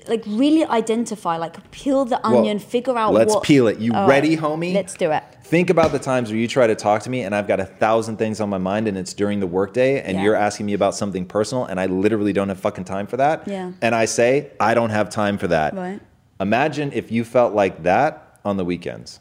like 0.08 0.24
really 0.26 0.64
identify, 0.64 1.36
like 1.36 1.70
peel 1.70 2.06
the 2.06 2.18
Well, 2.24 2.38
onion, 2.38 2.58
figure 2.58 2.96
out. 2.96 3.12
let's 3.12 3.34
what, 3.34 3.44
peel 3.44 3.66
it. 3.66 3.80
You 3.80 3.92
ready, 3.92 4.36
homie? 4.38 4.72
Let's 4.72 4.94
do 4.94 5.10
it. 5.12 5.24
Think 5.52 5.68
about 5.68 5.92
the 5.92 5.98
times 5.98 6.30
where 6.30 6.38
you 6.38 6.48
try 6.48 6.66
to 6.66 6.74
talk 6.74 7.02
to 7.02 7.10
me 7.10 7.24
and 7.24 7.34
I've 7.34 7.46
got 7.46 7.60
a 7.60 7.66
thousand 7.66 8.16
things 8.16 8.40
on 8.40 8.48
my 8.48 8.56
mind 8.56 8.88
and 8.88 8.96
it's 8.96 9.12
during 9.12 9.38
the 9.38 9.46
workday 9.46 10.00
and 10.00 10.16
Yeah. 10.16 10.24
you're 10.24 10.34
asking 10.34 10.64
me 10.64 10.72
about 10.72 10.94
something 10.94 11.26
personal 11.26 11.66
and 11.66 11.78
I 11.78 11.84
literally 11.84 12.32
don't 12.32 12.48
have 12.48 12.58
fucking 12.58 12.84
time 12.84 13.06
for 13.06 13.18
that. 13.18 13.46
Yeah. 13.46 13.72
And 13.82 13.94
I 13.94 14.06
say, 14.06 14.52
I 14.58 14.72
don't 14.72 14.88
have 14.88 15.10
time 15.10 15.36
for 15.36 15.48
that. 15.48 15.76
Right. 15.76 16.00
Imagine 16.40 16.90
if 16.94 17.12
you 17.12 17.22
felt 17.22 17.52
like 17.52 17.82
that 17.82 18.38
on 18.46 18.56
the 18.56 18.64
weekends. 18.64 19.20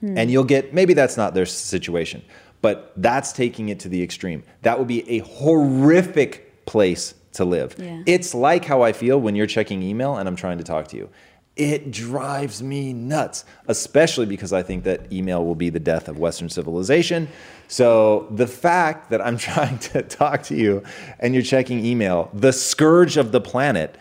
Hmm. 0.00 0.18
And 0.18 0.32
you'll 0.32 0.42
get, 0.42 0.74
maybe 0.74 0.94
that's 0.94 1.16
not 1.16 1.32
their 1.32 1.46
situation, 1.46 2.22
but 2.60 2.92
that's 2.96 3.32
taking 3.32 3.68
it 3.68 3.78
to 3.80 3.88
the 3.88 4.02
extreme. 4.02 4.42
That 4.62 4.80
would 4.80 4.88
be 4.88 5.08
a 5.08 5.20
horrific 5.20 6.66
place 6.66 7.14
to 7.34 7.44
live. 7.44 7.76
Yeah. 7.78 8.02
It's 8.04 8.34
like 8.34 8.64
how 8.64 8.82
I 8.82 8.92
feel 8.92 9.20
when 9.20 9.36
you're 9.36 9.46
checking 9.46 9.80
email 9.80 10.16
and 10.16 10.28
I'm 10.28 10.34
trying 10.34 10.58
to 10.58 10.64
talk 10.64 10.88
to 10.88 10.96
you. 10.96 11.08
It 11.56 11.90
drives 11.90 12.62
me 12.62 12.92
nuts, 12.92 13.44
especially 13.66 14.26
because 14.26 14.52
I 14.52 14.62
think 14.62 14.84
that 14.84 15.12
email 15.12 15.44
will 15.44 15.54
be 15.54 15.68
the 15.68 15.80
death 15.80 16.08
of 16.08 16.18
Western 16.18 16.48
civilization. 16.48 17.28
So 17.68 18.28
the 18.30 18.46
fact 18.46 19.10
that 19.10 19.20
I'm 19.20 19.36
trying 19.50 19.78
to 19.78 20.02
talk 20.02 20.42
to 20.44 20.56
you 20.56 20.82
and 21.18 21.34
you're 21.34 21.42
checking 21.42 21.84
email, 21.84 22.30
the 22.32 22.52
scourge 22.52 23.16
of 23.16 23.32
the 23.32 23.40
planet, 23.40 23.96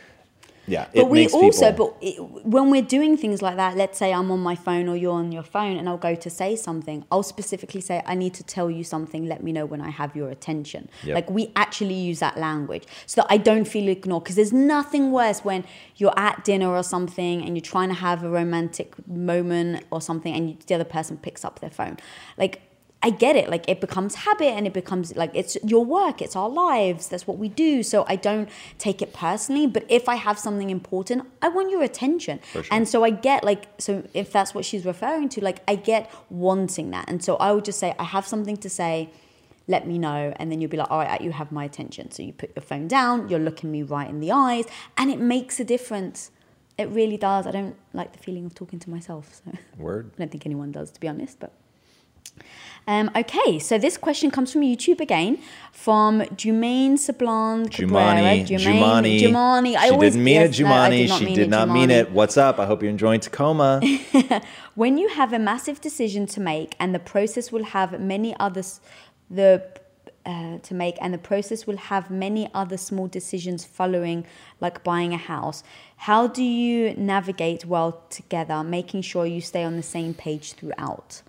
yeah, 0.70 0.86
it 0.94 1.02
But 1.02 1.10
we 1.10 1.28
also, 1.28 1.72
people. 1.72 1.98
but 2.00 2.08
it, 2.08 2.46
when 2.46 2.70
we're 2.70 2.82
doing 2.84 3.18
things 3.18 3.42
like 3.42 3.56
that, 3.56 3.76
let's 3.76 3.98
say 3.98 4.14
I'm 4.14 4.32
on 4.32 4.40
my 4.40 4.56
phone 4.56 4.88
or 4.88 4.96
you're 4.96 5.14
on 5.14 5.32
your 5.32 5.44
phone, 5.44 5.78
and 5.78 5.90
I'll 5.90 5.98
go 5.98 6.16
to 6.16 6.30
say 6.30 6.56
something. 6.56 7.06
I'll 7.12 7.24
specifically 7.24 7.82
say, 7.82 8.04
"I 8.06 8.16
need 8.16 8.34
to 8.36 8.44
tell 8.44 8.70
you 8.70 8.84
something. 8.84 9.26
Let 9.26 9.44
me 9.44 9.52
know 9.52 9.66
when 9.66 9.82
I 9.82 9.90
have 9.90 10.16
your 10.16 10.30
attention." 10.30 10.90
Yep. 11.04 11.16
Like 11.16 11.30
we 11.30 11.52
actually 11.56 11.96
use 11.96 12.20
that 12.20 12.38
language 12.38 12.84
so 13.08 13.22
that 13.22 13.28
I 13.30 13.38
don't 13.38 13.66
feel 13.66 13.88
ignored. 13.88 14.24
Because 14.24 14.36
there's 14.36 14.54
nothing 14.54 15.12
worse 15.12 15.44
when 15.44 15.66
you're 15.98 16.18
at 16.18 16.44
dinner 16.44 16.70
or 16.70 16.84
something 16.84 17.44
and 17.44 17.56
you're 17.58 17.62
trying 17.62 17.90
to 17.90 17.96
have 17.96 18.24
a 18.24 18.30
romantic 18.30 18.94
moment 19.08 19.86
or 19.92 20.02
something, 20.02 20.34
and 20.36 20.60
the 20.68 20.76
other 20.76 20.84
person 20.84 21.18
picks 21.18 21.44
up 21.44 21.60
their 21.60 21.72
phone. 21.72 21.98
Like 22.38 22.62
I 23.02 23.12
get 23.12 23.38
it. 23.38 23.50
Like 23.50 23.64
it 23.70 23.80
becomes 23.80 24.16
habit 24.16 24.48
and 24.58 24.68
it 24.68 24.74
becomes 24.74 25.16
like 25.16 25.32
it's 25.34 25.56
your 25.64 25.86
work, 25.86 26.22
it's 26.22 26.36
our 26.36 26.50
lives, 26.50 27.08
that's 27.08 27.26
what 27.26 27.38
we 27.38 27.48
do. 27.48 27.82
So 27.82 28.04
I 28.10 28.18
don't 28.18 28.50
take 28.78 29.02
it 29.02 29.14
personally. 29.14 29.68
But 29.68 29.86
if 29.88 30.10
I 30.10 30.16
have 30.16 30.38
something 30.38 30.70
important, 30.70 31.26
I 31.42 31.48
want 31.48 31.72
your 31.72 31.82
attention. 31.82 32.42
And 32.72 32.90
so 32.90 33.06
I 33.06 33.12
get 33.12 33.44
like, 33.46 33.68
so 33.78 34.04
if 34.14 34.34
that's 34.34 34.54
what 34.54 34.66
she's 34.66 34.86
referring 34.86 35.30
to, 35.30 35.42
like 35.42 35.62
I 35.66 35.76
get 35.76 36.12
wanting 36.30 36.92
that. 36.92 37.10
And 37.10 37.24
so 37.24 37.38
I 37.38 37.54
would 37.54 37.64
just 37.64 37.80
say, 37.80 37.96
I 37.98 38.04
have 38.04 38.28
something 38.28 38.58
to 38.58 38.70
say. 38.70 39.10
let 39.70 39.88
me 39.88 39.98
know. 40.00 40.34
And 40.38 40.52
then 40.52 40.60
you'll 40.60 40.72
be 40.72 40.78
like, 40.78 40.90
all 40.90 41.00
right, 41.00 41.22
you 41.22 41.32
have 41.32 41.52
my 41.52 41.64
attention. 41.64 42.10
So 42.12 42.24
you 42.24 42.34
put 42.34 42.52
your 42.56 42.64
phone 42.64 42.88
down, 42.88 43.30
you're 43.30 43.40
looking 43.40 43.72
me 43.72 43.84
right 43.84 44.10
in 44.10 44.20
the 44.20 44.32
eyes, 44.32 44.66
and 44.98 45.12
it 45.12 45.20
makes 45.20 45.60
a 45.60 45.64
difference. 45.64 46.32
It 46.78 46.90
really 46.90 47.18
does. 47.18 47.46
I 47.46 47.52
don't 47.52 47.76
like 47.94 48.14
the 48.14 48.20
feeling 48.20 48.46
of 48.46 48.56
talking 48.56 48.80
to 48.80 48.90
myself. 48.90 49.26
So 49.36 49.52
Word. 49.78 50.12
I 50.16 50.20
don't 50.20 50.32
think 50.32 50.46
anyone 50.46 50.72
does, 50.72 50.90
to 50.92 51.00
be 51.00 51.08
honest. 51.08 51.40
But 51.40 51.52
um, 52.90 53.12
okay, 53.16 53.60
so 53.60 53.78
this 53.78 53.98
question 53.98 54.32
comes 54.32 54.52
from 54.52 54.62
YouTube 54.62 55.00
again, 55.00 55.38
from 55.72 56.22
Jumaine 56.22 56.94
Sablan 56.94 57.70
Jumani, 57.70 58.48
Jumani, 58.48 59.22
Jumani. 59.22 59.76
I 59.76 59.86
she 59.86 59.92
always 59.92 60.14
didn't 60.14 60.24
mean 60.24 60.42
it, 60.42 60.52
Jumani. 60.52 61.18
she 61.20 61.26
mean 61.26 61.36
did 61.36 61.44
it, 61.44 61.50
not 61.50 61.70
mean 61.70 61.92
it. 61.92 62.10
What's 62.12 62.36
up? 62.36 62.58
I 62.58 62.66
hope 62.66 62.82
you're 62.82 62.90
enjoying 62.90 63.20
Tacoma. 63.20 63.80
when 64.74 64.98
you 64.98 65.08
have 65.10 65.34
a 65.34 65.38
massive 65.38 65.80
decision 65.82 66.26
to 66.26 66.42
make 66.42 66.76
and 66.80 66.96
the 66.96 67.00
process 67.00 67.52
will 67.52 67.66
have 67.66 68.00
many 68.00 68.36
others 68.40 68.82
the 69.30 69.64
uh, 70.26 70.58
to 70.58 70.74
make 70.74 70.98
and 71.00 71.14
the 71.14 71.20
process 71.20 71.68
will 71.68 71.78
have 71.78 72.10
many 72.10 72.50
other 72.56 72.76
small 72.78 73.08
decisions 73.08 73.66
following 73.66 74.26
like 74.60 74.84
buying 74.84 75.14
a 75.14 75.18
house 75.18 75.64
how 75.98 76.28
do 76.28 76.44
you 76.44 76.94
navigate 76.96 77.66
well 77.66 78.04
together 78.10 78.64
making 78.64 79.02
sure 79.02 79.26
you 79.26 79.42
stay 79.42 79.64
on 79.64 79.76
the 79.76 79.84
same 79.84 80.14
page 80.14 80.54
throughout 80.54 81.22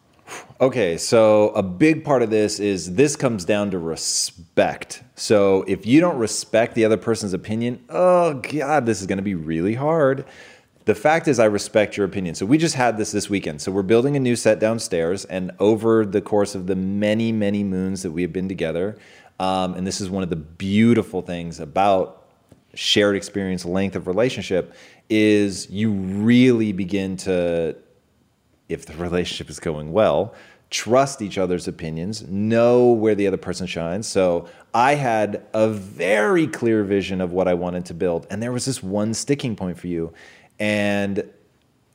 Okay, 0.61 0.99
so 0.99 1.49
a 1.51 1.63
big 1.63 2.05
part 2.05 2.23
of 2.23 2.31
this 2.31 2.61
is 2.61 2.95
this 2.95 3.17
comes 3.17 3.45
down 3.45 3.71
to 3.71 3.79
respect. 3.79 5.03
So 5.15 5.65
if 5.67 5.87
you 5.87 6.01
don't 6.01 6.19
respect 6.19 6.75
the 6.75 6.85
other 6.85 6.97
person's 6.97 7.33
opinion, 7.33 7.85
oh 7.89 8.35
God, 8.35 8.85
this 8.85 9.01
is 9.01 9.07
going 9.07 9.19
to 9.19 9.23
be 9.23 9.35
really 9.35 9.75
hard. 9.75 10.27
The 10.85 10.95
fact 10.95 11.29
is, 11.29 11.39
I 11.39 11.45
respect 11.45 11.97
your 11.97 12.07
opinion. 12.07 12.35
So 12.35 12.47
we 12.47 12.59
just 12.59 12.75
had 12.75 12.97
this 12.97 13.13
this 13.13 13.31
weekend. 13.31 13.61
So 13.63 13.71
we're 13.71 13.83
building 13.83 14.17
a 14.17 14.21
new 14.21 14.37
set 14.37 14.59
downstairs, 14.59 15.25
and 15.25 15.53
over 15.59 16.05
the 16.05 16.21
course 16.21 16.55
of 16.55 16.67
the 16.67 16.77
many, 16.77 17.33
many 17.33 17.63
moons 17.63 18.03
that 18.03 18.11
we 18.11 18.23
have 18.23 18.33
been 18.33 18.49
together, 18.49 18.99
um, 19.39 19.75
and 19.75 19.87
this 19.87 20.01
is 20.01 20.11
one 20.11 20.23
of 20.23 20.31
the 20.31 20.37
beautiful 20.37 21.23
things 21.23 21.61
about 21.61 22.27
shared 22.75 23.17
experience, 23.17 23.65
length 23.65 23.97
of 23.97 24.07
relationship, 24.07 24.75
is 25.09 25.71
you 25.71 25.91
really 25.93 26.73
begin 26.73 27.17
to 27.17 27.77
if 28.71 28.87
the 28.87 28.95
relationship 28.95 29.51
is 29.51 29.61
going 29.61 29.93
well, 29.93 30.35
trust 30.71 31.21
each 31.21 31.37
other's 31.37 31.67
opinions, 31.67 32.23
know 32.29 32.87
where 32.93 33.15
the 33.15 33.27
other 33.27 33.37
person 33.37 33.67
shines. 33.67 34.07
So 34.07 34.49
I 34.73 34.95
had 34.95 35.45
a 35.53 35.69
very 35.69 36.47
clear 36.47 36.85
vision 36.85 37.21
of 37.21 37.33
what 37.33 37.49
I 37.49 37.55
wanted 37.55 37.85
to 37.87 37.95
build, 37.95 38.27
and 38.31 38.43
there 38.43 38.53
was 38.53 38.65
this 38.65 38.83
one 38.83 39.13
sticking 39.13 39.57
point 39.57 39.79
for 39.79 39.89
you. 39.89 40.13
And 40.59 41.29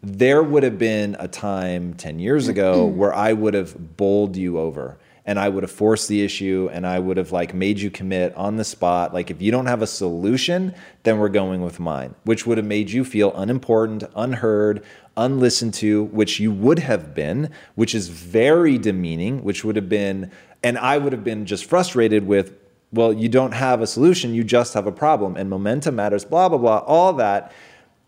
there 0.01 0.43
would 0.43 0.63
have 0.63 0.77
been 0.77 1.15
a 1.19 1.27
time 1.27 1.93
10 1.95 2.19
years 2.19 2.47
ago 2.47 2.85
where 2.99 3.13
I 3.13 3.33
would 3.33 3.53
have 3.53 3.97
bowled 3.97 4.35
you 4.35 4.59
over 4.59 4.97
and 5.25 5.39
I 5.39 5.49
would 5.49 5.63
have 5.63 5.71
forced 5.71 6.07
the 6.07 6.23
issue 6.23 6.69
and 6.71 6.85
I 6.85 6.99
would 6.99 7.17
have 7.17 7.31
like 7.31 7.53
made 7.53 7.79
you 7.79 7.89
commit 7.89 8.33
on 8.35 8.57
the 8.57 8.63
spot. 8.63 9.13
Like 9.13 9.31
if 9.31 9.41
you 9.41 9.51
don't 9.51 9.65
have 9.65 9.81
a 9.81 9.87
solution, 9.87 10.75
then 11.03 11.17
we're 11.17 11.29
going 11.29 11.63
with 11.63 11.79
mine, 11.79 12.13
which 12.23 12.45
would 12.45 12.57
have 12.57 12.67
made 12.67 12.91
you 12.91 13.03
feel 13.03 13.35
unimportant, 13.35 14.03
unheard, 14.15 14.83
unlistened 15.17 15.73
to, 15.75 16.03
which 16.05 16.39
you 16.39 16.51
would 16.51 16.79
have 16.79 17.15
been, 17.15 17.49
which 17.73 17.95
is 17.95 18.09
very 18.09 18.77
demeaning, 18.77 19.43
which 19.43 19.63
would 19.63 19.75
have 19.75 19.89
been, 19.89 20.31
and 20.61 20.77
I 20.77 20.97
would 20.99 21.11
have 21.11 21.23
been 21.23 21.45
just 21.45 21.65
frustrated 21.65 22.27
with, 22.27 22.53
well, 22.91 23.11
you 23.11 23.27
don't 23.27 23.53
have 23.53 23.81
a 23.81 23.87
solution, 23.87 24.35
you 24.35 24.43
just 24.43 24.73
have 24.75 24.85
a 24.85 24.91
problem, 24.91 25.35
and 25.35 25.49
momentum 25.49 25.95
matters, 25.95 26.23
blah, 26.23 26.49
blah, 26.49 26.57
blah, 26.57 26.77
all 26.79 27.13
that, 27.13 27.51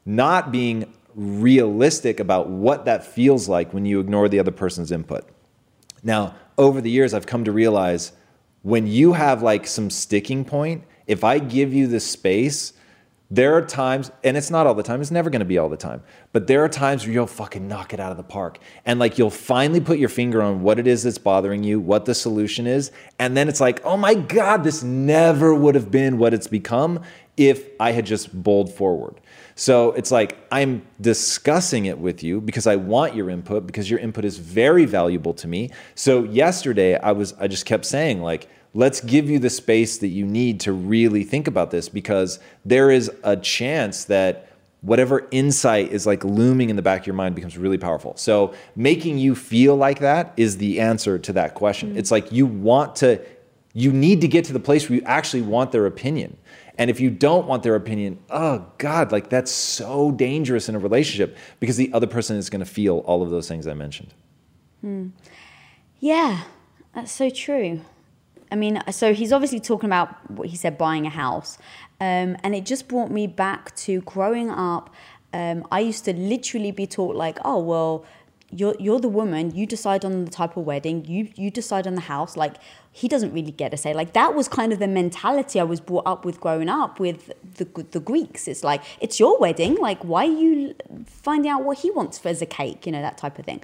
not 0.05 0.51
being 0.51 0.93
realistic 1.15 2.19
about 2.19 2.47
what 2.47 2.85
that 2.85 3.03
feels 3.03 3.49
like 3.49 3.73
when 3.73 3.85
you 3.85 3.99
ignore 3.99 4.29
the 4.29 4.39
other 4.39 4.51
person's 4.51 4.91
input. 4.91 5.27
Now, 6.03 6.35
over 6.57 6.81
the 6.81 6.89
years, 6.89 7.13
I've 7.13 7.27
come 7.27 7.43
to 7.45 7.51
realize 7.51 8.11
when 8.63 8.87
you 8.87 9.13
have 9.13 9.41
like 9.41 9.67
some 9.67 9.89
sticking 9.89 10.43
point, 10.43 10.83
if 11.05 11.23
I 11.23 11.39
give 11.39 11.73
you 11.73 11.87
the 11.87 11.99
space, 11.99 12.73
there 13.29 13.55
are 13.55 13.61
times, 13.61 14.11
and 14.23 14.37
it's 14.37 14.49
not 14.49 14.67
all 14.67 14.73
the 14.73 14.83
time, 14.83 15.01
it's 15.01 15.11
never 15.11 15.29
gonna 15.29 15.45
be 15.45 15.57
all 15.57 15.67
the 15.67 15.77
time, 15.77 16.01
but 16.31 16.47
there 16.47 16.63
are 16.63 16.69
times 16.69 17.05
where 17.05 17.13
you'll 17.13 17.27
fucking 17.27 17.67
knock 17.67 17.93
it 17.93 17.99
out 17.99 18.11
of 18.11 18.17
the 18.17 18.23
park. 18.23 18.59
And 18.85 18.99
like 18.99 19.17
you'll 19.17 19.29
finally 19.29 19.81
put 19.81 19.99
your 19.99 20.09
finger 20.09 20.41
on 20.41 20.61
what 20.61 20.79
it 20.79 20.87
is 20.87 21.03
that's 21.03 21.17
bothering 21.17 21.63
you, 21.63 21.79
what 21.79 22.05
the 22.05 22.15
solution 22.15 22.67
is. 22.67 22.91
And 23.19 23.35
then 23.35 23.49
it's 23.49 23.59
like, 23.59 23.83
oh 23.83 23.97
my 23.97 24.13
God, 24.13 24.63
this 24.63 24.81
never 24.81 25.53
would 25.53 25.75
have 25.75 25.91
been 25.91 26.17
what 26.17 26.33
it's 26.33 26.47
become 26.47 27.01
if 27.35 27.69
I 27.79 27.91
had 27.91 28.05
just 28.05 28.33
bowled 28.43 28.73
forward. 28.73 29.19
So 29.55 29.91
it's 29.93 30.11
like 30.11 30.37
I'm 30.51 30.85
discussing 31.01 31.85
it 31.85 31.97
with 31.97 32.23
you 32.23 32.41
because 32.41 32.67
I 32.67 32.75
want 32.75 33.15
your 33.15 33.29
input 33.29 33.65
because 33.67 33.89
your 33.89 33.99
input 33.99 34.23
is 34.23 34.37
very 34.37 34.85
valuable 34.85 35.33
to 35.35 35.47
me. 35.47 35.71
So 35.95 36.23
yesterday 36.23 36.97
I 36.97 37.11
was 37.11 37.33
I 37.33 37.47
just 37.47 37.65
kept 37.65 37.85
saying 37.85 38.21
like 38.21 38.49
let's 38.77 39.01
give 39.01 39.27
you 39.27 39.39
the 39.39 39.49
space 39.49 39.97
that 39.97 40.09
you 40.09 40.23
need 40.23 40.59
to 40.59 40.71
really 40.71 41.23
think 41.23 41.47
about 41.47 41.71
this 41.71 41.89
because 41.89 42.39
there 42.63 42.91
is 42.91 43.09
a 43.23 43.35
chance 43.35 44.03
that 44.03 44.51
whatever 44.81 45.27
insight 45.31 45.91
is 45.91 46.05
like 46.05 46.23
looming 46.23 46.69
in 46.69 46.75
the 46.75 46.81
back 46.83 47.01
of 47.01 47.07
your 47.07 47.15
mind 47.15 47.33
becomes 47.33 47.57
really 47.57 47.79
powerful. 47.79 48.15
So 48.17 48.53
making 48.75 49.17
you 49.17 49.33
feel 49.33 49.75
like 49.75 49.97
that 50.01 50.31
is 50.37 50.57
the 50.57 50.79
answer 50.79 51.17
to 51.17 51.33
that 51.33 51.55
question. 51.55 51.97
It's 51.97 52.11
like 52.11 52.31
you 52.31 52.45
want 52.45 52.97
to 52.97 53.19
you 53.73 53.91
need 53.91 54.21
to 54.21 54.27
get 54.27 54.45
to 54.45 54.53
the 54.53 54.59
place 54.59 54.87
where 54.87 54.99
you 54.99 55.05
actually 55.05 55.41
want 55.41 55.71
their 55.71 55.87
opinion. 55.87 56.37
And 56.77 56.91
if 56.91 56.99
you 56.99 57.09
don't 57.09 57.47
want 57.47 57.63
their 57.63 57.75
opinion, 57.75 58.19
oh 58.29 58.67
God, 58.77 59.11
like 59.11 59.31
that's 59.31 59.51
so 59.51 60.11
dangerous 60.11 60.69
in 60.69 60.75
a 60.75 60.79
relationship 60.79 61.35
because 61.59 61.77
the 61.77 61.91
other 61.93 62.07
person 62.07 62.37
is 62.37 62.51
going 62.51 62.59
to 62.59 62.71
feel 62.71 62.99
all 62.99 63.23
of 63.23 63.31
those 63.31 63.47
things 63.47 63.65
I 63.65 63.73
mentioned. 63.73 64.13
Hmm. 64.81 65.07
Yeah, 65.99 66.43
that's 66.93 67.11
so 67.11 67.31
true. 67.31 67.81
I 68.51 68.55
mean, 68.55 68.81
so 68.91 69.13
he's 69.13 69.33
obviously 69.33 69.59
talking 69.59 69.89
about 69.89 70.31
what 70.31 70.47
he 70.47 70.55
said, 70.55 70.77
buying 70.77 71.05
a 71.05 71.09
house. 71.09 71.57
Um, 71.99 72.37
and 72.43 72.55
it 72.55 72.65
just 72.65 72.87
brought 72.87 73.11
me 73.11 73.27
back 73.27 73.75
to 73.77 74.01
growing 74.01 74.49
up. 74.49 74.93
Um, 75.33 75.67
I 75.71 75.81
used 75.81 76.05
to 76.05 76.13
literally 76.13 76.71
be 76.71 76.87
taught, 76.87 77.15
like, 77.15 77.37
oh, 77.43 77.59
well, 77.59 78.05
you're, 78.49 78.75
you're 78.79 78.99
the 78.99 79.09
woman, 79.09 79.53
you 79.53 79.65
decide 79.65 80.05
on 80.05 80.23
the 80.23 80.31
type 80.31 80.55
of 80.55 80.65
wedding, 80.65 81.03
you, 81.05 81.29
you 81.35 81.51
decide 81.51 81.85
on 81.85 81.95
the 81.95 82.01
house. 82.01 82.37
Like, 82.37 82.55
he 82.93 83.09
doesn't 83.09 83.33
really 83.33 83.51
get 83.51 83.73
a 83.73 83.77
say. 83.77 83.93
Like, 83.93 84.13
that 84.13 84.35
was 84.35 84.47
kind 84.47 84.71
of 84.71 84.79
the 84.79 84.87
mentality 84.87 85.59
I 85.59 85.63
was 85.63 85.81
brought 85.81 86.07
up 86.07 86.23
with 86.23 86.39
growing 86.39 86.69
up 86.69 86.99
with 86.99 87.31
the, 87.55 87.65
the 87.91 87.99
Greeks. 87.99 88.47
It's 88.47 88.63
like, 88.63 88.81
it's 89.01 89.19
your 89.19 89.37
wedding. 89.37 89.75
Like, 89.75 90.01
why 90.03 90.25
are 90.25 90.31
you 90.31 90.75
finding 91.05 91.51
out 91.51 91.63
what 91.63 91.79
he 91.79 91.91
wants 91.91 92.17
for 92.17 92.29
as 92.29 92.41
a 92.41 92.45
cake? 92.45 92.85
You 92.85 92.93
know, 92.93 93.01
that 93.01 93.17
type 93.17 93.37
of 93.37 93.45
thing. 93.45 93.61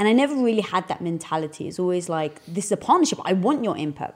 And 0.00 0.08
I 0.08 0.12
never 0.12 0.34
really 0.34 0.62
had 0.62 0.88
that 0.88 1.00
mentality. 1.00 1.68
It's 1.68 1.78
always 1.78 2.08
like, 2.08 2.44
this 2.46 2.66
is 2.66 2.72
a 2.72 2.76
partnership. 2.76 3.20
I 3.24 3.34
want 3.34 3.62
your 3.62 3.76
input. 3.76 4.14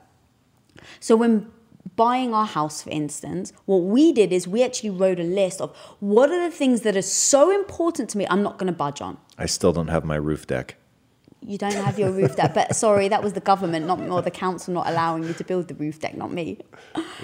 So 1.01 1.17
when 1.17 1.51
buying 1.97 2.33
our 2.33 2.47
house, 2.47 2.83
for 2.83 2.91
instance, 2.91 3.53
what 3.67 3.79
we 3.79 4.13
did 4.13 4.33
is 4.33 4.47
we 4.47 4.63
actually 4.63 4.91
wrote 4.91 5.19
a 5.19 5.25
list 5.25 5.61
of 5.61 5.77
what 6.01 6.31
are 6.31 6.49
the 6.49 6.55
things 6.55 6.83
that 6.83 6.97
are 6.97 7.03
so 7.03 7.51
important 7.51 8.11
to 8.11 8.19
me 8.19 8.27
I'm 8.31 8.43
not 8.43 8.59
going 8.59 8.69
to 8.69 8.77
budge 8.77 9.01
on. 9.01 9.19
I 9.37 9.47
still 9.47 9.73
don't 9.73 9.89
have 9.89 10.05
my 10.05 10.17
roof 10.17 10.47
deck. 10.47 10.77
You 11.41 11.57
don't 11.57 11.73
have 11.73 12.01
your 12.01 12.11
roof 12.11 12.35
deck, 12.35 12.53
but 12.53 12.75
sorry, 12.75 13.07
that 13.09 13.23
was 13.23 13.33
the 13.33 13.41
government, 13.41 13.87
not 13.87 14.01
or 14.01 14.23
the 14.23 14.31
council, 14.31 14.75
not 14.75 14.89
allowing 14.89 15.23
you 15.23 15.33
to 15.35 15.45
build 15.45 15.69
the 15.69 15.75
roof 15.75 16.01
deck, 16.01 16.17
not 16.17 16.33
me. 16.33 16.59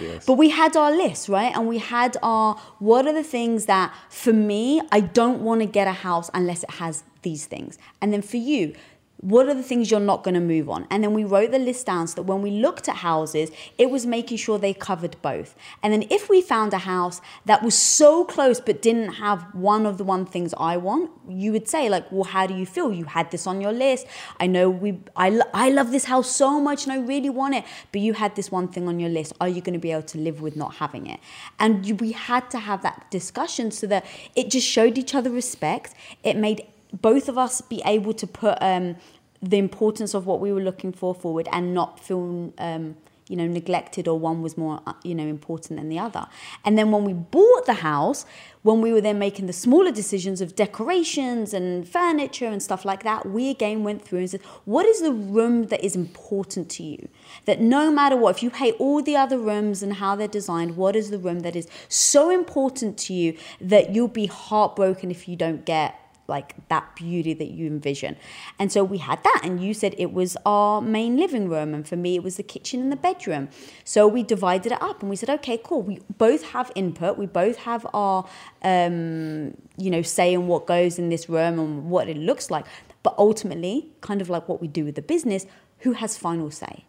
Yes. 0.00 0.24
But 0.24 0.34
we 0.34 0.50
had 0.50 0.76
our 0.76 0.92
list, 0.92 1.28
right? 1.28 1.54
And 1.54 1.66
we 1.66 1.78
had 1.78 2.16
our 2.22 2.54
what 2.78 3.06
are 3.06 3.12
the 3.12 3.24
things 3.24 3.66
that 3.66 3.92
for 4.10 4.32
me 4.32 4.80
I 4.92 5.00
don't 5.00 5.40
want 5.40 5.62
to 5.62 5.66
get 5.66 5.88
a 5.88 5.92
house 5.92 6.30
unless 6.32 6.62
it 6.62 6.70
has 6.70 7.02
these 7.22 7.46
things, 7.46 7.76
and 8.00 8.12
then 8.12 8.22
for 8.22 8.36
you. 8.36 8.74
What 9.18 9.48
are 9.48 9.54
the 9.54 9.62
things 9.62 9.90
you're 9.90 10.00
not 10.00 10.22
going 10.22 10.34
to 10.34 10.40
move 10.40 10.68
on? 10.68 10.86
And 10.90 11.02
then 11.02 11.14
we 11.14 11.24
wrote 11.24 11.50
the 11.50 11.58
list 11.58 11.86
down 11.86 12.08
so 12.08 12.16
that 12.16 12.24
when 12.24 12.42
we 12.42 12.50
looked 12.50 12.88
at 12.88 12.96
houses, 12.96 13.50
it 13.78 13.88
was 13.88 14.04
making 14.04 14.36
sure 14.36 14.58
they 14.58 14.74
covered 14.74 15.16
both. 15.22 15.54
And 15.82 15.92
then 15.92 16.04
if 16.10 16.28
we 16.28 16.42
found 16.42 16.74
a 16.74 16.78
house 16.78 17.22
that 17.46 17.62
was 17.62 17.74
so 17.74 18.24
close 18.24 18.60
but 18.60 18.82
didn't 18.82 19.14
have 19.14 19.42
one 19.54 19.86
of 19.86 19.96
the 19.98 20.04
one 20.04 20.26
things 20.26 20.52
I 20.58 20.76
want, 20.76 21.10
you 21.28 21.52
would 21.52 21.68
say 21.68 21.88
like, 21.88 22.10
"Well, 22.12 22.24
how 22.24 22.46
do 22.46 22.54
you 22.54 22.66
feel? 22.66 22.92
You 22.92 23.04
had 23.04 23.30
this 23.30 23.46
on 23.46 23.60
your 23.60 23.72
list. 23.72 24.06
I 24.40 24.46
know 24.46 24.68
we 24.68 24.98
I 25.16 25.40
I 25.54 25.70
love 25.70 25.90
this 25.90 26.04
house 26.04 26.30
so 26.30 26.60
much 26.60 26.84
and 26.84 26.92
I 26.92 26.98
really 26.98 27.30
want 27.30 27.54
it, 27.54 27.64
but 27.92 28.00
you 28.02 28.12
had 28.14 28.34
this 28.36 28.50
one 28.50 28.68
thing 28.68 28.88
on 28.88 29.00
your 29.00 29.10
list. 29.10 29.32
Are 29.40 29.48
you 29.48 29.62
going 29.62 29.74
to 29.74 29.78
be 29.78 29.92
able 29.92 30.02
to 30.02 30.18
live 30.18 30.42
with 30.42 30.56
not 30.56 30.74
having 30.74 31.06
it?" 31.06 31.20
And 31.58 32.00
we 32.00 32.12
had 32.12 32.50
to 32.50 32.58
have 32.58 32.82
that 32.82 33.10
discussion 33.10 33.70
so 33.70 33.86
that 33.86 34.04
it 34.34 34.50
just 34.50 34.66
showed 34.66 34.98
each 34.98 35.14
other 35.14 35.30
respect. 35.30 35.94
It 36.22 36.36
made 36.36 36.66
both 37.00 37.28
of 37.28 37.36
us 37.38 37.60
be 37.60 37.82
able 37.84 38.12
to 38.14 38.26
put 38.26 38.58
um, 38.60 38.96
the 39.42 39.58
importance 39.58 40.14
of 40.14 40.26
what 40.26 40.40
we 40.40 40.52
were 40.52 40.62
looking 40.62 40.92
for 40.92 41.14
forward 41.14 41.48
and 41.52 41.74
not 41.74 42.00
feel 42.00 42.52
um, 42.58 42.96
you 43.28 43.36
know 43.36 43.46
neglected 43.46 44.06
or 44.06 44.18
one 44.18 44.42
was 44.42 44.58
more 44.58 44.80
uh, 44.86 44.92
you 45.02 45.14
know 45.14 45.26
important 45.26 45.78
than 45.78 45.88
the 45.88 45.98
other. 45.98 46.26
And 46.64 46.76
then 46.76 46.90
when 46.90 47.04
we 47.04 47.12
bought 47.12 47.66
the 47.66 47.74
house 47.74 48.26
when 48.62 48.80
we 48.80 48.92
were 48.92 49.00
then 49.00 49.18
making 49.18 49.46
the 49.46 49.52
smaller 49.52 49.92
decisions 49.92 50.40
of 50.40 50.56
decorations 50.56 51.52
and 51.52 51.86
furniture 51.86 52.46
and 52.46 52.62
stuff 52.62 52.84
like 52.86 53.02
that 53.02 53.26
we 53.26 53.50
again 53.50 53.84
went 53.84 54.02
through 54.02 54.20
and 54.20 54.30
said 54.30 54.42
what 54.64 54.86
is 54.86 55.00
the 55.00 55.12
room 55.12 55.64
that 55.68 55.84
is 55.84 55.96
important 55.96 56.70
to 56.70 56.82
you? 56.82 57.08
That 57.46 57.60
no 57.60 57.90
matter 57.90 58.16
what 58.16 58.36
if 58.36 58.42
you 58.42 58.50
hate 58.50 58.76
all 58.78 59.02
the 59.02 59.16
other 59.16 59.38
rooms 59.38 59.82
and 59.82 59.94
how 59.94 60.16
they're 60.16 60.28
designed 60.28 60.76
what 60.76 60.94
is 60.94 61.10
the 61.10 61.18
room 61.18 61.40
that 61.40 61.56
is 61.56 61.66
so 61.88 62.30
important 62.30 62.98
to 62.98 63.14
you 63.14 63.36
that 63.60 63.94
you'll 63.94 64.08
be 64.08 64.26
heartbroken 64.26 65.10
if 65.10 65.28
you 65.28 65.36
don't 65.36 65.64
get 65.64 65.98
like 66.26 66.68
that 66.68 66.96
beauty 66.96 67.34
that 67.34 67.50
you 67.50 67.66
envision. 67.66 68.16
And 68.58 68.72
so 68.72 68.82
we 68.84 68.98
had 68.98 69.22
that, 69.24 69.40
and 69.44 69.62
you 69.62 69.74
said 69.74 69.94
it 69.98 70.12
was 70.12 70.36
our 70.46 70.80
main 70.80 71.16
living 71.16 71.48
room, 71.48 71.74
and 71.74 71.86
for 71.86 71.96
me, 71.96 72.16
it 72.16 72.22
was 72.22 72.36
the 72.36 72.42
kitchen 72.42 72.80
and 72.80 72.90
the 72.90 72.96
bedroom. 72.96 73.48
So 73.84 74.08
we 74.08 74.22
divided 74.22 74.72
it 74.72 74.82
up, 74.82 75.00
and 75.00 75.10
we 75.10 75.16
said, 75.16 75.30
okay, 75.30 75.58
cool. 75.62 75.82
We 75.82 76.00
both 76.16 76.42
have 76.50 76.70
input. 76.74 77.18
We 77.18 77.26
both 77.26 77.58
have 77.58 77.86
our, 77.92 78.26
um, 78.62 79.56
you 79.76 79.90
know, 79.90 80.02
say 80.02 80.32
in 80.32 80.46
what 80.46 80.66
goes 80.66 80.98
in 80.98 81.08
this 81.08 81.28
room 81.28 81.58
and 81.58 81.90
what 81.90 82.08
it 82.08 82.16
looks 82.16 82.50
like. 82.50 82.66
But 83.02 83.14
ultimately, 83.18 83.90
kind 84.00 84.20
of 84.20 84.30
like 84.30 84.48
what 84.48 84.60
we 84.60 84.68
do 84.68 84.84
with 84.84 84.94
the 84.94 85.02
business, 85.02 85.46
who 85.80 85.92
has 85.92 86.16
final 86.16 86.50
say? 86.50 86.86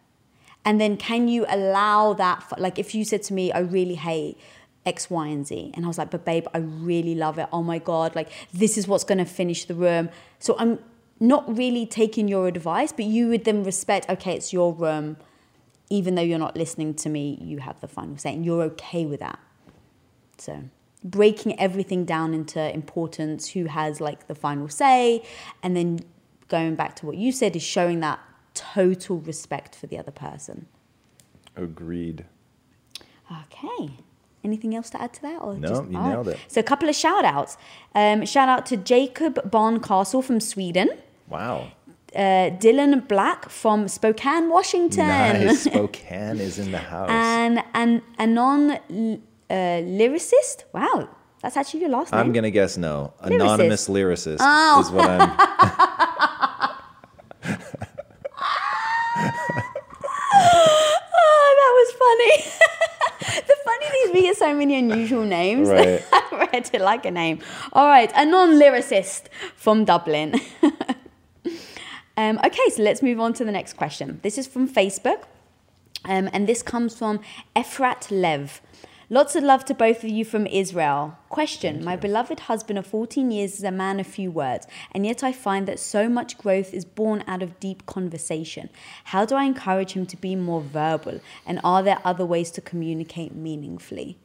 And 0.64 0.80
then 0.80 0.96
can 0.96 1.28
you 1.28 1.46
allow 1.48 2.14
that? 2.14 2.44
Like 2.58 2.78
if 2.78 2.94
you 2.94 3.04
said 3.04 3.22
to 3.24 3.34
me, 3.34 3.52
I 3.52 3.60
really 3.60 3.94
hate 3.94 4.36
X, 4.86 5.10
Y, 5.10 5.26
and 5.26 5.46
Z. 5.46 5.72
And 5.74 5.84
I 5.84 5.88
was 5.88 5.98
like, 5.98 6.10
but 6.10 6.24
babe, 6.24 6.46
I 6.54 6.58
really 6.58 7.14
love 7.14 7.38
it. 7.38 7.48
Oh 7.52 7.62
my 7.62 7.78
God, 7.78 8.14
like 8.14 8.30
this 8.54 8.78
is 8.78 8.88
what's 8.88 9.04
going 9.04 9.18
to 9.18 9.24
finish 9.24 9.66
the 9.66 9.74
room. 9.74 10.08
So 10.38 10.56
I'm 10.58 10.78
not 11.20 11.56
really 11.56 11.84
taking 11.84 12.28
your 12.28 12.46
advice, 12.46 12.92
but 12.92 13.04
you 13.04 13.28
would 13.28 13.44
then 13.44 13.64
respect, 13.64 14.08
okay, 14.08 14.34
it's 14.34 14.52
your 14.52 14.72
room. 14.72 15.16
Even 15.90 16.14
though 16.14 16.22
you're 16.22 16.38
not 16.38 16.56
listening 16.56 16.94
to 16.94 17.08
me, 17.08 17.38
you 17.40 17.58
have 17.58 17.80
the 17.80 17.88
final 17.88 18.16
say 18.16 18.32
and 18.32 18.44
you're 18.44 18.62
okay 18.62 19.06
with 19.06 19.20
that. 19.20 19.38
So 20.38 20.64
breaking 21.04 21.58
everything 21.60 22.04
down 22.04 22.34
into 22.34 22.72
importance, 22.74 23.50
who 23.50 23.66
has 23.66 24.00
like 24.00 24.26
the 24.26 24.34
final 24.34 24.68
say, 24.68 25.22
and 25.62 25.76
then 25.76 26.00
going 26.48 26.74
back 26.74 26.96
to 26.96 27.06
what 27.06 27.16
you 27.16 27.32
said 27.32 27.54
is 27.56 27.62
showing 27.62 28.00
that 28.00 28.18
total 28.54 29.18
respect 29.18 29.74
for 29.74 29.86
the 29.86 29.98
other 29.98 30.10
person. 30.10 30.66
Agreed. 31.54 32.24
Okay. 33.30 33.98
Anything 34.48 34.72
else 34.78 34.88
to 34.94 34.98
add 35.04 35.12
to 35.16 35.22
that? 35.26 35.38
Or 35.44 35.50
No, 35.54 35.68
just, 35.68 35.82
you 35.90 35.98
right. 35.98 36.08
nailed 36.10 36.28
it. 36.32 36.38
So 36.48 36.56
a 36.66 36.68
couple 36.70 36.88
of 36.92 36.94
shout 37.04 37.24
outs. 37.34 37.52
Um, 38.00 38.18
shout 38.34 38.48
out 38.54 38.62
to 38.70 38.76
Jacob 38.92 39.34
Barncastle 39.54 40.22
from 40.28 40.38
Sweden. 40.52 40.88
Wow. 41.28 41.56
Uh, 42.14 42.48
Dylan 42.62 42.92
Black 43.08 43.40
from 43.60 43.78
Spokane, 43.88 44.48
Washington. 44.48 45.08
Nice. 45.08 45.64
Spokane 45.70 46.38
is 46.48 46.58
in 46.58 46.70
the 46.76 46.78
house. 46.92 47.10
and 47.10 47.54
and 47.80 47.92
Anon 48.24 48.70
uh, 48.70 49.80
lyricist. 49.98 50.58
Wow, 50.72 51.08
that's 51.42 51.56
actually 51.60 51.80
your 51.84 51.90
last 51.90 52.12
name. 52.12 52.20
I'm 52.20 52.32
gonna 52.32 52.50
guess 52.60 52.76
no. 52.78 53.12
Lyricist. 53.22 53.34
Anonymous 53.42 53.88
lyricist 53.88 54.36
Oh. 54.40 54.80
is 54.82 54.90
what 54.96 55.08
I'm. 55.10 55.30
oh, 61.14 61.48
that 61.58 61.72
was 61.78 61.90
funny. 62.02 62.34
Funny 64.06 64.20
we 64.20 64.26
get 64.26 64.36
so 64.36 64.54
many 64.54 64.78
unusual 64.78 65.24
names. 65.24 65.68
Right. 65.68 66.04
I 66.12 66.48
read 66.52 66.70
it 66.72 66.80
like 66.80 67.06
a 67.06 67.10
name. 67.10 67.40
All 67.72 67.86
right, 67.86 68.10
a 68.14 68.24
non-lyricist 68.24 69.24
from 69.56 69.84
Dublin. 69.84 70.34
um, 72.16 72.38
okay, 72.44 72.68
so 72.70 72.82
let's 72.82 73.02
move 73.02 73.20
on 73.20 73.32
to 73.34 73.44
the 73.44 73.52
next 73.52 73.74
question. 73.74 74.20
This 74.22 74.38
is 74.38 74.46
from 74.46 74.68
Facebook, 74.68 75.24
um, 76.04 76.28
and 76.32 76.48
this 76.48 76.62
comes 76.62 76.96
from 76.96 77.20
Efrat 77.54 78.10
Lev. 78.10 78.60
Lots 79.08 79.36
of 79.36 79.44
love 79.44 79.64
to 79.66 79.74
both 79.74 80.02
of 80.02 80.10
you 80.10 80.24
from 80.24 80.48
Israel. 80.48 81.16
Question 81.28 81.84
My 81.84 81.94
beloved 81.94 82.40
husband 82.40 82.76
of 82.76 82.88
14 82.88 83.30
years 83.30 83.54
is 83.54 83.62
a 83.62 83.70
man 83.70 84.00
of 84.00 84.06
few 84.08 84.32
words, 84.32 84.66
and 84.90 85.06
yet 85.06 85.22
I 85.22 85.30
find 85.30 85.68
that 85.68 85.78
so 85.78 86.08
much 86.08 86.36
growth 86.36 86.74
is 86.74 86.84
born 86.84 87.22
out 87.28 87.40
of 87.40 87.60
deep 87.60 87.86
conversation. 87.86 88.68
How 89.04 89.24
do 89.24 89.36
I 89.36 89.44
encourage 89.44 89.92
him 89.92 90.06
to 90.06 90.16
be 90.16 90.34
more 90.34 90.60
verbal? 90.60 91.20
And 91.46 91.60
are 91.62 91.84
there 91.84 92.00
other 92.04 92.26
ways 92.26 92.50
to 92.52 92.60
communicate 92.60 93.32
meaningfully? 93.32 94.18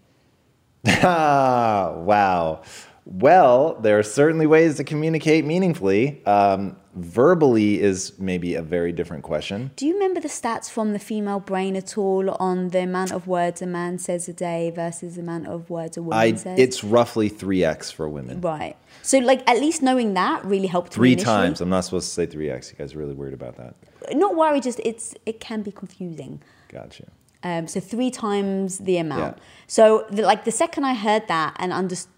Ah, 0.87 1.93
wow. 1.97 2.63
Well, 3.05 3.75
there 3.81 3.99
are 3.99 4.03
certainly 4.03 4.47
ways 4.47 4.77
to 4.77 4.83
communicate 4.83 5.45
meaningfully. 5.45 6.25
Um, 6.25 6.75
verbally 6.95 7.81
is 7.81 8.13
maybe 8.19 8.55
a 8.55 8.61
very 8.61 8.91
different 8.91 9.23
question. 9.23 9.71
Do 9.75 9.85
you 9.85 9.93
remember 9.93 10.19
the 10.19 10.27
stats 10.27 10.69
from 10.69 10.93
the 10.93 10.99
female 10.99 11.39
brain 11.39 11.75
at 11.75 11.97
all 11.97 12.29
on 12.31 12.69
the 12.69 12.81
amount 12.83 13.11
of 13.11 13.27
words 13.27 13.61
a 13.61 13.65
man 13.65 13.97
says 13.97 14.27
a 14.27 14.33
day 14.33 14.71
versus 14.71 15.15
the 15.15 15.21
amount 15.21 15.47
of 15.47 15.69
words 15.69 15.97
a 15.97 16.01
woman 16.01 16.17
I, 16.17 16.33
says? 16.35 16.59
it's 16.59 16.83
roughly 16.83 17.29
3x 17.29 17.93
for 17.93 18.09
women. 18.09 18.41
right. 18.41 18.75
So, 19.03 19.17
like, 19.19 19.49
at 19.49 19.59
least 19.59 19.81
knowing 19.81 20.13
that 20.13 20.45
really 20.45 20.67
helped 20.67 20.91
me 20.91 20.95
Three 20.95 21.15
times. 21.15 21.61
I'm 21.61 21.69
not 21.69 21.85
supposed 21.85 22.07
to 22.09 22.13
say 22.13 22.27
3x. 22.27 22.71
You 22.71 22.77
guys 22.77 22.93
are 22.93 22.99
really 22.99 23.13
weird 23.15 23.33
about 23.33 23.57
that. 23.57 23.75
Not 24.15 24.35
worry, 24.35 24.59
just 24.59 24.79
it's 24.83 25.15
it 25.25 25.39
can 25.39 25.61
be 25.61 25.71
confusing. 25.71 26.41
Gotcha. 26.69 27.05
Um, 27.43 27.67
so 27.67 27.79
three 27.79 28.11
times 28.11 28.79
the 28.79 28.97
amount. 28.97 29.37
Yeah. 29.37 29.43
So 29.67 30.05
the, 30.11 30.23
like 30.23 30.45
the 30.45 30.51
second 30.51 30.83
I 30.85 30.93
heard 30.93 31.27
that 31.27 31.55
and 31.57 31.73
understood, 31.73 32.13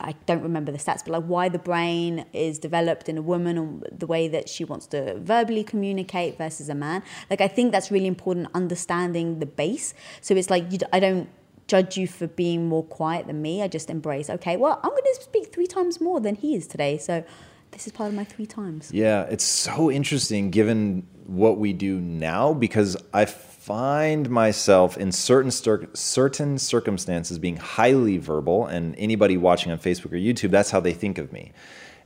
I 0.00 0.12
don't 0.26 0.42
remember 0.42 0.70
the 0.70 0.78
stats, 0.78 1.04
but 1.04 1.08
like 1.08 1.24
why 1.24 1.48
the 1.48 1.58
brain 1.58 2.24
is 2.32 2.58
developed 2.58 3.08
in 3.08 3.18
a 3.18 3.22
woman 3.22 3.58
and 3.58 3.84
the 3.90 4.06
way 4.06 4.28
that 4.28 4.48
she 4.48 4.64
wants 4.64 4.86
to 4.88 5.18
verbally 5.18 5.64
communicate 5.64 6.38
versus 6.38 6.68
a 6.68 6.74
man. 6.74 7.02
Like 7.28 7.40
I 7.40 7.48
think 7.48 7.72
that's 7.72 7.90
really 7.90 8.06
important, 8.06 8.48
understanding 8.54 9.40
the 9.40 9.46
base. 9.46 9.94
So 10.20 10.34
it's 10.36 10.50
like 10.50 10.70
you, 10.70 10.78
I 10.92 11.00
don't 11.00 11.28
judge 11.66 11.96
you 11.96 12.06
for 12.06 12.28
being 12.28 12.68
more 12.68 12.84
quiet 12.84 13.26
than 13.26 13.42
me. 13.42 13.62
I 13.62 13.68
just 13.68 13.90
embrace. 13.90 14.30
Okay, 14.30 14.56
well 14.56 14.78
I'm 14.82 14.90
going 14.90 15.02
to 15.02 15.20
speak 15.20 15.52
three 15.52 15.66
times 15.66 16.00
more 16.00 16.20
than 16.20 16.36
he 16.36 16.54
is 16.54 16.68
today. 16.68 16.96
So 16.98 17.24
this 17.72 17.86
is 17.86 17.92
part 17.92 18.08
of 18.08 18.14
my 18.14 18.24
three 18.24 18.46
times. 18.46 18.92
Yeah, 18.92 19.22
it's 19.24 19.44
so 19.44 19.90
interesting 19.90 20.50
given 20.50 21.06
what 21.26 21.58
we 21.58 21.72
do 21.72 22.00
now 22.00 22.54
because 22.54 22.96
I 23.12 23.24
find 23.68 24.30
myself 24.30 24.96
in 24.96 25.12
certain 25.12 25.50
cir- 25.50 25.88
certain 25.92 26.56
circumstances 26.58 27.38
being 27.38 27.56
highly 27.58 28.16
verbal, 28.16 28.64
and 28.66 28.94
anybody 28.96 29.36
watching 29.36 29.70
on 29.70 29.78
Facebook 29.78 30.12
or 30.12 30.16
YouTube, 30.16 30.50
that's 30.50 30.70
how 30.70 30.80
they 30.80 30.94
think 30.94 31.18
of 31.18 31.30
me. 31.32 31.52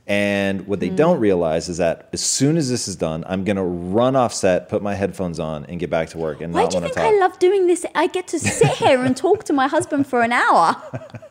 And 0.05 0.67
what 0.67 0.81
they 0.81 0.89
Hmm. 0.89 0.97
don't 0.97 1.19
realize 1.21 1.69
is 1.69 1.77
that 1.77 2.09
as 2.11 2.19
soon 2.19 2.57
as 2.57 2.69
this 2.69 2.89
is 2.89 2.97
done, 2.97 3.23
I'm 3.25 3.45
gonna 3.45 3.63
run 3.63 4.17
off 4.17 4.33
set, 4.33 4.67
put 4.67 4.81
my 4.83 4.93
headphones 4.95 5.39
on, 5.39 5.65
and 5.69 5.79
get 5.79 5.89
back 5.89 6.09
to 6.09 6.17
work 6.17 6.41
and 6.41 6.53
Why 6.53 6.63
not 6.63 6.71
do 6.71 6.75
you 6.77 6.81
want 6.81 6.93
to 6.93 6.99
think 6.99 7.07
talk. 7.07 7.15
I 7.15 7.25
love 7.25 7.39
doing 7.39 7.67
this? 7.67 7.85
I 7.95 8.07
get 8.07 8.27
to 8.27 8.39
sit 8.39 8.67
here 8.83 9.01
and 9.01 9.15
talk 9.15 9.45
to 9.45 9.53
my 9.53 9.67
husband 9.69 10.05
for 10.05 10.21
an 10.21 10.33
hour, 10.33 10.75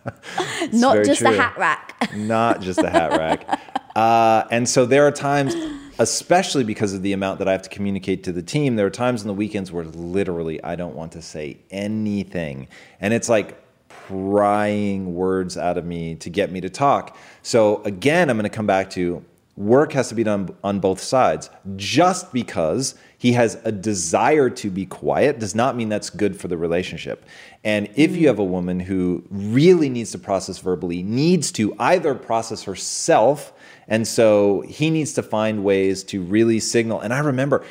not 0.72 1.04
just 1.04 1.20
a 1.20 1.30
hat 1.32 1.58
rack. 1.58 2.08
not 2.16 2.62
just 2.62 2.78
a 2.82 2.88
hat 2.88 3.10
rack. 3.18 3.60
Uh, 3.95 4.45
and 4.51 4.68
so 4.68 4.86
there 4.86 5.07
are 5.07 5.12
times, 5.12 5.55
especially 5.99 6.64
because 6.64 6.95
of 6.95 7.03
the 7.03 7.12
amount 7.12 7.38
that 7.38 7.49
I 7.49 7.53
have 7.53 7.62
to 7.62 7.70
communicate 7.70 8.24
to 8.24 8.32
the 8.32 8.43
team, 8.43 8.76
there 8.76 8.86
are 8.86 8.90
times 8.90 9.22
on 9.22 9.28
the 9.28 9.34
weekends 9.34 9.70
where 9.70 9.84
literally 9.84 10.62
I 10.62 10.76
don't 10.76 10.95
want 10.95 11.12
to 11.12 11.22
say 11.22 11.59
anything. 11.70 12.68
And 13.01 13.12
it's 13.12 13.28
like 13.28 13.59
prying 13.88 15.14
words 15.14 15.57
out 15.57 15.78
of 15.78 15.84
me 15.84 16.14
to 16.16 16.30
get 16.30 16.51
me 16.51 16.61
to 16.61 16.70
talk. 16.70 17.16
So 17.43 17.82
again, 17.84 18.30
I'm 18.30 18.36
going 18.36 18.45
to 18.45 18.55
come 18.55 18.66
back 18.66 18.90
to 18.90 19.24
work 19.57 19.93
has 19.93 20.09
to 20.09 20.14
be 20.14 20.24
done 20.24 20.55
on 20.64 20.80
both 20.80 21.01
sides. 21.01 21.51
Just 21.76 22.32
because 22.32 22.95
he 23.18 23.32
has 23.32 23.59
a 23.64 23.72
desire 23.72 24.49
to 24.51 24.70
be 24.70 24.86
quiet 24.86 25.38
does 25.38 25.55
not 25.55 25.76
mean 25.76 25.88
that's 25.88 26.11
good 26.11 26.38
for 26.40 26.49
the 26.49 26.57
relationship. 26.57 27.24
And 27.62 27.88
if 27.95 28.16
you 28.16 28.28
have 28.28 28.38
a 28.38 28.45
woman 28.45 28.80
who 28.80 29.24
really 29.30 29.88
needs 29.88 30.11
to 30.12 30.18
process 30.18 30.59
verbally, 30.59 31.03
needs 31.03 31.53
to 31.53 31.74
either 31.78 32.14
process 32.14 32.64
herself, 32.64 33.53
and 33.88 34.06
so 34.06 34.62
he 34.62 34.90
needs 34.90 35.12
to 35.14 35.22
find 35.22 35.64
ways 35.64 36.04
to 36.04 36.22
really 36.22 36.60
signal. 36.60 37.00
And 37.00 37.12
I 37.12 37.18
remember, 37.18 37.64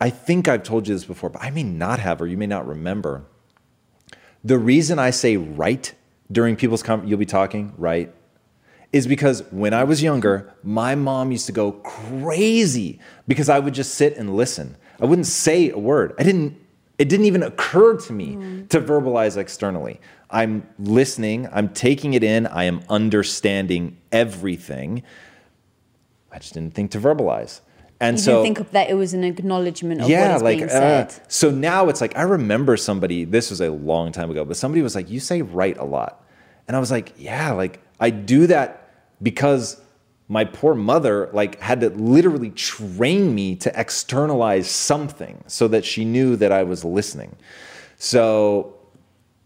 I 0.00 0.10
think 0.10 0.48
I've 0.48 0.62
told 0.62 0.88
you 0.88 0.94
this 0.94 1.04
before, 1.04 1.30
but 1.30 1.42
I 1.42 1.50
may 1.50 1.62
not 1.62 2.00
have, 2.00 2.20
or 2.20 2.26
you 2.26 2.36
may 2.36 2.46
not 2.46 2.66
remember. 2.66 3.24
The 4.44 4.58
reason 4.58 4.98
I 4.98 5.10
say 5.10 5.36
right 5.36 5.92
during 6.30 6.56
people's 6.56 6.82
com- 6.82 7.06
you'll 7.06 7.18
be 7.18 7.26
talking 7.26 7.72
right 7.78 8.12
is 8.92 9.06
because 9.06 9.42
when 9.50 9.72
I 9.72 9.84
was 9.84 10.02
younger, 10.02 10.52
my 10.62 10.94
mom 10.94 11.32
used 11.32 11.46
to 11.46 11.52
go 11.52 11.72
crazy 11.72 12.98
because 13.26 13.48
I 13.48 13.58
would 13.58 13.74
just 13.74 13.94
sit 13.94 14.16
and 14.16 14.36
listen. 14.36 14.76
I 15.00 15.06
wouldn't 15.06 15.26
say 15.26 15.70
a 15.70 15.78
word. 15.78 16.14
I 16.18 16.22
didn't 16.24 16.58
it 16.98 17.08
didn't 17.08 17.26
even 17.26 17.42
occur 17.42 17.96
to 17.96 18.12
me 18.12 18.64
to 18.68 18.80
verbalize 18.80 19.36
externally. 19.36 20.00
I'm 20.30 20.66
listening, 20.78 21.48
I'm 21.52 21.68
taking 21.68 22.14
it 22.14 22.22
in, 22.22 22.46
I 22.46 22.64
am 22.64 22.82
understanding 22.88 23.98
everything. 24.10 25.02
I 26.30 26.38
just 26.38 26.54
didn't 26.54 26.74
think 26.74 26.90
to 26.92 26.98
verbalize. 26.98 27.60
And 28.00 28.16
You 28.16 28.22
so 28.22 28.32
didn't 28.32 28.44
think 28.44 28.60
of 28.60 28.70
that 28.72 28.90
it 28.90 28.94
was 28.94 29.14
an 29.14 29.22
acknowledgement 29.22 30.00
of 30.00 30.08
yeah, 30.08 30.36
like 30.38 30.58
being 30.58 30.68
uh, 30.70 31.08
said. 31.08 31.20
so 31.32 31.50
now 31.50 31.88
it's 31.88 32.00
like 32.00 32.16
I 32.16 32.22
remember 32.22 32.76
somebody. 32.76 33.24
This 33.24 33.48
was 33.50 33.60
a 33.60 33.70
long 33.70 34.10
time 34.10 34.28
ago, 34.30 34.44
but 34.44 34.56
somebody 34.56 34.82
was 34.82 34.96
like, 34.96 35.08
"You 35.08 35.20
say 35.20 35.42
right 35.42 35.76
a 35.78 35.84
lot," 35.84 36.24
and 36.66 36.76
I 36.76 36.80
was 36.80 36.90
like, 36.90 37.12
"Yeah, 37.16 37.52
like 37.52 37.80
I 38.00 38.10
do 38.10 38.48
that 38.48 38.90
because 39.22 39.80
my 40.28 40.44
poor 40.44 40.74
mother 40.74 41.28
like 41.32 41.60
had 41.60 41.80
to 41.80 41.90
literally 41.90 42.50
train 42.50 43.34
me 43.34 43.56
to 43.56 43.80
externalize 43.80 44.70
something 44.70 45.42
so 45.46 45.68
that 45.68 45.84
she 45.84 46.04
knew 46.04 46.36
that 46.36 46.52
I 46.52 46.62
was 46.62 46.84
listening." 46.84 47.36
So 47.96 48.74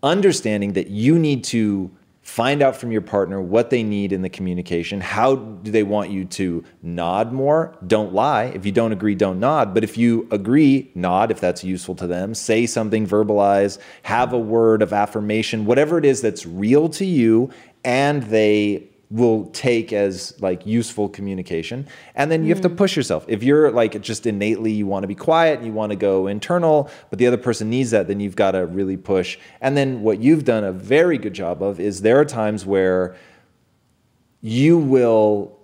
understanding 0.03 0.74
that 0.74 0.89
you 0.89 1.18
need 1.18 1.45
to 1.45 1.91
find 2.27 2.61
out 2.61 2.74
from 2.74 2.91
your 2.91 3.01
partner 3.01 3.41
what 3.41 3.70
they 3.70 3.85
need 3.85 4.12
in 4.12 4.20
the 4.20 4.29
communication. 4.29 5.01
How 5.01 5.37
do 5.37 5.70
they 5.70 5.85
want 5.85 6.11
you 6.11 6.24
to 6.24 6.64
nod 6.83 7.33
more? 7.33 7.77
Don't 7.87 8.12
lie. 8.12 8.47
If 8.47 8.66
you 8.66 8.72
don't 8.72 8.91
agree, 8.91 9.14
don't 9.14 9.39
nod. 9.39 9.72
But 9.72 9.85
if 9.85 9.97
you 9.97 10.27
agree, 10.33 10.91
nod 10.97 11.31
if 11.31 11.39
that's 11.39 11.62
useful 11.62 11.95
to 11.95 12.07
them. 12.09 12.35
Say 12.35 12.66
something, 12.66 13.07
verbalize, 13.07 13.79
have 14.03 14.33
a 14.33 14.39
word 14.39 14.83
of 14.83 14.93
affirmation, 14.93 15.66
whatever 15.66 15.99
it 15.99 16.05
is 16.05 16.20
that's 16.20 16.45
real 16.45 16.89
to 16.91 17.05
you 17.05 17.49
and 17.85 18.24
they 18.24 18.89
will 19.11 19.47
take 19.47 19.93
as 19.93 20.35
like 20.41 20.67
useful 20.67 21.09
communication 21.09 21.87
and 22.17 22.31
then 22.31 22.43
you 22.43 22.49
have 22.49 22.61
to 22.61 22.69
hmm. 22.69 22.75
push 22.75 22.97
yourself 22.97 23.25
if 23.29 23.43
you're 23.43 23.71
like 23.71 24.01
just 24.03 24.27
innately 24.27 24.73
you 24.73 24.85
want 24.85 25.05
to 25.05 25.07
be 25.07 25.15
quiet 25.15 25.63
you 25.63 25.73
want 25.73 25.91
to 25.91 25.97
go 25.97 26.27
internal 26.27 26.91
but 27.09 27.19
the 27.19 27.27
other 27.27 27.37
person 27.37 27.71
needs 27.71 27.93
that 27.93 28.09
then 28.09 28.19
you've 28.19 28.35
got 28.35 28.53
to 28.53 28.67
really 28.67 28.97
push 28.97 29.39
and 29.61 29.77
then 29.77 30.03
what 30.03 30.21
you've 30.21 30.45
done 30.45 30.65
a 30.65 30.73
very 30.73 31.19
good 31.19 31.35
job 31.35 31.63
of 31.63 31.79
is 31.79 32.03
there 32.03 32.19
are 32.19 32.25
times 32.25 32.67
where 32.67 33.17
you 34.41 34.77
will 34.77 35.57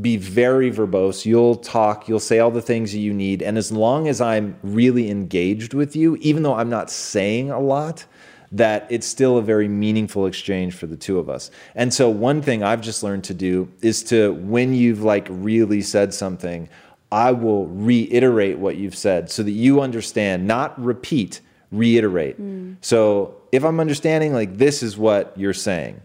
be 0.00 0.16
very 0.16 0.70
verbose. 0.70 1.26
You'll 1.26 1.56
talk, 1.56 2.08
you'll 2.08 2.20
say 2.20 2.38
all 2.38 2.50
the 2.50 2.62
things 2.62 2.92
that 2.92 2.98
you 2.98 3.12
need. 3.12 3.42
And 3.42 3.58
as 3.58 3.70
long 3.70 4.08
as 4.08 4.20
I'm 4.20 4.56
really 4.62 5.10
engaged 5.10 5.74
with 5.74 5.94
you, 5.94 6.16
even 6.16 6.42
though 6.42 6.54
I'm 6.54 6.70
not 6.70 6.90
saying 6.90 7.50
a 7.50 7.60
lot, 7.60 8.06
that 8.52 8.86
it's 8.90 9.06
still 9.06 9.38
a 9.38 9.42
very 9.42 9.66
meaningful 9.66 10.26
exchange 10.26 10.74
for 10.74 10.86
the 10.86 10.96
two 10.96 11.18
of 11.18 11.28
us. 11.28 11.50
And 11.74 11.92
so 11.92 12.10
one 12.10 12.42
thing 12.42 12.62
I've 12.62 12.82
just 12.82 13.02
learned 13.02 13.24
to 13.24 13.34
do 13.34 13.70
is 13.80 14.02
to 14.04 14.34
when 14.34 14.74
you've 14.74 15.02
like 15.02 15.26
really 15.30 15.80
said 15.80 16.12
something, 16.12 16.68
I 17.10 17.32
will 17.32 17.66
reiterate 17.66 18.58
what 18.58 18.76
you've 18.76 18.96
said 18.96 19.30
so 19.30 19.42
that 19.42 19.50
you 19.50 19.80
understand, 19.80 20.46
not 20.46 20.78
repeat, 20.82 21.40
reiterate. 21.70 22.36
So 22.82 23.36
if 23.52 23.64
I'm 23.64 23.80
understanding 23.80 24.34
like 24.34 24.58
this 24.58 24.82
is 24.82 24.96
what 24.96 25.32
you're 25.36 25.54
saying, 25.54 26.00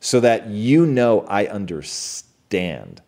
so 0.00 0.20
that 0.20 0.48
you 0.48 0.86
know 0.86 1.24
I 1.28 1.46
understand. 1.46 3.02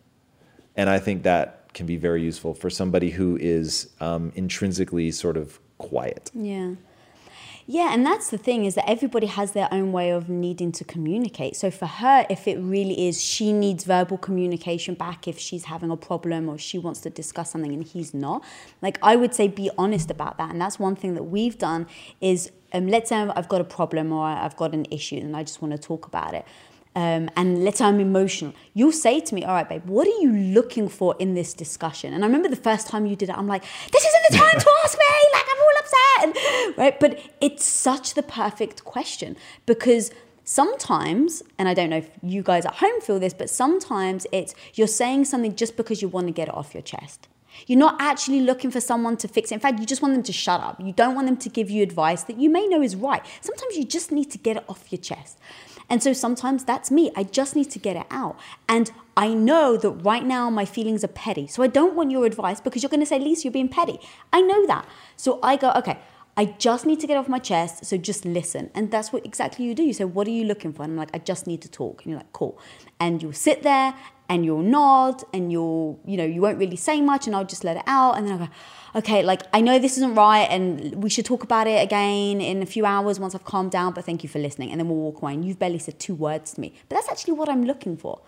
And 0.76 0.88
I 0.88 0.98
think 0.98 1.22
that 1.24 1.72
can 1.74 1.86
be 1.86 1.96
very 1.96 2.22
useful 2.22 2.54
for 2.54 2.70
somebody 2.70 3.10
who 3.10 3.36
is 3.36 3.90
um, 4.00 4.32
intrinsically 4.36 5.10
sort 5.10 5.36
of 5.36 5.58
quiet. 5.78 6.30
Yeah. 6.34 6.74
Yeah, 7.66 7.94
and 7.94 8.04
that's 8.04 8.28
the 8.28 8.36
thing 8.36 8.66
is 8.66 8.74
that 8.74 8.88
everybody 8.88 9.26
has 9.26 9.52
their 9.52 9.68
own 9.72 9.90
way 9.90 10.10
of 10.10 10.28
needing 10.28 10.70
to 10.72 10.84
communicate. 10.84 11.56
So 11.56 11.70
for 11.70 11.86
her, 11.86 12.26
if 12.28 12.46
it 12.46 12.58
really 12.58 13.08
is 13.08 13.22
she 13.22 13.54
needs 13.54 13.84
verbal 13.84 14.18
communication 14.18 14.94
back 14.94 15.26
if 15.26 15.38
she's 15.38 15.64
having 15.64 15.90
a 15.90 15.96
problem 15.96 16.46
or 16.50 16.58
she 16.58 16.76
wants 16.76 17.00
to 17.00 17.10
discuss 17.10 17.52
something 17.52 17.72
and 17.72 17.82
he's 17.82 18.12
not, 18.12 18.44
like 18.82 18.98
I 19.02 19.16
would 19.16 19.34
say 19.34 19.48
be 19.48 19.70
honest 19.78 20.10
about 20.10 20.36
that. 20.36 20.50
And 20.50 20.60
that's 20.60 20.78
one 20.78 20.94
thing 20.94 21.14
that 21.14 21.22
we've 21.22 21.56
done 21.56 21.86
is 22.20 22.52
um, 22.74 22.86
let's 22.88 23.08
say 23.08 23.16
I've 23.16 23.48
got 23.48 23.62
a 23.62 23.64
problem 23.64 24.12
or 24.12 24.26
I've 24.26 24.56
got 24.56 24.74
an 24.74 24.86
issue 24.90 25.16
and 25.16 25.34
I 25.34 25.42
just 25.42 25.62
want 25.62 25.72
to 25.72 25.78
talk 25.78 26.06
about 26.06 26.34
it. 26.34 26.44
Um, 26.96 27.28
and 27.36 27.64
let's 27.64 27.78
say 27.78 27.86
I'm 27.86 27.98
emotional, 27.98 28.54
you'll 28.72 28.92
say 28.92 29.18
to 29.18 29.34
me, 29.34 29.44
All 29.44 29.54
right, 29.54 29.68
babe, 29.68 29.84
what 29.86 30.06
are 30.06 30.20
you 30.20 30.32
looking 30.32 30.88
for 30.88 31.16
in 31.18 31.34
this 31.34 31.52
discussion? 31.52 32.14
And 32.14 32.22
I 32.22 32.26
remember 32.26 32.48
the 32.48 32.56
first 32.56 32.86
time 32.86 33.04
you 33.06 33.16
did 33.16 33.30
it, 33.30 33.36
I'm 33.36 33.48
like, 33.48 33.62
This 33.90 34.04
isn't 34.04 34.22
the 34.30 34.36
time 34.36 34.60
to 34.60 34.70
ask 34.84 34.96
me, 34.96 35.04
like, 35.32 35.44
upset. 35.84 36.78
Right? 36.78 36.98
But 36.98 37.20
it's 37.40 37.64
such 37.64 38.14
the 38.14 38.22
perfect 38.22 38.84
question 38.84 39.36
because 39.66 40.10
sometimes, 40.44 41.42
and 41.58 41.68
I 41.68 41.74
don't 41.74 41.90
know 41.90 41.98
if 41.98 42.10
you 42.22 42.42
guys 42.42 42.64
at 42.66 42.74
home 42.74 43.00
feel 43.00 43.18
this, 43.18 43.34
but 43.34 43.50
sometimes 43.50 44.26
it's 44.32 44.54
you're 44.74 44.86
saying 44.86 45.26
something 45.26 45.54
just 45.56 45.76
because 45.76 46.02
you 46.02 46.08
want 46.08 46.26
to 46.26 46.32
get 46.32 46.48
it 46.48 46.54
off 46.54 46.74
your 46.74 46.82
chest. 46.82 47.28
You're 47.66 47.78
not 47.78 47.96
actually 48.00 48.40
looking 48.40 48.70
for 48.70 48.80
someone 48.80 49.16
to 49.18 49.28
fix 49.28 49.52
it. 49.52 49.54
In 49.54 49.60
fact, 49.60 49.78
you 49.78 49.86
just 49.86 50.02
want 50.02 50.14
them 50.14 50.24
to 50.24 50.32
shut 50.32 50.60
up. 50.60 50.80
You 50.80 50.92
don't 50.92 51.14
want 51.14 51.28
them 51.28 51.36
to 51.36 51.48
give 51.48 51.70
you 51.70 51.82
advice 51.82 52.24
that 52.24 52.36
you 52.36 52.50
may 52.50 52.66
know 52.66 52.82
is 52.82 52.96
right. 52.96 53.24
Sometimes 53.40 53.76
you 53.76 53.84
just 53.84 54.10
need 54.10 54.30
to 54.32 54.38
get 54.38 54.56
it 54.56 54.64
off 54.68 54.90
your 54.90 55.00
chest. 55.00 55.38
And 55.88 56.02
so 56.02 56.12
sometimes 56.12 56.64
that's 56.64 56.90
me. 56.90 57.10
I 57.16 57.24
just 57.24 57.54
need 57.54 57.70
to 57.70 57.78
get 57.78 57.96
it 57.96 58.06
out. 58.10 58.38
And 58.68 58.90
I 59.16 59.28
know 59.34 59.76
that 59.76 59.90
right 59.90 60.24
now 60.24 60.50
my 60.50 60.64
feelings 60.64 61.04
are 61.04 61.08
petty. 61.08 61.46
So 61.46 61.62
I 61.62 61.66
don't 61.66 61.94
want 61.94 62.10
your 62.10 62.26
advice 62.26 62.60
because 62.60 62.82
you're 62.82 62.90
going 62.90 63.00
to 63.00 63.06
say, 63.06 63.18
Lisa, 63.18 63.44
you're 63.44 63.52
being 63.52 63.68
petty. 63.68 63.98
I 64.32 64.40
know 64.40 64.66
that. 64.66 64.86
So 65.16 65.38
I 65.42 65.56
go, 65.56 65.72
okay, 65.76 65.98
I 66.36 66.46
just 66.46 66.84
need 66.84 66.98
to 67.00 67.06
get 67.06 67.16
off 67.16 67.28
my 67.28 67.38
chest. 67.38 67.84
So 67.84 67.96
just 67.96 68.24
listen. 68.24 68.70
And 68.74 68.90
that's 68.90 69.12
what 69.12 69.24
exactly 69.24 69.64
you 69.66 69.74
do. 69.74 69.84
You 69.84 69.92
say, 69.92 70.04
what 70.04 70.26
are 70.26 70.32
you 70.32 70.44
looking 70.44 70.72
for? 70.72 70.82
And 70.82 70.92
I'm 70.92 70.96
like, 70.96 71.10
I 71.14 71.18
just 71.18 71.46
need 71.46 71.62
to 71.62 71.70
talk. 71.70 72.02
And 72.02 72.10
you're 72.10 72.18
like, 72.18 72.32
cool. 72.32 72.58
And 72.98 73.22
you'll 73.22 73.32
sit 73.32 73.62
there 73.62 73.94
and 74.28 74.44
you'll 74.44 74.62
nod 74.62 75.22
and 75.32 75.52
you'll, 75.52 76.00
you 76.06 76.16
know, 76.16 76.24
you 76.24 76.40
won't 76.40 76.58
really 76.58 76.76
say 76.76 77.00
much 77.00 77.26
and 77.26 77.36
I'll 77.36 77.44
just 77.44 77.64
let 77.64 77.76
it 77.76 77.82
out. 77.86 78.16
And 78.16 78.26
then 78.26 78.32
I'll 78.32 78.46
go, 78.46 78.52
okay, 78.96 79.22
like 79.22 79.42
I 79.52 79.60
know 79.60 79.78
this 79.78 79.96
isn't 79.98 80.14
right 80.14 80.46
and 80.50 81.02
we 81.02 81.10
should 81.10 81.26
talk 81.26 81.42
about 81.42 81.66
it 81.66 81.82
again 81.82 82.40
in 82.40 82.62
a 82.62 82.66
few 82.66 82.86
hours 82.86 83.20
once 83.20 83.34
I've 83.34 83.44
calmed 83.44 83.70
down, 83.70 83.92
but 83.92 84.04
thank 84.04 84.22
you 84.22 84.28
for 84.28 84.38
listening. 84.38 84.70
And 84.70 84.80
then 84.80 84.88
we'll 84.88 84.98
walk 84.98 85.20
away 85.20 85.34
and 85.34 85.44
you've 85.44 85.58
barely 85.58 85.78
said 85.78 85.98
two 85.98 86.14
words 86.14 86.54
to 86.54 86.60
me. 86.60 86.74
But 86.88 86.96
that's 86.96 87.08
actually 87.08 87.34
what 87.34 87.48
I'm 87.48 87.64
looking 87.64 87.96
for. 87.96 88.20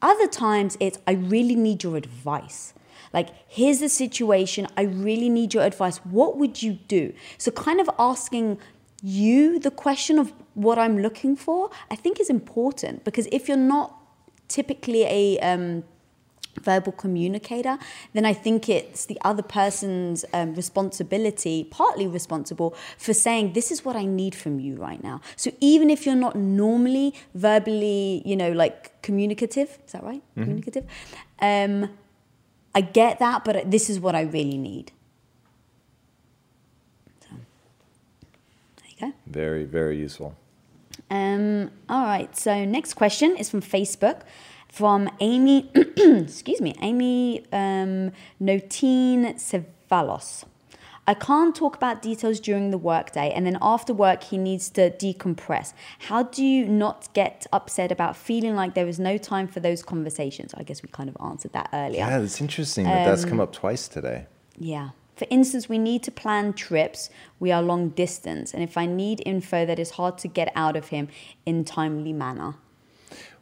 Other 0.00 0.28
times 0.28 0.76
it's, 0.80 0.98
I 1.06 1.12
really 1.12 1.56
need 1.56 1.82
your 1.82 1.96
advice. 1.96 2.74
Like, 3.12 3.28
here's 3.46 3.78
the 3.78 3.88
situation. 3.88 4.66
I 4.76 4.82
really 4.82 5.28
need 5.28 5.54
your 5.54 5.62
advice. 5.62 5.98
What 5.98 6.36
would 6.36 6.62
you 6.62 6.72
do? 6.72 7.14
So, 7.38 7.52
kind 7.52 7.80
of 7.80 7.88
asking 7.96 8.58
you 9.02 9.60
the 9.60 9.70
question 9.70 10.18
of 10.18 10.32
what 10.54 10.78
I'm 10.78 10.98
looking 10.98 11.36
for, 11.36 11.70
I 11.90 11.96
think 11.96 12.18
is 12.18 12.28
important 12.28 13.04
because 13.04 13.28
if 13.30 13.48
you're 13.48 13.56
not 13.56 14.03
typically 14.54 15.02
a 15.04 15.38
um, 15.40 15.82
verbal 16.60 16.92
communicator, 16.92 17.76
then 18.12 18.24
I 18.24 18.32
think 18.32 18.68
it's 18.68 19.06
the 19.06 19.18
other 19.24 19.42
person's 19.42 20.24
um, 20.32 20.54
responsibility, 20.54 21.64
partly 21.64 22.06
responsible, 22.06 22.70
for 22.96 23.12
saying, 23.12 23.52
This 23.52 23.72
is 23.72 23.84
what 23.84 23.96
I 23.96 24.04
need 24.04 24.34
from 24.34 24.60
you 24.60 24.76
right 24.76 25.02
now. 25.02 25.20
So 25.34 25.50
even 25.60 25.90
if 25.90 26.06
you're 26.06 26.22
not 26.26 26.36
normally 26.36 27.14
verbally, 27.34 28.22
you 28.24 28.36
know, 28.36 28.52
like 28.52 29.02
communicative, 29.02 29.78
is 29.86 29.92
that 29.92 30.04
right? 30.04 30.22
Communicative? 30.34 30.84
Um, 31.40 31.90
I 32.74 32.80
get 32.80 33.18
that, 33.18 33.44
but 33.44 33.70
this 33.70 33.90
is 33.90 33.98
what 33.98 34.14
I 34.14 34.22
really 34.22 34.58
need. 34.58 34.92
So, 37.22 37.30
there 38.76 38.90
you 38.90 38.96
go. 39.00 39.12
Very, 39.26 39.64
very 39.64 39.96
useful. 39.96 40.36
Um, 41.14 41.70
all 41.88 42.02
right. 42.02 42.36
So 42.36 42.64
next 42.64 42.94
question 42.94 43.36
is 43.36 43.48
from 43.48 43.62
Facebook, 43.62 44.22
from 44.68 45.08
Amy. 45.20 45.70
excuse 45.74 46.60
me, 46.60 46.74
Amy 46.80 47.44
um, 47.52 48.10
Notine 48.40 49.34
Cevalos. 49.36 50.44
I 51.06 51.12
can't 51.12 51.54
talk 51.54 51.76
about 51.76 52.00
details 52.00 52.40
during 52.40 52.70
the 52.70 52.78
workday, 52.78 53.30
and 53.30 53.46
then 53.46 53.58
after 53.60 53.92
work 53.92 54.22
he 54.24 54.38
needs 54.38 54.70
to 54.70 54.90
decompress. 54.90 55.74
How 56.08 56.22
do 56.22 56.42
you 56.42 56.66
not 56.66 57.08
get 57.12 57.46
upset 57.52 57.92
about 57.92 58.16
feeling 58.16 58.54
like 58.56 58.74
there 58.74 58.88
is 58.88 58.98
no 58.98 59.18
time 59.18 59.46
for 59.46 59.60
those 59.60 59.82
conversations? 59.82 60.54
I 60.54 60.62
guess 60.62 60.82
we 60.82 60.88
kind 60.88 61.10
of 61.10 61.16
answered 61.22 61.52
that 61.52 61.68
earlier. 61.74 61.98
Yeah, 61.98 62.20
it's 62.20 62.40
interesting 62.40 62.86
that 62.86 63.04
that's 63.04 63.24
Um, 63.24 63.30
come 63.30 63.40
up 63.40 63.52
twice 63.52 63.86
today. 63.86 64.26
Yeah. 64.58 64.90
For 65.24 65.34
instance, 65.34 65.70
we 65.70 65.78
need 65.78 66.02
to 66.02 66.10
plan 66.10 66.52
trips. 66.52 67.08
We 67.40 67.50
are 67.50 67.62
long 67.62 67.90
distance, 67.90 68.52
and 68.52 68.62
if 68.62 68.76
I 68.76 68.84
need 68.84 69.22
info 69.24 69.64
that 69.64 69.78
is 69.78 69.92
hard 69.92 70.18
to 70.18 70.28
get 70.28 70.52
out 70.54 70.76
of 70.76 70.88
him 70.88 71.08
in 71.46 71.64
timely 71.64 72.12
manner. 72.12 72.56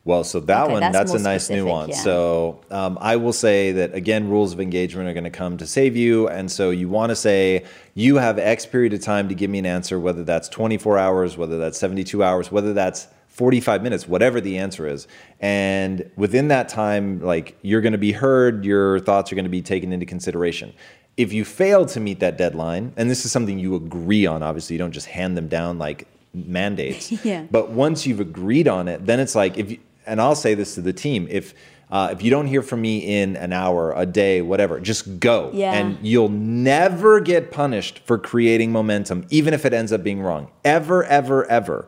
Well, 0.04 0.22
so 0.22 0.38
that 0.38 0.64
Okay, 0.64 0.72
one, 0.74 0.80
that's 0.80 0.96
that's, 0.96 1.14
a 1.14 1.18
nice 1.18 1.44
specific, 1.44 1.64
nuance. 1.64 1.90
yeah. 1.90 2.02
So 2.02 2.60
um, 2.70 2.98
I 3.00 3.16
will 3.16 3.32
say 3.32 3.72
that 3.72 3.94
again, 3.94 4.28
rules 4.28 4.52
of 4.52 4.60
engagement 4.60 5.08
are 5.08 5.12
going 5.12 5.24
to 5.24 5.30
come 5.30 5.56
to 5.56 5.66
save 5.66 5.96
you. 5.96 6.28
And 6.28 6.50
so 6.50 6.70
you 6.70 6.88
want 6.88 7.10
to 7.10 7.16
say, 7.16 7.64
you 7.94 8.16
have 8.16 8.38
X 8.38 8.64
period 8.64 8.94
of 8.94 9.00
time 9.00 9.28
to 9.28 9.34
give 9.34 9.50
me 9.50 9.58
an 9.58 9.66
answer, 9.66 9.98
whether 9.98 10.22
that's 10.22 10.48
24 10.48 10.98
hours, 10.98 11.36
whether 11.36 11.58
that's 11.58 11.78
72 11.78 12.22
hours, 12.22 12.52
whether 12.52 12.72
that's 12.72 13.08
45 13.28 13.82
minutes, 13.82 14.06
whatever 14.06 14.40
the 14.40 14.58
answer 14.58 14.86
is. 14.86 15.08
And 15.40 16.10
within 16.16 16.48
that 16.48 16.68
time, 16.68 17.20
like 17.22 17.56
you're 17.62 17.80
going 17.80 17.92
to 17.92 17.98
be 17.98 18.12
heard, 18.12 18.64
your 18.64 19.00
thoughts 19.00 19.32
are 19.32 19.34
going 19.34 19.46
to 19.46 19.50
be 19.50 19.62
taken 19.62 19.92
into 19.92 20.04
consideration. 20.04 20.74
If 21.16 21.32
you 21.32 21.44
fail 21.44 21.84
to 21.86 22.00
meet 22.00 22.20
that 22.20 22.38
deadline, 22.38 22.92
and 22.96 23.10
this 23.10 23.24
is 23.24 23.32
something 23.32 23.58
you 23.58 23.74
agree 23.74 24.26
on, 24.26 24.42
obviously, 24.42 24.74
you 24.74 24.78
don't 24.78 24.92
just 24.92 25.06
hand 25.06 25.36
them 25.36 25.48
down 25.48 25.78
like 25.78 26.06
mandates. 26.34 27.12
Yeah. 27.24 27.46
But 27.50 27.70
once 27.70 28.06
you've 28.06 28.20
agreed 28.20 28.66
on 28.66 28.88
it, 28.88 29.04
then 29.06 29.20
it's 29.20 29.34
like 29.34 29.58
if 29.58 29.70
you, 29.70 29.78
and 30.06 30.20
I'll 30.20 30.34
say 30.34 30.54
this 30.54 30.74
to 30.76 30.80
the 30.80 30.92
team, 30.92 31.28
if 31.30 31.54
uh, 31.92 32.08
if 32.10 32.22
you 32.22 32.30
don't 32.30 32.46
hear 32.46 32.62
from 32.62 32.80
me 32.80 33.20
in 33.20 33.36
an 33.36 33.52
hour, 33.52 33.92
a 33.94 34.06
day, 34.06 34.40
whatever, 34.40 34.80
just 34.80 35.20
go. 35.20 35.50
Yeah. 35.52 35.74
And 35.74 35.98
you'll 36.04 36.30
never 36.30 37.20
get 37.20 37.50
punished 37.50 37.98
for 38.06 38.16
creating 38.16 38.72
momentum, 38.72 39.26
even 39.28 39.52
if 39.52 39.66
it 39.66 39.74
ends 39.74 39.92
up 39.92 40.02
being 40.02 40.22
wrong. 40.22 40.50
Ever, 40.64 41.04
ever, 41.04 41.44
ever. 41.50 41.86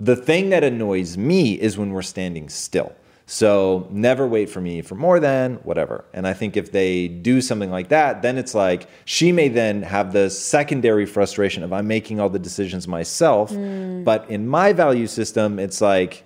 The 0.00 0.16
thing 0.16 0.50
that 0.50 0.64
annoys 0.64 1.16
me 1.16 1.52
is 1.52 1.78
when 1.78 1.92
we're 1.92 2.02
standing 2.02 2.48
still. 2.48 2.92
So 3.32 3.88
never 3.90 4.26
wait 4.26 4.50
for 4.50 4.60
me 4.60 4.82
for 4.82 4.94
more 4.94 5.18
than 5.18 5.54
whatever. 5.64 6.04
And 6.12 6.26
I 6.26 6.34
think 6.34 6.54
if 6.54 6.70
they 6.70 7.08
do 7.08 7.40
something 7.40 7.70
like 7.70 7.88
that, 7.88 8.20
then 8.20 8.36
it's 8.36 8.54
like 8.54 8.88
she 9.06 9.32
may 9.32 9.48
then 9.48 9.80
have 9.84 10.12
the 10.12 10.28
secondary 10.28 11.06
frustration 11.06 11.62
of 11.62 11.72
I'm 11.72 11.86
making 11.86 12.20
all 12.20 12.28
the 12.28 12.38
decisions 12.38 12.86
myself. 12.86 13.48
Hmm. 13.48 14.04
But 14.04 14.28
in 14.28 14.46
my 14.46 14.74
value 14.74 15.06
system, 15.06 15.58
it's 15.58 15.80
like 15.80 16.24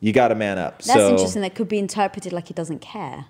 you 0.00 0.12
got 0.12 0.28
to 0.28 0.34
man 0.34 0.58
up. 0.58 0.82
That's 0.82 0.98
so 0.98 1.10
interesting. 1.10 1.42
That 1.42 1.54
could 1.54 1.68
be 1.68 1.78
interpreted 1.78 2.32
like 2.32 2.48
he 2.48 2.54
doesn't 2.54 2.80
care. 2.80 3.26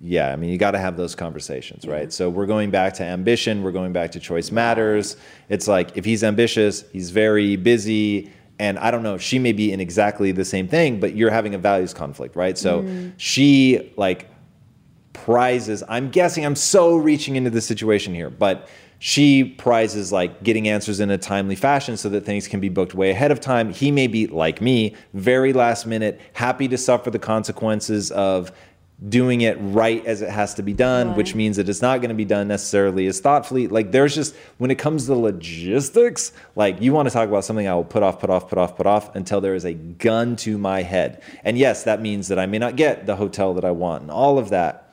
yeah, 0.00 0.32
I 0.32 0.36
mean, 0.36 0.50
you 0.50 0.56
got 0.56 0.70
to 0.70 0.78
have 0.78 0.96
those 0.96 1.16
conversations, 1.16 1.84
right? 1.84 2.12
So 2.12 2.30
we're 2.30 2.46
going 2.46 2.70
back 2.70 2.94
to 2.94 3.02
ambition. 3.02 3.64
We're 3.64 3.72
going 3.72 3.92
back 3.92 4.12
to 4.12 4.20
choice 4.20 4.52
matters. 4.52 5.16
It's 5.48 5.66
like 5.66 5.96
if 5.96 6.04
he's 6.04 6.22
ambitious, 6.22 6.84
he's 6.92 7.10
very 7.10 7.56
busy. 7.56 8.30
And 8.60 8.78
I 8.78 8.90
don't 8.90 9.02
know, 9.02 9.16
she 9.16 9.38
may 9.38 9.52
be 9.52 9.72
in 9.72 9.80
exactly 9.80 10.32
the 10.32 10.44
same 10.44 10.68
thing, 10.68 11.00
but 11.00 11.16
you're 11.16 11.30
having 11.30 11.54
a 11.54 11.58
values 11.58 11.94
conflict, 11.94 12.36
right? 12.36 12.58
So 12.58 12.82
mm. 12.82 13.14
she 13.16 13.90
like 13.96 14.28
prizes, 15.14 15.82
I'm 15.88 16.10
guessing 16.10 16.44
I'm 16.44 16.54
so 16.54 16.98
reaching 16.98 17.36
into 17.36 17.48
the 17.48 17.62
situation 17.62 18.14
here, 18.14 18.28
but 18.28 18.68
she 18.98 19.44
prizes 19.44 20.12
like 20.12 20.42
getting 20.42 20.68
answers 20.68 21.00
in 21.00 21.10
a 21.10 21.16
timely 21.16 21.54
fashion 21.54 21.96
so 21.96 22.10
that 22.10 22.26
things 22.26 22.46
can 22.46 22.60
be 22.60 22.68
booked 22.68 22.94
way 22.94 23.08
ahead 23.08 23.30
of 23.30 23.40
time. 23.40 23.72
He 23.72 23.90
may 23.90 24.06
be 24.06 24.26
like 24.26 24.60
me, 24.60 24.94
very 25.14 25.54
last 25.54 25.86
minute, 25.86 26.20
happy 26.34 26.68
to 26.68 26.76
suffer 26.76 27.10
the 27.10 27.18
consequences 27.18 28.10
of 28.10 28.52
doing 29.08 29.40
it 29.40 29.56
right 29.60 30.04
as 30.04 30.20
it 30.20 30.28
has 30.28 30.54
to 30.54 30.62
be 30.62 30.74
done, 30.74 31.08
Right. 31.08 31.16
which 31.16 31.34
means 31.34 31.56
that 31.56 31.68
it's 31.70 31.80
not 31.80 32.00
going 32.00 32.10
to 32.10 32.14
be 32.14 32.26
done 32.26 32.48
necessarily 32.48 33.06
as 33.06 33.18
thoughtfully. 33.20 33.66
Like 33.66 33.92
there's 33.92 34.14
just 34.14 34.34
when 34.58 34.70
it 34.70 34.74
comes 34.76 35.06
to 35.06 35.14
logistics, 35.14 36.32
like 36.54 36.80
you 36.82 36.92
want 36.92 37.08
to 37.08 37.12
talk 37.12 37.28
about 37.28 37.44
something 37.44 37.66
I 37.66 37.74
will 37.74 37.84
put 37.84 38.02
off, 38.02 38.20
put 38.20 38.28
off, 38.28 38.48
put 38.48 38.58
off, 38.58 38.76
put 38.76 38.86
off 38.86 39.14
until 39.16 39.40
there 39.40 39.54
is 39.54 39.64
a 39.64 39.72
gun 39.72 40.36
to 40.36 40.58
my 40.58 40.82
head. 40.82 41.22
And 41.44 41.56
yes, 41.56 41.84
that 41.84 42.02
means 42.02 42.28
that 42.28 42.38
I 42.38 42.46
may 42.46 42.58
not 42.58 42.76
get 42.76 43.06
the 43.06 43.16
hotel 43.16 43.54
that 43.54 43.64
I 43.64 43.70
want 43.70 44.02
and 44.02 44.10
all 44.10 44.38
of 44.38 44.50
that. 44.50 44.86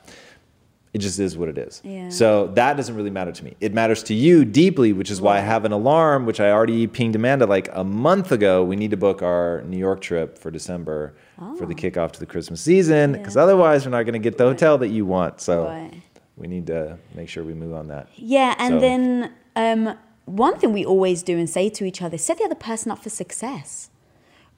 It 0.94 0.98
just 0.98 1.18
is 1.18 1.36
what 1.36 1.50
it 1.50 1.58
is. 1.58 1.82
Yeah. 1.84 2.08
So 2.08 2.46
that 2.54 2.78
doesn't 2.78 2.94
really 2.94 3.10
matter 3.10 3.30
to 3.30 3.44
me. 3.44 3.56
It 3.60 3.74
matters 3.74 4.02
to 4.04 4.14
you 4.14 4.46
deeply, 4.46 4.94
which 4.94 5.10
is 5.10 5.20
why 5.20 5.36
I 5.36 5.40
have 5.40 5.66
an 5.66 5.72
alarm, 5.72 6.24
which 6.24 6.40
I 6.40 6.50
already 6.50 6.86
pinged 6.86 7.14
Amanda 7.14 7.44
like 7.44 7.68
a 7.74 7.84
month 7.84 8.32
ago. 8.32 8.64
We 8.64 8.74
need 8.74 8.90
to 8.92 8.96
book 8.96 9.20
our 9.20 9.62
New 9.66 9.76
York 9.76 10.00
trip 10.00 10.38
for 10.38 10.50
December 10.50 11.14
for 11.56 11.66
the 11.66 11.74
kickoff 11.74 12.12
to 12.12 12.20
the 12.20 12.26
Christmas 12.26 12.60
season, 12.60 13.12
because 13.12 13.36
Oh. 13.36 13.40
Yeah. 13.40 13.44
otherwise 13.44 13.84
we're 13.86 13.92
not 13.92 14.02
going 14.02 14.14
to 14.14 14.18
get 14.18 14.38
the 14.38 14.44
hotel 14.44 14.78
that 14.78 14.88
you 14.88 15.04
want. 15.06 15.40
So 15.40 15.64
Right. 15.64 15.92
we 16.36 16.46
need 16.48 16.66
to 16.68 16.98
make 17.14 17.28
sure 17.28 17.44
we 17.44 17.54
move 17.54 17.74
on 17.74 17.88
that. 17.88 18.08
Yeah, 18.16 18.54
and 18.58 18.74
So- 18.74 18.80
then 18.80 19.32
um, 19.56 19.94
one 20.24 20.58
thing 20.58 20.72
we 20.72 20.84
always 20.84 21.22
do 21.22 21.38
and 21.38 21.48
say 21.48 21.68
to 21.70 21.84
each 21.84 22.02
other: 22.02 22.18
set 22.18 22.38
the 22.38 22.44
other 22.44 22.54
person 22.54 22.90
up 22.92 23.02
for 23.02 23.10
success, 23.10 23.90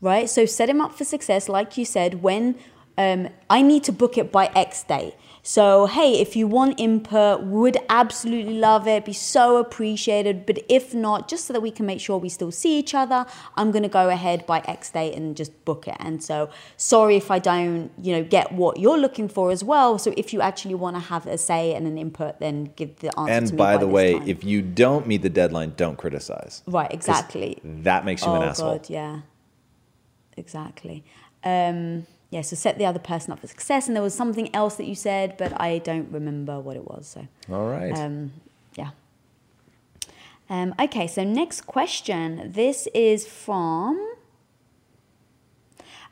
right? 0.00 0.28
So 0.28 0.46
set 0.46 0.68
him 0.68 0.80
up 0.80 0.92
for 0.94 1.04
success, 1.04 1.48
like 1.48 1.76
you 1.78 1.84
said. 1.84 2.22
When 2.22 2.54
um, 2.98 3.28
I 3.48 3.62
need 3.62 3.84
to 3.84 3.92
book 3.92 4.18
it 4.18 4.30
by 4.32 4.50
X 4.54 4.82
date. 4.82 5.14
So 5.42 5.86
hey, 5.86 6.20
if 6.20 6.36
you 6.36 6.46
want 6.46 6.78
input, 6.78 7.42
would 7.42 7.78
absolutely 7.88 8.54
love 8.58 8.86
it. 8.86 9.04
Be 9.04 9.12
so 9.12 9.56
appreciated. 9.56 10.46
But 10.46 10.58
if 10.68 10.94
not, 10.94 11.28
just 11.28 11.46
so 11.46 11.52
that 11.52 11.60
we 11.60 11.70
can 11.70 11.86
make 11.86 12.00
sure 12.00 12.18
we 12.18 12.28
still 12.28 12.52
see 12.52 12.78
each 12.78 12.94
other, 12.94 13.26
I'm 13.56 13.70
gonna 13.70 13.88
go 13.88 14.08
ahead 14.10 14.46
by 14.46 14.60
X 14.66 14.90
date 14.90 15.14
and 15.14 15.36
just 15.36 15.64
book 15.64 15.88
it. 15.88 15.96
And 15.98 16.22
so 16.22 16.50
sorry 16.76 17.16
if 17.16 17.30
I 17.30 17.38
don't, 17.38 17.90
you 18.00 18.12
know, 18.14 18.22
get 18.24 18.52
what 18.52 18.78
you're 18.78 18.98
looking 18.98 19.28
for 19.28 19.50
as 19.50 19.64
well. 19.64 19.98
So 19.98 20.12
if 20.16 20.32
you 20.32 20.40
actually 20.40 20.74
want 20.74 20.96
to 20.96 21.00
have 21.00 21.26
a 21.26 21.38
say 21.38 21.74
and 21.74 21.86
an 21.86 21.96
input, 21.98 22.38
then 22.40 22.72
give 22.76 22.96
the 23.00 23.08
answer 23.18 23.30
to 23.30 23.36
And 23.36 23.52
me 23.52 23.56
by 23.56 23.76
the 23.76 23.86
way, 23.88 24.18
time. 24.18 24.28
if 24.28 24.44
you 24.44 24.62
don't 24.62 25.06
meet 25.06 25.22
the 25.22 25.30
deadline, 25.30 25.74
don't 25.76 25.96
criticize. 25.96 26.62
Right, 26.66 26.92
exactly. 26.92 27.58
That 27.64 28.04
makes 28.04 28.22
you 28.22 28.28
oh 28.28 28.34
an 28.36 28.42
asshole. 28.42 28.72
god, 28.78 28.90
yeah, 28.90 29.20
exactly. 30.36 31.04
Um, 31.44 32.06
yeah, 32.30 32.42
so 32.42 32.54
set 32.54 32.78
the 32.78 32.86
other 32.86 33.00
person 33.00 33.32
up 33.32 33.40
for 33.40 33.48
success. 33.48 33.88
And 33.88 33.96
there 33.96 34.02
was 34.02 34.14
something 34.14 34.54
else 34.54 34.76
that 34.76 34.86
you 34.86 34.94
said, 34.94 35.36
but 35.36 35.60
I 35.60 35.78
don't 35.78 36.10
remember 36.12 36.60
what 36.60 36.76
it 36.76 36.86
was. 36.86 37.08
So 37.08 37.26
All 37.52 37.68
right. 37.68 37.96
um, 37.98 38.32
yeah. 38.76 38.90
Um, 40.48 40.74
okay, 40.80 41.06
so 41.06 41.24
next 41.24 41.62
question. 41.62 42.52
This 42.52 42.88
is 42.94 43.26
from. 43.26 44.14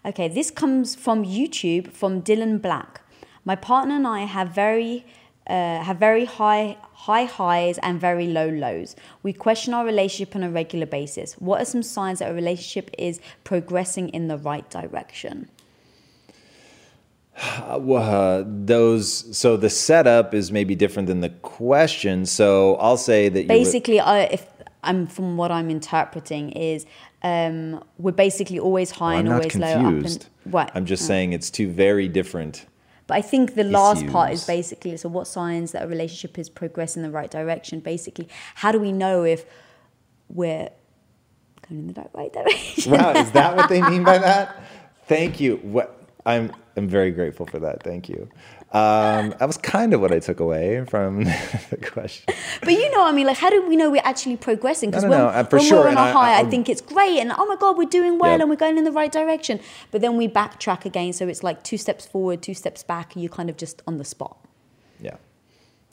Okay, 0.04 0.28
this 0.28 0.50
comes 0.50 0.94
from 0.94 1.24
YouTube 1.24 1.92
from 1.92 2.22
Dylan 2.22 2.60
Black. 2.60 3.00
My 3.44 3.54
partner 3.54 3.94
and 3.96 4.06
I 4.06 4.20
have 4.20 4.50
very 4.50 5.06
uh, 5.48 5.82
have 5.82 5.98
very 5.98 6.24
high 6.24 6.76
high 6.92 7.24
highs 7.24 7.78
and 7.78 8.00
very 8.00 8.26
low 8.26 8.48
lows. 8.48 8.96
We 9.22 9.32
question 9.32 9.72
our 9.72 9.84
relationship 9.84 10.34
on 10.36 10.42
a 10.42 10.50
regular 10.50 10.86
basis. 10.86 11.34
What 11.34 11.62
are 11.62 11.64
some 11.64 11.82
signs 11.82 12.18
that 12.18 12.30
a 12.30 12.34
relationship 12.34 12.90
is 12.98 13.20
progressing 13.44 14.08
in 14.10 14.28
the 14.28 14.36
right 14.36 14.68
direction? 14.68 15.48
Uh, 17.68 18.44
those 18.46 19.36
so 19.36 19.56
the 19.56 19.70
setup 19.70 20.34
is 20.34 20.50
maybe 20.50 20.74
different 20.74 21.06
than 21.08 21.20
the 21.20 21.28
question. 21.28 22.26
So 22.26 22.74
I'll 22.76 22.96
say 22.96 23.28
that 23.28 23.42
you 23.42 23.48
basically 23.48 24.00
I, 24.00 24.20
if 24.24 24.46
i'm 24.84 25.06
from 25.08 25.36
what 25.36 25.50
i'm 25.50 25.70
interpreting 25.70 26.50
is 26.52 26.86
um 27.24 27.82
we're 27.98 28.12
basically 28.12 28.58
always 28.60 28.92
high 28.92 29.14
I'm 29.14 29.26
and 29.26 29.34
always 29.34 29.56
low 29.56 29.66
up 29.72 29.76
and 29.86 30.26
what 30.44 30.70
I'm 30.74 30.86
just 30.86 31.02
Oh. 31.04 31.06
saying 31.06 31.32
it's 31.32 31.50
two 31.50 31.68
very 31.68 32.06
different. 32.08 32.64
but 33.08 33.16
i 33.16 33.20
think 33.22 33.54
the 33.56 33.64
last 33.64 34.06
part 34.06 34.30
is 34.32 34.40
issues. 34.40 34.46
basically 34.46 34.96
so 34.96 35.08
what 35.08 35.26
signs 35.26 35.72
that 35.72 35.82
a 35.82 35.88
relationship 35.88 36.38
is 36.38 36.48
progressing 36.48 37.02
in 37.02 37.10
the 37.10 37.14
right 37.16 37.30
direction 37.30 37.80
basically 37.80 38.28
how 38.54 38.70
do 38.70 38.78
we 38.78 38.92
know 38.92 39.24
if 39.24 39.44
we're 40.28 40.68
going 41.68 41.80
in 41.80 41.86
the 41.88 41.94
right- 42.00 42.10
right 42.14 42.32
direction 42.32 42.92
Wow, 42.92 43.12
is 43.14 43.32
that 43.32 43.56
what 43.56 43.68
they 43.68 43.82
mean 43.82 44.04
by 44.04 44.18
that? 44.28 44.62
Thank 45.06 45.40
you. 45.40 45.56
What 45.62 45.97
I'm 46.32 46.52
I'm 46.76 46.88
very 46.88 47.10
grateful 47.10 47.46
for 47.46 47.58
that. 47.60 47.82
Thank 47.82 48.08
you. 48.08 48.28
Um, 48.70 49.30
that 49.38 49.46
was 49.46 49.56
kind 49.56 49.94
of 49.94 50.00
what 50.02 50.12
I 50.12 50.18
took 50.18 50.40
away 50.40 50.84
from 50.84 51.24
the 51.72 51.78
question. 51.90 52.26
but 52.60 52.72
you 52.80 52.90
know 52.92 53.02
i 53.06 53.12
mean 53.12 53.26
like 53.26 53.38
how 53.38 53.48
do 53.48 53.66
we 53.66 53.76
know 53.76 53.88
we're 53.90 54.02
actually 54.12 54.36
progressing 54.36 54.90
because 54.90 55.04
No, 55.04 55.08
when, 55.10 55.18
no, 55.20 55.24
no, 55.24 55.30
uh, 55.38 55.44
for 55.44 55.56
when 55.56 55.64
sure, 55.66 55.78
we're 55.84 55.84
on 55.84 55.96
and 55.96 55.98
a 55.98 56.02
I- 56.02 56.12
high 56.12 56.34
I, 56.34 56.40
I- 56.40 56.50
think 56.50 56.68
it's 56.68 56.82
great 56.82 57.16
and 57.18 57.32
oh 57.40 57.46
my 57.46 57.56
god 57.56 57.78
we're 57.78 57.88
doing 58.00 58.18
well 58.18 58.32
Yep. 58.32 58.40
and 58.42 58.50
we're 58.50 58.56
going 58.66 58.76
in 58.76 58.84
the 58.84 58.92
right 58.92 59.10
direction 59.10 59.58
but 59.90 60.02
then 60.02 60.18
we 60.18 60.28
backtrack 60.28 60.84
again 60.84 61.14
so 61.14 61.26
it's 61.28 61.42
like 61.42 61.62
two 61.70 61.78
steps 61.78 62.04
forward 62.04 62.42
two 62.42 62.52
steps 62.52 62.82
back 62.82 63.14
and 63.14 63.22
you're 63.22 63.32
kind 63.32 63.48
of 63.48 63.56
just 63.56 63.80
on 63.86 63.96
the 63.96 64.04
spot 64.04 64.36
Yeah. 65.00 65.16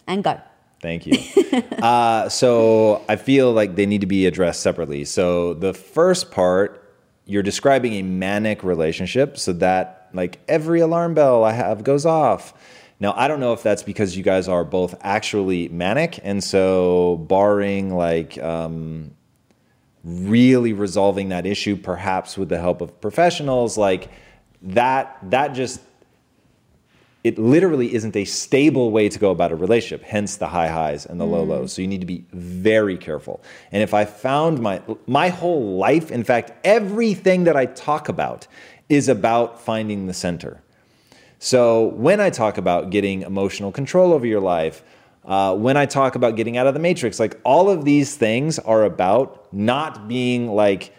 and 0.06 0.22
go 0.22 0.42
Thank 0.82 1.08
you. 1.08 1.18
uh, 1.82 2.28
so 2.30 3.02
I 3.08 3.16
feel 3.16 3.54
like 3.54 3.76
they 3.76 3.86
need 3.86 4.02
to 4.02 4.08
be 4.08 4.28
addressed 4.28 4.62
separately. 4.62 5.04
So 5.06 5.54
the 5.56 5.74
first 5.74 6.30
part, 6.30 6.70
you're 7.26 7.42
describing 7.42 7.94
a 7.94 8.04
manic 8.04 8.64
relationship, 8.64 9.38
so 9.40 9.54
that 9.54 10.05
like 10.16 10.40
every 10.48 10.80
alarm 10.80 11.14
bell 11.14 11.44
I 11.44 11.52
have 11.52 11.84
goes 11.84 12.06
off. 12.06 12.54
Now 13.00 13.14
I 13.16 13.28
don't 13.28 13.40
know 13.40 13.54
if 13.54 13.62
that's 13.62 13.84
because 13.84 14.16
you 14.16 14.24
guys 14.24 14.48
are 14.48 14.64
both 14.64 14.96
actually 15.02 15.68
manic, 15.70 16.20
and 16.24 16.44
so 16.44 17.18
barring 17.28 17.94
like 17.94 18.38
um, 18.42 19.12
really 20.04 20.74
resolving 20.74 21.30
that 21.30 21.46
issue, 21.46 21.76
perhaps 21.76 22.38
with 22.38 22.50
the 22.50 22.60
help 22.60 22.82
of 22.82 23.00
professionals, 23.02 23.78
like 23.78 24.10
that 24.62 25.18
that 25.30 25.50
just 25.50 25.82
it 27.26 27.40
literally 27.40 27.92
isn't 27.96 28.16
a 28.16 28.24
stable 28.24 28.92
way 28.92 29.10
to 29.10 29.18
go 29.18 29.32
about 29.32 29.52
a 29.52 29.56
relationship, 29.56 30.04
hence 30.04 30.38
the 30.38 30.46
high 30.46 30.68
highs 30.68 31.08
and 31.08 31.20
the 31.20 31.26
low 31.26 31.44
lows. 31.44 31.74
So 31.74 31.82
you 31.82 31.88
need 31.88 32.02
to 32.02 32.06
be 32.06 32.24
very 32.32 33.00
careful. 33.00 33.42
And 33.72 33.82
if 33.82 33.96
I 33.96 34.06
found 34.06 34.60
my 34.60 34.80
my 35.08 35.30
whole 35.30 35.76
life, 35.78 36.12
in 36.12 36.24
fact, 36.24 36.52
everything 36.64 37.46
that 37.46 37.56
I 37.56 37.66
talk 37.66 38.10
about 38.10 38.48
is 38.90 39.10
about 39.10 39.60
finding 39.60 40.08
the 40.08 40.14
center. 40.14 40.62
So 41.40 41.88
when 41.90 42.20
I 42.20 42.30
talk 42.30 42.58
about 42.58 42.90
getting 42.90 43.22
emotional 43.22 43.72
control 43.72 44.14
over 44.14 44.26
your 44.26 44.42
life, 44.42 44.84
uh, 45.26 45.56
when 45.56 45.76
I 45.76 45.86
talk 45.86 46.16
about 46.16 46.36
getting 46.36 46.56
out 46.58 46.68
of 46.68 46.74
the 46.74 46.80
matrix, 46.80 47.20
like 47.20 47.40
all 47.44 47.70
of 47.70 47.84
these 47.84 48.16
things 48.16 48.60
are 48.60 48.84
about 48.84 49.52
not 49.52 50.08
being 50.08 50.48
like 50.48 50.94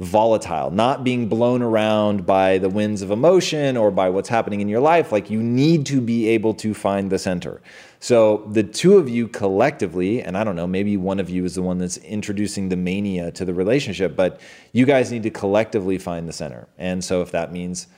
volatile, 0.00 0.70
not 0.70 1.04
being 1.04 1.28
blown 1.28 1.62
around 1.62 2.26
by 2.26 2.58
the 2.58 2.68
winds 2.68 3.02
of 3.02 3.10
emotion 3.10 3.76
or 3.76 3.90
by 3.90 4.08
what's 4.08 4.28
happening 4.28 4.60
in 4.60 4.68
your 4.68 4.80
life. 4.80 5.12
Like 5.12 5.30
you 5.30 5.42
need 5.42 5.86
to 5.86 6.00
be 6.00 6.28
able 6.28 6.54
to 6.54 6.74
find 6.74 7.10
the 7.10 7.18
center. 7.18 7.60
So 8.02 8.48
the 8.50 8.62
two 8.62 8.96
of 8.96 9.10
you 9.10 9.28
collectively, 9.28 10.22
and 10.22 10.36
I 10.36 10.42
don't 10.42 10.56
know, 10.56 10.66
maybe 10.66 10.96
one 10.96 11.20
of 11.20 11.28
you 11.28 11.44
is 11.44 11.54
the 11.54 11.62
one 11.62 11.76
that's 11.76 11.98
introducing 11.98 12.70
the 12.70 12.76
mania 12.76 13.30
to 13.32 13.44
the 13.44 13.52
relationship, 13.52 14.16
but 14.16 14.40
you 14.72 14.86
guys 14.86 15.12
need 15.12 15.22
to 15.24 15.30
collectively 15.30 15.98
find 15.98 16.26
the 16.26 16.32
center. 16.32 16.66
And 16.78 17.04
so 17.04 17.20
if 17.20 17.30
that 17.32 17.52
means 17.52 17.88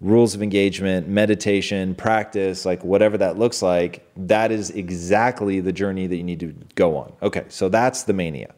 rules 0.00 0.36
of 0.36 0.42
engagement, 0.42 1.08
meditation, 1.08 1.96
practice, 1.96 2.64
like 2.64 2.84
whatever 2.84 3.18
that 3.18 3.36
looks 3.36 3.60
like, 3.60 4.08
that 4.16 4.52
is 4.52 4.70
exactly 4.70 5.58
the 5.58 5.72
journey 5.72 6.06
that 6.06 6.16
you 6.16 6.22
need 6.22 6.38
to 6.38 6.54
go 6.76 6.96
on. 6.96 7.12
Okay, 7.20 7.44
so 7.48 7.68
that's 7.68 8.04
the 8.04 8.12
mania. 8.12 8.54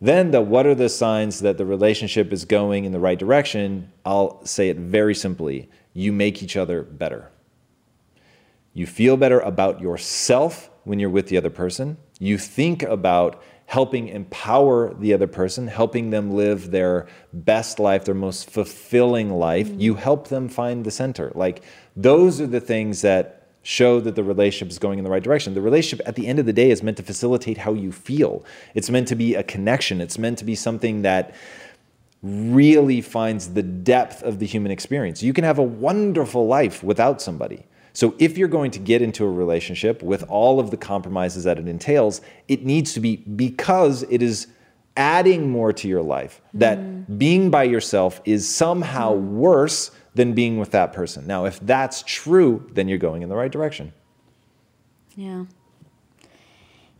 Then 0.00 0.30
the 0.30 0.40
what 0.40 0.64
are 0.64 0.76
the 0.76 0.88
signs 0.88 1.40
that 1.40 1.58
the 1.58 1.66
relationship 1.66 2.32
is 2.32 2.44
going 2.44 2.84
in 2.84 2.92
the 2.92 3.00
right 3.00 3.18
direction? 3.18 3.90
I'll 4.04 4.44
say 4.44 4.68
it 4.68 4.76
very 4.76 5.14
simply. 5.14 5.68
You 5.92 6.12
make 6.12 6.40
each 6.40 6.56
other 6.56 6.82
better. 6.84 7.30
You 8.76 8.86
feel 8.86 9.16
better 9.16 9.40
about 9.40 9.80
yourself 9.80 10.68
when 10.84 10.98
you're 10.98 11.08
with 11.08 11.28
the 11.28 11.38
other 11.38 11.48
person. 11.48 11.96
You 12.18 12.36
think 12.36 12.82
about 12.82 13.42
helping 13.64 14.08
empower 14.08 14.92
the 14.92 15.14
other 15.14 15.26
person, 15.26 15.66
helping 15.66 16.10
them 16.10 16.32
live 16.32 16.70
their 16.70 17.06
best 17.32 17.78
life, 17.78 18.04
their 18.04 18.14
most 18.14 18.50
fulfilling 18.50 19.30
life. 19.30 19.68
Mm-hmm. 19.68 19.80
You 19.80 19.94
help 19.94 20.28
them 20.28 20.50
find 20.50 20.84
the 20.84 20.90
center. 20.90 21.32
Like 21.34 21.62
those 21.96 22.38
are 22.38 22.46
the 22.46 22.60
things 22.60 23.00
that 23.00 23.46
show 23.62 23.98
that 24.00 24.14
the 24.14 24.22
relationship 24.22 24.70
is 24.70 24.78
going 24.78 24.98
in 24.98 25.04
the 25.04 25.10
right 25.10 25.22
direction. 25.22 25.54
The 25.54 25.62
relationship 25.62 26.06
at 26.06 26.14
the 26.14 26.26
end 26.26 26.38
of 26.38 26.44
the 26.44 26.52
day 26.52 26.70
is 26.70 26.82
meant 26.82 26.98
to 26.98 27.02
facilitate 27.02 27.56
how 27.56 27.72
you 27.72 27.92
feel. 27.92 28.44
It's 28.74 28.90
meant 28.90 29.08
to 29.08 29.14
be 29.14 29.36
a 29.36 29.42
connection. 29.42 30.02
It's 30.02 30.18
meant 30.18 30.36
to 30.40 30.44
be 30.44 30.54
something 30.54 31.00
that 31.00 31.34
really 32.22 33.00
finds 33.00 33.54
the 33.54 33.62
depth 33.62 34.22
of 34.22 34.38
the 34.38 34.44
human 34.44 34.70
experience. 34.70 35.22
You 35.22 35.32
can 35.32 35.44
have 35.44 35.58
a 35.58 35.62
wonderful 35.62 36.46
life 36.46 36.82
without 36.82 37.22
somebody. 37.22 37.64
So 37.96 38.14
if 38.18 38.36
you're 38.36 38.46
going 38.46 38.72
to 38.72 38.78
get 38.78 39.00
into 39.00 39.24
a 39.24 39.30
relationship 39.30 40.02
with 40.02 40.22
all 40.28 40.60
of 40.60 40.70
the 40.70 40.76
compromises 40.76 41.44
that 41.44 41.58
it 41.58 41.66
entails, 41.66 42.20
it 42.46 42.62
needs 42.62 42.92
to 42.92 43.00
be 43.00 43.16
because 43.16 44.02
it 44.10 44.20
is 44.20 44.48
adding 44.98 45.48
more 45.48 45.72
to 45.72 45.88
your 45.88 46.02
life. 46.02 46.42
That 46.52 47.18
being 47.18 47.50
by 47.50 47.62
yourself 47.62 48.20
is 48.26 48.46
somehow 48.46 49.14
worse 49.14 49.92
than 50.14 50.34
being 50.34 50.58
with 50.58 50.72
that 50.72 50.92
person. 50.92 51.26
Now, 51.26 51.46
if 51.46 51.58
that's 51.60 52.02
true, 52.02 52.68
then 52.74 52.86
you're 52.86 52.98
going 52.98 53.22
in 53.22 53.30
the 53.30 53.34
right 53.34 53.50
direction. 53.50 53.94
Yeah. 55.16 55.46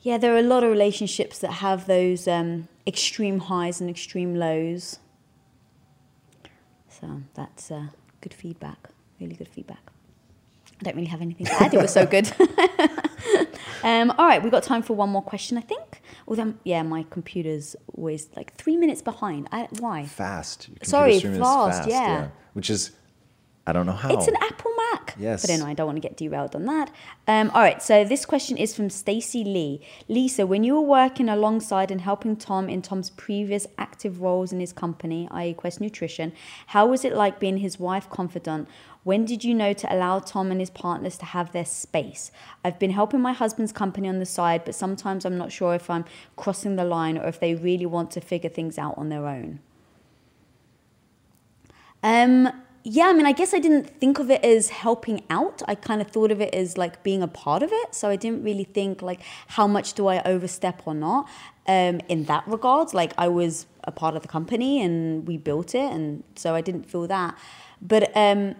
Yeah, 0.00 0.16
there 0.16 0.34
are 0.34 0.38
a 0.38 0.42
lot 0.42 0.64
of 0.64 0.70
relationships 0.70 1.40
that 1.40 1.52
have 1.52 1.86
those 1.86 2.26
um, 2.26 2.68
extreme 2.86 3.40
highs 3.40 3.82
and 3.82 3.90
extreme 3.90 4.34
lows. 4.34 4.98
So 6.88 7.20
that's 7.34 7.70
uh, 7.70 7.88
good 8.22 8.32
feedback, 8.32 8.88
really 9.20 9.34
good 9.34 9.48
feedback. 9.48 9.92
I 10.80 10.84
don't 10.84 10.94
really 10.94 11.08
have 11.08 11.22
anything 11.22 11.46
to 11.46 11.54
add. 11.54 11.72
It 11.72 11.80
was 11.80 11.92
so 11.92 12.06
good. 12.06 12.30
um, 13.82 14.10
all 14.18 14.26
right, 14.26 14.42
we've 14.42 14.52
got 14.52 14.62
time 14.62 14.82
for 14.82 14.94
one 14.94 15.08
more 15.08 15.22
question, 15.22 15.56
I 15.56 15.62
think. 15.62 16.02
Although, 16.28 16.54
yeah, 16.64 16.82
my 16.82 17.04
computer's 17.08 17.76
always 17.94 18.28
like 18.36 18.54
three 18.56 18.76
minutes 18.76 19.00
behind. 19.00 19.48
I, 19.52 19.68
why? 19.78 20.04
Fast. 20.04 20.68
Sorry, 20.82 21.14
is 21.14 21.22
fast, 21.22 21.88
yeah. 21.88 22.28
Which 22.52 22.68
is, 22.68 22.90
I 23.66 23.72
don't 23.72 23.86
know 23.86 23.92
how. 23.92 24.12
It's 24.12 24.28
an 24.28 24.36
Apple. 24.40 24.65
Yes. 25.18 25.42
But 25.42 25.50
anyway, 25.50 25.70
I 25.70 25.74
don't 25.74 25.86
want 25.86 25.96
to 25.96 26.06
get 26.06 26.16
derailed 26.16 26.54
on 26.54 26.66
that. 26.66 26.90
Um, 27.26 27.50
all 27.50 27.62
right, 27.62 27.82
so 27.82 28.04
this 28.04 28.26
question 28.26 28.56
is 28.56 28.74
from 28.74 28.90
Stacey 28.90 29.44
Lee. 29.44 29.80
Lisa, 30.08 30.46
when 30.46 30.62
you 30.62 30.74
were 30.74 30.82
working 30.82 31.28
alongside 31.28 31.90
and 31.90 32.00
helping 32.00 32.36
Tom 32.36 32.68
in 32.68 32.82
Tom's 32.82 33.10
previous 33.10 33.66
active 33.78 34.20
roles 34.20 34.52
in 34.52 34.60
his 34.60 34.72
company, 34.72 35.28
i.e., 35.30 35.54
Quest 35.54 35.80
Nutrition, 35.80 36.32
how 36.68 36.86
was 36.86 37.04
it 37.04 37.14
like 37.14 37.40
being 37.40 37.58
his 37.58 37.78
wife 37.78 38.10
confidant? 38.10 38.68
When 39.04 39.24
did 39.24 39.44
you 39.44 39.54
know 39.54 39.72
to 39.72 39.94
allow 39.94 40.18
Tom 40.18 40.50
and 40.50 40.60
his 40.60 40.70
partners 40.70 41.16
to 41.18 41.26
have 41.26 41.52
their 41.52 41.64
space? 41.64 42.32
I've 42.64 42.78
been 42.78 42.90
helping 42.90 43.20
my 43.20 43.32
husband's 43.32 43.72
company 43.72 44.08
on 44.08 44.18
the 44.18 44.26
side, 44.26 44.64
but 44.64 44.74
sometimes 44.74 45.24
I'm 45.24 45.38
not 45.38 45.52
sure 45.52 45.74
if 45.74 45.88
I'm 45.88 46.04
crossing 46.34 46.74
the 46.74 46.84
line 46.84 47.16
or 47.16 47.28
if 47.28 47.38
they 47.38 47.54
really 47.54 47.86
want 47.86 48.10
to 48.12 48.20
figure 48.20 48.50
things 48.50 48.78
out 48.78 48.98
on 48.98 49.08
their 49.08 49.26
own. 49.26 49.60
Um, 52.02 52.50
yeah, 52.88 53.08
I 53.08 53.12
mean, 53.14 53.26
I 53.26 53.32
guess 53.32 53.52
I 53.52 53.58
didn't 53.58 53.98
think 53.98 54.20
of 54.20 54.30
it 54.30 54.44
as 54.44 54.68
helping 54.68 55.24
out. 55.28 55.60
I 55.66 55.74
kind 55.74 56.00
of 56.00 56.06
thought 56.06 56.30
of 56.30 56.40
it 56.40 56.54
as 56.54 56.78
like 56.78 57.02
being 57.02 57.20
a 57.20 57.26
part 57.26 57.64
of 57.64 57.70
it. 57.72 57.96
So 57.96 58.08
I 58.08 58.14
didn't 58.14 58.44
really 58.44 58.62
think 58.62 59.02
like 59.02 59.22
how 59.48 59.66
much 59.66 59.94
do 59.94 60.06
I 60.06 60.22
overstep 60.22 60.82
or 60.86 60.94
not. 60.94 61.28
Um, 61.66 62.00
in 62.08 62.26
that 62.26 62.46
regard. 62.46 62.94
like 62.94 63.12
I 63.18 63.26
was 63.26 63.66
a 63.82 63.90
part 63.90 64.14
of 64.14 64.22
the 64.22 64.28
company 64.28 64.80
and 64.80 65.26
we 65.26 65.36
built 65.36 65.74
it, 65.74 65.90
and 65.92 66.22
so 66.36 66.54
I 66.54 66.60
didn't 66.60 66.88
feel 66.88 67.08
that. 67.08 67.36
But 67.82 68.16
um, 68.16 68.54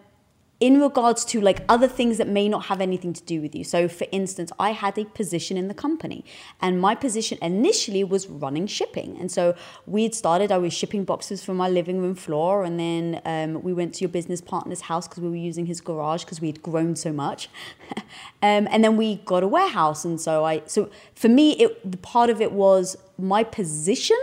in 0.59 0.81
regards 0.81 1.25
to 1.27 1.41
like 1.41 1.63
other 1.69 1.87
things 1.87 2.17
that 2.17 2.27
may 2.27 2.49
not 2.49 2.67
have 2.67 2.81
anything 2.81 3.13
to 3.13 3.23
do 3.25 3.43
with 3.43 3.55
you. 3.55 3.63
So, 3.63 3.89
for 3.89 4.07
instance, 4.11 4.51
I 4.59 4.71
had 4.71 4.97
a 4.97 5.05
position 5.05 5.57
in 5.59 5.69
the 5.69 5.75
company, 5.75 6.25
and 6.61 6.81
my 6.81 6.95
position 6.95 7.39
initially 7.43 8.03
was 8.05 8.27
running 8.27 8.67
shipping. 8.67 9.19
And 9.21 9.31
so 9.31 9.55
we 9.87 10.05
had 10.05 10.15
started, 10.15 10.51
I 10.51 10.59
was 10.59 10.73
shipping 10.73 11.05
boxes 11.05 11.45
from 11.45 11.57
my 11.57 11.69
living 11.69 12.01
room 12.01 12.15
floor, 12.15 12.65
and 12.65 12.81
then 12.81 13.21
um, 13.27 13.63
we 13.63 13.75
went 13.75 13.95
to 13.95 14.01
your 14.01 14.09
business 14.09 14.41
partner's 14.41 14.83
house 14.83 15.07
because 15.07 15.23
we 15.23 15.29
were 15.29 15.37
using 15.37 15.67
his 15.67 15.83
garage 15.83 16.25
because 16.25 16.41
we 16.41 16.47
had 16.47 16.63
grown 16.63 16.97
so 16.97 17.13
much. 17.13 17.51
um, 18.43 18.67
and 18.71 18.83
then 18.83 18.97
we 18.97 19.17
got 19.27 19.43
a 19.43 19.49
warehouse. 19.49 20.07
And 20.07 20.19
so 20.19 20.45
I, 20.45 20.63
so 20.67 20.91
for 21.15 21.29
me, 21.29 21.53
it, 21.53 21.91
the 21.91 21.99
part 21.99 22.31
of 22.31 22.41
it 22.41 22.53
was 22.53 22.97
my 23.19 23.45
position 23.45 24.19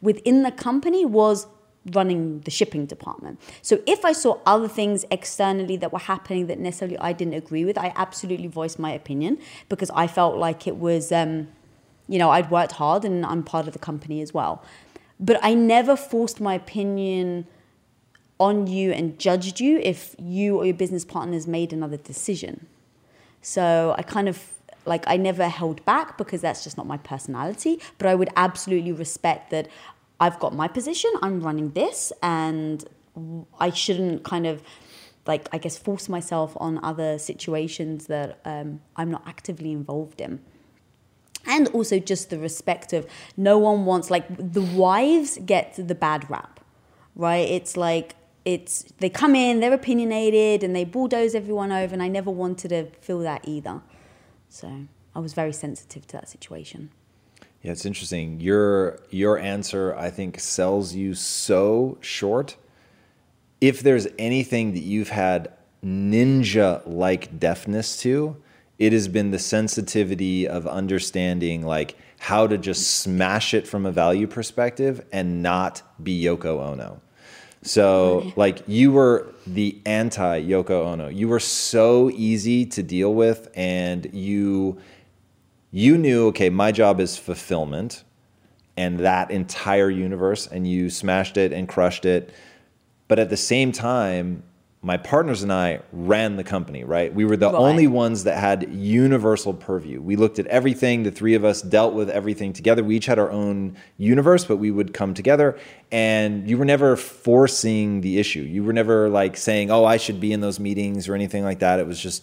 within 0.00 0.42
the 0.42 0.52
company 0.52 1.04
was 1.04 1.46
running 1.94 2.40
the 2.40 2.50
shipping 2.50 2.86
department. 2.86 3.40
So 3.62 3.80
if 3.86 4.04
I 4.04 4.12
saw 4.12 4.38
other 4.46 4.68
things 4.68 5.04
externally 5.10 5.76
that 5.76 5.92
were 5.92 5.98
happening 5.98 6.46
that 6.46 6.58
necessarily 6.58 6.98
I 6.98 7.12
didn't 7.12 7.34
agree 7.34 7.64
with, 7.64 7.78
I 7.78 7.92
absolutely 7.96 8.48
voiced 8.48 8.78
my 8.78 8.92
opinion 8.92 9.38
because 9.68 9.90
I 9.94 10.06
felt 10.06 10.36
like 10.36 10.66
it 10.66 10.76
was, 10.76 11.12
um, 11.12 11.48
you 12.08 12.18
know, 12.18 12.30
I'd 12.30 12.50
worked 12.50 12.72
hard 12.72 13.04
and 13.04 13.24
I'm 13.24 13.42
part 13.42 13.66
of 13.66 13.72
the 13.72 13.78
company 13.78 14.22
as 14.22 14.32
well. 14.32 14.62
But 15.20 15.38
I 15.42 15.54
never 15.54 15.96
forced 15.96 16.40
my 16.40 16.54
opinion 16.54 17.46
on 18.38 18.66
you 18.68 18.92
and 18.92 19.18
judged 19.18 19.60
you 19.60 19.78
if 19.78 20.14
you 20.18 20.56
or 20.56 20.64
your 20.64 20.74
business 20.74 21.04
partners 21.04 21.46
made 21.46 21.72
another 21.72 21.96
decision. 21.96 22.66
So 23.42 23.94
I 23.98 24.02
kind 24.02 24.28
of 24.28 24.54
like 24.84 25.04
I 25.06 25.16
never 25.16 25.48
held 25.48 25.84
back 25.84 26.16
because 26.16 26.40
that's 26.40 26.64
just 26.64 26.76
not 26.76 26.86
my 26.86 26.96
personality, 26.96 27.80
but 27.98 28.06
I 28.06 28.14
would 28.14 28.30
absolutely 28.36 28.92
respect 28.92 29.50
that 29.50 29.68
I've 30.20 30.38
got 30.38 30.54
my 30.54 30.68
position, 30.68 31.10
I'm 31.22 31.40
running 31.40 31.70
this, 31.70 32.12
and 32.22 32.84
I 33.58 33.70
shouldn't 33.70 34.24
kind 34.24 34.46
of 34.46 34.62
like, 35.26 35.48
I 35.52 35.58
guess, 35.58 35.76
force 35.76 36.08
myself 36.08 36.56
on 36.56 36.82
other 36.82 37.18
situations 37.18 38.06
that 38.06 38.40
um, 38.44 38.80
I'm 38.96 39.10
not 39.10 39.22
actively 39.26 39.72
involved 39.72 40.20
in. 40.20 40.40
And 41.46 41.68
also 41.68 41.98
just 41.98 42.30
the 42.30 42.38
respect 42.38 42.92
of 42.92 43.06
no 43.36 43.58
one 43.58 43.84
wants, 43.84 44.10
like, 44.10 44.26
the 44.36 44.62
wives 44.62 45.38
get 45.44 45.74
the 45.76 45.94
bad 45.94 46.28
rap, 46.30 46.60
right? 47.14 47.48
It's 47.48 47.76
like, 47.76 48.16
it's 48.44 48.84
they 48.98 49.10
come 49.10 49.34
in, 49.34 49.60
they're 49.60 49.74
opinionated, 49.74 50.64
and 50.64 50.74
they 50.74 50.84
bulldoze 50.84 51.34
everyone 51.34 51.72
over, 51.72 51.92
and 51.92 52.02
I 52.02 52.08
never 52.08 52.30
wanted 52.30 52.68
to 52.70 52.86
feel 53.02 53.20
that 53.20 53.46
either. 53.46 53.82
So 54.48 54.86
I 55.14 55.18
was 55.18 55.34
very 55.34 55.52
sensitive 55.52 56.06
to 56.06 56.12
that 56.14 56.28
situation. 56.28 56.90
Yeah, 57.62 57.72
it's 57.72 57.84
interesting. 57.84 58.40
Your 58.40 59.00
your 59.10 59.38
answer, 59.38 59.94
I 59.96 60.10
think, 60.10 60.38
sells 60.38 60.94
you 60.94 61.14
so 61.14 61.98
short. 62.00 62.56
If 63.60 63.80
there's 63.80 64.06
anything 64.18 64.74
that 64.74 64.82
you've 64.82 65.08
had 65.08 65.52
ninja 65.84 66.82
like 66.86 67.38
deafness 67.38 68.00
to, 68.02 68.36
it 68.78 68.92
has 68.92 69.08
been 69.08 69.32
the 69.32 69.38
sensitivity 69.38 70.46
of 70.46 70.66
understanding 70.66 71.62
like 71.62 71.96
how 72.18 72.46
to 72.46 72.58
just 72.58 72.98
smash 72.98 73.54
it 73.54 73.66
from 73.66 73.86
a 73.86 73.92
value 73.92 74.26
perspective 74.26 75.04
and 75.12 75.42
not 75.42 75.82
be 76.02 76.22
Yoko 76.22 76.60
Ono. 76.60 77.00
So, 77.62 78.32
like, 78.36 78.62
you 78.68 78.92
were 78.92 79.34
the 79.46 79.78
anti 79.84 80.42
Yoko 80.42 80.86
Ono. 80.86 81.08
You 81.08 81.28
were 81.28 81.40
so 81.40 82.10
easy 82.10 82.64
to 82.66 82.82
deal 82.82 83.12
with, 83.12 83.48
and 83.54 84.08
you 84.14 84.78
you 85.70 85.98
knew, 85.98 86.28
okay, 86.28 86.50
my 86.50 86.72
job 86.72 87.00
is 87.00 87.16
fulfillment 87.16 88.04
and 88.76 89.00
that 89.00 89.30
entire 89.30 89.90
universe, 89.90 90.46
and 90.46 90.66
you 90.66 90.88
smashed 90.88 91.36
it 91.36 91.52
and 91.52 91.68
crushed 91.68 92.04
it. 92.04 92.32
But 93.08 93.18
at 93.18 93.28
the 93.28 93.36
same 93.36 93.72
time, 93.72 94.44
my 94.80 94.96
partners 94.96 95.42
and 95.42 95.52
I 95.52 95.80
ran 95.92 96.36
the 96.36 96.44
company, 96.44 96.84
right? 96.84 97.12
We 97.12 97.24
were 97.24 97.36
the 97.36 97.46
Right. 97.46 97.56
only 97.56 97.88
ones 97.88 98.22
that 98.22 98.38
had 98.38 98.72
universal 98.72 99.52
purview. 99.52 100.00
We 100.00 100.14
looked 100.14 100.38
at 100.38 100.46
everything, 100.46 101.02
the 101.02 101.10
three 101.10 101.34
of 101.34 101.44
us 101.44 101.60
dealt 101.60 101.94
with 101.94 102.08
everything 102.08 102.52
together. 102.52 102.84
We 102.84 102.94
each 102.94 103.06
had 103.06 103.18
our 103.18 103.32
own 103.32 103.76
universe, 103.96 104.44
but 104.44 104.58
we 104.58 104.70
would 104.70 104.94
come 104.94 105.14
together. 105.14 105.56
And 105.90 106.48
you 106.48 106.56
were 106.56 106.64
never 106.64 106.94
forcing 106.94 108.02
the 108.02 108.20
issue. 108.20 108.42
You 108.42 108.62
were 108.62 108.72
never 108.72 109.08
like 109.08 109.36
saying, 109.36 109.72
oh, 109.72 109.84
I 109.84 109.96
should 109.96 110.20
be 110.20 110.32
in 110.32 110.40
those 110.40 110.60
meetings 110.60 111.08
or 111.08 111.16
anything 111.16 111.42
like 111.42 111.58
that. 111.58 111.80
It 111.80 111.86
was 111.88 111.98
just 112.00 112.22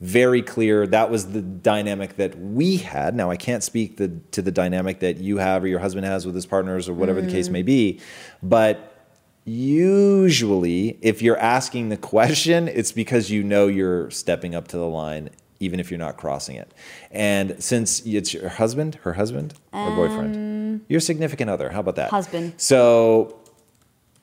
very 0.00 0.42
clear 0.42 0.86
that 0.86 1.10
was 1.10 1.32
the 1.32 1.40
dynamic 1.40 2.16
that 2.16 2.38
we 2.38 2.76
had. 2.76 3.14
Now, 3.14 3.30
I 3.30 3.36
can't 3.36 3.62
speak 3.62 3.96
the, 3.96 4.08
to 4.32 4.42
the 4.42 4.50
dynamic 4.50 5.00
that 5.00 5.16
you 5.18 5.38
have 5.38 5.64
or 5.64 5.68
your 5.68 5.78
husband 5.78 6.04
has 6.04 6.26
with 6.26 6.34
his 6.34 6.44
partners 6.44 6.88
or 6.88 6.94
whatever 6.94 7.22
the 7.22 7.30
case 7.30 7.48
mm. 7.48 7.52
may 7.52 7.62
be, 7.62 8.00
but 8.42 8.92
usually 9.46 10.98
if 11.00 11.22
you're 11.22 11.38
asking 11.38 11.88
the 11.88 11.96
question, 11.96 12.68
it's 12.68 12.92
because 12.92 13.30
you 13.30 13.42
know 13.42 13.68
you're 13.68 14.10
stepping 14.10 14.54
up 14.54 14.68
to 14.68 14.76
the 14.76 14.86
line, 14.86 15.30
even 15.60 15.80
if 15.80 15.90
you're 15.90 15.98
not 15.98 16.18
crossing 16.18 16.56
it. 16.56 16.74
And 17.10 17.62
since 17.62 18.04
it's 18.04 18.34
your 18.34 18.50
husband, 18.50 18.96
her 18.96 19.14
husband, 19.14 19.54
or 19.72 19.90
boyfriend, 19.94 20.36
um, 20.36 20.84
your 20.88 21.00
significant 21.00 21.48
other, 21.48 21.70
how 21.70 21.80
about 21.80 21.96
that? 21.96 22.10
Husband. 22.10 22.52
So 22.58 23.38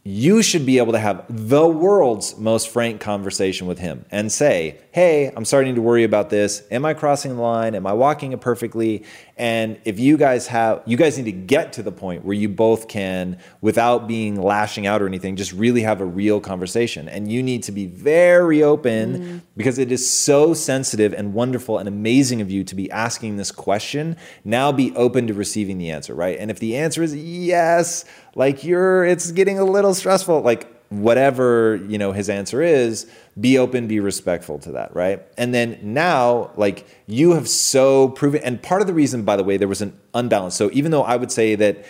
you 0.03 0.43
should 0.43 0.65
be 0.65 0.77
able 0.77 0.91
to 0.91 0.99
have 0.99 1.25
the 1.29 1.65
world's 1.65 2.37
most 2.37 2.69
frank 2.69 2.99
conversation 3.01 3.65
with 3.65 3.79
him 3.79 4.05
and 4.11 4.31
say, 4.31 4.77
Hey, 4.93 5.33
I'm 5.35 5.43
starting 5.43 5.73
to 5.73 5.81
worry 5.81 6.03
about 6.03 6.29
this. 6.29 6.61
Am 6.69 6.85
I 6.85 6.93
crossing 6.93 7.35
the 7.35 7.41
line? 7.41 7.73
Am 7.73 7.87
I 7.87 7.93
walking 7.93 8.31
it 8.31 8.41
perfectly? 8.41 9.05
And 9.35 9.79
if 9.85 9.97
you 9.97 10.17
guys 10.17 10.45
have, 10.45 10.83
you 10.85 10.97
guys 10.97 11.17
need 11.17 11.25
to 11.25 11.31
get 11.31 11.73
to 11.73 11.81
the 11.81 11.91
point 11.91 12.23
where 12.23 12.35
you 12.35 12.47
both 12.47 12.87
can, 12.87 13.39
without 13.59 14.07
being 14.07 14.39
lashing 14.39 14.85
out 14.85 15.01
or 15.01 15.07
anything, 15.07 15.35
just 15.35 15.51
really 15.51 15.81
have 15.81 15.99
a 15.99 16.05
real 16.05 16.39
conversation. 16.39 17.09
And 17.09 17.31
you 17.31 17.41
need 17.41 17.63
to 17.63 17.71
be 17.71 17.87
very 17.87 18.61
open 18.61 19.17
mm-hmm. 19.17 19.37
because 19.57 19.79
it 19.79 19.91
is 19.91 20.07
so 20.07 20.53
sensitive 20.53 21.11
and 21.11 21.33
wonderful 21.33 21.79
and 21.79 21.87
amazing 21.87 22.39
of 22.41 22.51
you 22.51 22.63
to 22.63 22.75
be 22.75 22.91
asking 22.91 23.37
this 23.37 23.51
question. 23.51 24.15
Now 24.43 24.71
be 24.71 24.95
open 24.95 25.25
to 25.25 25.33
receiving 25.33 25.79
the 25.79 25.89
answer, 25.89 26.13
right? 26.13 26.37
And 26.37 26.51
if 26.51 26.59
the 26.59 26.77
answer 26.77 27.01
is 27.01 27.15
yes, 27.15 28.05
like 28.35 28.63
you're, 28.63 29.03
it's 29.05 29.31
getting 29.31 29.57
a 29.57 29.65
little 29.65 29.95
stressful, 29.95 30.41
like 30.41 30.72
whatever 31.01 31.75
you 31.87 31.97
know 31.97 32.11
his 32.11 32.29
answer 32.29 32.61
is 32.61 33.09
be 33.39 33.57
open 33.57 33.87
be 33.87 33.99
respectful 33.99 34.59
to 34.59 34.71
that 34.73 34.95
right? 34.95 35.23
And 35.37 35.53
then 35.53 35.79
now 35.81 36.51
like 36.55 36.85
you 37.07 37.31
have 37.33 37.47
so 37.49 38.09
proven 38.09 38.41
and 38.43 38.61
part 38.61 38.81
of 38.81 38.87
the 38.87 38.93
reason 38.93 39.23
by 39.23 39.35
the 39.35 39.43
way 39.43 39.57
there 39.57 39.67
was 39.67 39.81
an 39.81 39.99
unbalance. 40.13 40.55
So 40.55 40.69
even 40.73 40.91
though 40.91 41.03
i 41.03 41.15
would 41.15 41.31
say 41.31 41.55
that 41.55 41.85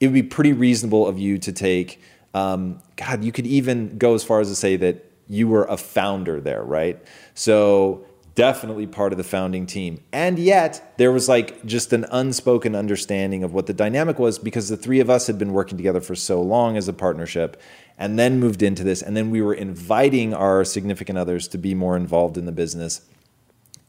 it 0.00 0.06
would 0.06 0.14
be 0.14 0.22
pretty 0.22 0.52
reasonable 0.52 1.06
of 1.06 1.18
you 1.18 1.38
to 1.38 1.52
take 1.52 2.00
um, 2.34 2.80
god 2.96 3.24
you 3.24 3.32
could 3.32 3.46
even 3.46 3.98
go 3.98 4.14
as 4.14 4.24
far 4.24 4.40
as 4.40 4.48
to 4.48 4.54
say 4.54 4.76
that 4.76 5.04
you 5.28 5.48
were 5.48 5.64
a 5.64 5.76
founder 5.76 6.40
there 6.40 6.62
right? 6.62 7.02
So 7.34 8.06
definitely 8.36 8.86
part 8.86 9.12
of 9.12 9.16
the 9.16 9.24
founding 9.24 9.66
team. 9.66 9.98
And 10.12 10.38
yet, 10.38 10.94
there 10.98 11.10
was 11.10 11.28
like 11.28 11.64
just 11.64 11.92
an 11.92 12.06
unspoken 12.12 12.76
understanding 12.76 13.42
of 13.42 13.52
what 13.52 13.66
the 13.66 13.72
dynamic 13.72 14.18
was 14.18 14.38
because 14.38 14.68
the 14.68 14.76
three 14.76 15.00
of 15.00 15.10
us 15.10 15.26
had 15.26 15.38
been 15.38 15.52
working 15.52 15.76
together 15.76 16.00
for 16.00 16.14
so 16.14 16.40
long 16.40 16.76
as 16.76 16.86
a 16.86 16.92
partnership 16.92 17.60
and 17.98 18.18
then 18.18 18.38
moved 18.38 18.62
into 18.62 18.84
this. 18.84 19.02
And 19.02 19.16
then 19.16 19.30
we 19.30 19.42
were 19.42 19.54
inviting 19.54 20.34
our 20.34 20.64
significant 20.64 21.18
others 21.18 21.48
to 21.48 21.58
be 21.58 21.74
more 21.74 21.96
involved 21.96 22.36
in 22.38 22.44
the 22.44 22.52
business. 22.52 23.00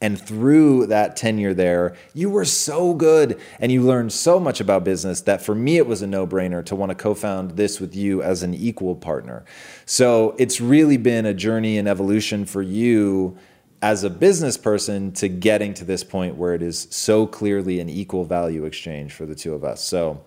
And 0.00 0.18
through 0.18 0.86
that 0.86 1.16
tenure 1.16 1.52
there, 1.52 1.96
you 2.14 2.30
were 2.30 2.44
so 2.44 2.94
good 2.94 3.38
and 3.58 3.70
you 3.70 3.82
learned 3.82 4.12
so 4.12 4.40
much 4.40 4.60
about 4.60 4.84
business 4.84 5.20
that 5.22 5.42
for 5.42 5.54
me, 5.54 5.76
it 5.76 5.86
was 5.86 6.02
a 6.02 6.06
no 6.06 6.26
brainer 6.26 6.64
to 6.66 6.76
want 6.76 6.90
to 6.90 6.94
co 6.94 7.14
found 7.14 7.52
this 7.52 7.80
with 7.80 7.94
you 7.94 8.22
as 8.22 8.42
an 8.42 8.54
equal 8.54 8.94
partner. 8.94 9.44
So 9.84 10.36
it's 10.38 10.60
really 10.60 10.96
been 10.96 11.26
a 11.26 11.34
journey 11.34 11.76
and 11.76 11.88
evolution 11.88 12.46
for 12.46 12.62
you 12.62 13.36
as 13.80 14.04
a 14.04 14.10
business 14.10 14.56
person 14.56 15.12
to 15.12 15.28
getting 15.28 15.72
to 15.74 15.84
this 15.84 16.02
point 16.02 16.36
where 16.36 16.54
it 16.54 16.62
is 16.62 16.88
so 16.90 17.26
clearly 17.26 17.80
an 17.80 17.88
equal 17.88 18.24
value 18.24 18.64
exchange 18.64 19.12
for 19.12 19.24
the 19.24 19.34
two 19.34 19.54
of 19.54 19.62
us. 19.62 19.82
So 19.84 20.20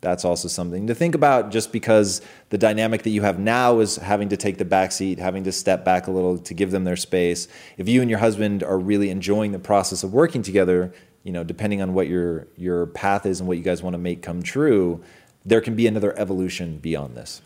that's 0.00 0.24
also 0.24 0.48
something 0.48 0.86
to 0.86 0.94
think 0.94 1.14
about 1.14 1.50
just 1.50 1.72
because 1.72 2.20
the 2.50 2.58
dynamic 2.58 3.02
that 3.02 3.10
you 3.10 3.22
have 3.22 3.38
now 3.38 3.80
is 3.80 3.96
having 3.96 4.28
to 4.28 4.36
take 4.36 4.58
the 4.58 4.64
back 4.64 4.92
seat, 4.92 5.18
having 5.18 5.44
to 5.44 5.52
step 5.52 5.84
back 5.84 6.06
a 6.06 6.10
little 6.10 6.38
to 6.38 6.54
give 6.54 6.70
them 6.70 6.84
their 6.84 6.96
space. 6.96 7.48
If 7.78 7.88
you 7.88 8.00
and 8.00 8.10
your 8.10 8.18
husband 8.20 8.62
are 8.62 8.78
really 8.78 9.10
enjoying 9.10 9.52
the 9.52 9.58
process 9.58 10.02
of 10.02 10.12
working 10.12 10.42
together, 10.42 10.92
you 11.24 11.32
know, 11.32 11.42
depending 11.42 11.80
on 11.80 11.94
what 11.94 12.06
your 12.06 12.46
your 12.56 12.86
path 12.86 13.24
is 13.26 13.40
and 13.40 13.48
what 13.48 13.56
you 13.56 13.64
guys 13.64 13.82
want 13.82 13.94
to 13.94 13.98
make 13.98 14.22
come 14.22 14.42
true, 14.42 15.02
there 15.44 15.62
can 15.62 15.74
be 15.74 15.86
another 15.86 16.16
evolution 16.18 16.78
beyond 16.78 17.16
this. 17.16 17.40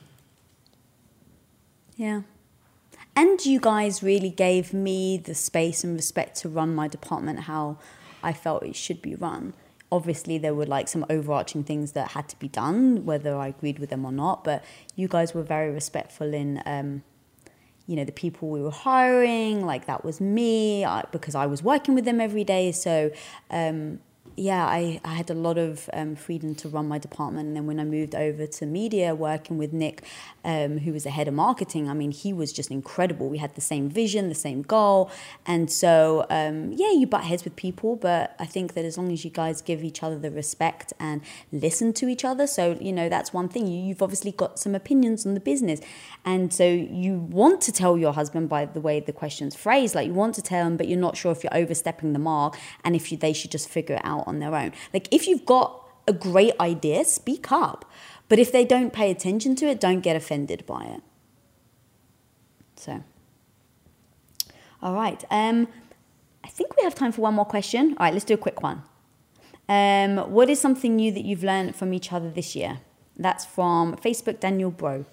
Yeah. 1.96 2.22
And 3.18 3.44
you 3.44 3.58
guys 3.58 4.00
really 4.00 4.30
gave 4.30 4.72
me 4.72 5.16
the 5.16 5.34
space 5.34 5.82
and 5.82 5.96
respect 5.96 6.36
to 6.42 6.48
run 6.48 6.72
my 6.72 6.86
department 6.86 7.40
how 7.40 7.78
I 8.22 8.32
felt 8.32 8.62
it 8.62 8.76
should 8.76 9.02
be 9.02 9.16
run. 9.16 9.54
Obviously, 9.90 10.38
there 10.38 10.54
were 10.54 10.66
like 10.66 10.86
some 10.86 11.04
overarching 11.10 11.64
things 11.64 11.90
that 11.92 12.12
had 12.12 12.28
to 12.28 12.38
be 12.38 12.46
done, 12.46 13.04
whether 13.04 13.34
I 13.34 13.48
agreed 13.48 13.80
with 13.80 13.90
them 13.90 14.04
or 14.04 14.12
not. 14.12 14.44
But 14.44 14.62
you 14.94 15.08
guys 15.08 15.34
were 15.34 15.42
very 15.42 15.72
respectful 15.72 16.32
in, 16.32 16.62
um, 16.64 17.02
you 17.88 17.96
know, 17.96 18.04
the 18.04 18.12
people 18.12 18.50
we 18.50 18.62
were 18.62 18.70
hiring. 18.70 19.66
Like 19.66 19.86
that 19.86 20.04
was 20.04 20.20
me 20.20 20.84
I, 20.84 21.04
because 21.10 21.34
I 21.34 21.46
was 21.46 21.60
working 21.60 21.96
with 21.96 22.04
them 22.04 22.20
every 22.20 22.44
day. 22.44 22.70
So 22.70 23.10
um, 23.50 23.98
yeah, 24.38 24.66
I, 24.66 25.00
I 25.04 25.14
had 25.14 25.30
a 25.30 25.34
lot 25.34 25.58
of 25.58 25.90
um, 25.92 26.14
freedom 26.14 26.54
to 26.56 26.68
run 26.68 26.86
my 26.88 26.98
department. 26.98 27.48
And 27.48 27.56
then 27.56 27.66
when 27.66 27.80
I 27.80 27.84
moved 27.84 28.14
over 28.14 28.46
to 28.46 28.66
media, 28.66 29.14
working 29.14 29.58
with 29.58 29.72
Nick, 29.72 30.04
um, 30.44 30.78
who 30.78 30.92
was 30.92 31.04
the 31.04 31.10
head 31.10 31.28
of 31.28 31.34
marketing, 31.34 31.88
I 31.90 31.94
mean, 31.94 32.12
he 32.12 32.32
was 32.32 32.52
just 32.52 32.70
incredible. 32.70 33.28
We 33.28 33.38
had 33.38 33.54
the 33.54 33.60
same 33.60 33.88
vision, 33.88 34.28
the 34.28 34.34
same 34.34 34.62
goal. 34.62 35.10
And 35.44 35.70
so, 35.70 36.26
um, 36.30 36.72
yeah, 36.72 36.92
you 36.92 37.06
butt 37.06 37.24
heads 37.24 37.44
with 37.44 37.56
people, 37.56 37.96
but 37.96 38.36
I 38.38 38.46
think 38.46 38.74
that 38.74 38.84
as 38.84 38.96
long 38.96 39.12
as 39.12 39.24
you 39.24 39.30
guys 39.30 39.60
give 39.60 39.82
each 39.82 40.02
other 40.02 40.18
the 40.18 40.30
respect 40.30 40.92
and 41.00 41.20
listen 41.50 41.92
to 41.94 42.08
each 42.08 42.24
other, 42.24 42.46
so, 42.46 42.78
you 42.80 42.92
know, 42.92 43.08
that's 43.08 43.32
one 43.32 43.48
thing. 43.48 43.66
You, 43.66 43.82
you've 43.82 44.02
obviously 44.02 44.32
got 44.32 44.58
some 44.58 44.74
opinions 44.74 45.26
on 45.26 45.34
the 45.34 45.40
business. 45.40 45.80
And 46.24 46.52
so 46.52 46.64
you 46.68 47.18
want 47.18 47.60
to 47.62 47.72
tell 47.72 47.98
your 47.98 48.12
husband 48.12 48.48
by 48.48 48.66
the 48.66 48.80
way 48.80 49.00
the 49.00 49.12
question's 49.12 49.56
phrased, 49.56 49.94
like 49.94 50.06
you 50.06 50.14
want 50.14 50.34
to 50.36 50.42
tell 50.42 50.66
him, 50.66 50.76
but 50.76 50.86
you're 50.86 50.98
not 50.98 51.16
sure 51.16 51.32
if 51.32 51.42
you're 51.42 51.56
overstepping 51.56 52.12
the 52.12 52.18
mark 52.18 52.56
and 52.84 52.94
if 52.94 53.10
you, 53.10 53.18
they 53.18 53.32
should 53.32 53.50
just 53.50 53.68
figure 53.68 53.96
it 53.96 54.02
out 54.04 54.27
on 54.28 54.38
their 54.38 54.54
own. 54.54 54.72
Like 54.94 55.08
if 55.10 55.26
you've 55.26 55.44
got 55.44 55.84
a 56.06 56.12
great 56.12 56.54
idea, 56.60 57.04
speak 57.04 57.50
up. 57.50 57.84
But 58.28 58.38
if 58.38 58.52
they 58.52 58.64
don't 58.64 58.92
pay 58.92 59.10
attention 59.10 59.56
to 59.56 59.66
it, 59.66 59.80
don't 59.80 60.00
get 60.00 60.14
offended 60.14 60.64
by 60.66 60.84
it. 60.84 61.02
So, 62.76 63.02
all 64.82 64.94
right. 64.94 65.24
Um, 65.30 65.66
I 66.44 66.48
think 66.48 66.76
we 66.76 66.82
have 66.84 66.94
time 66.94 67.12
for 67.12 67.22
one 67.22 67.34
more 67.34 67.44
question. 67.44 67.96
All 67.98 68.04
right, 68.04 68.12
let's 68.12 68.24
do 68.24 68.34
a 68.34 68.38
quick 68.38 68.62
one. 68.62 68.82
Um, 69.68 70.18
what 70.30 70.48
is 70.48 70.60
something 70.60 70.96
new 70.96 71.12
that 71.12 71.24
you've 71.24 71.42
learned 71.42 71.74
from 71.76 71.92
each 71.92 72.12
other 72.12 72.30
this 72.30 72.54
year? 72.54 72.80
That's 73.16 73.44
from 73.44 73.96
Facebook 73.96 74.40
Daniel 74.40 74.70
Bro. 74.70 75.04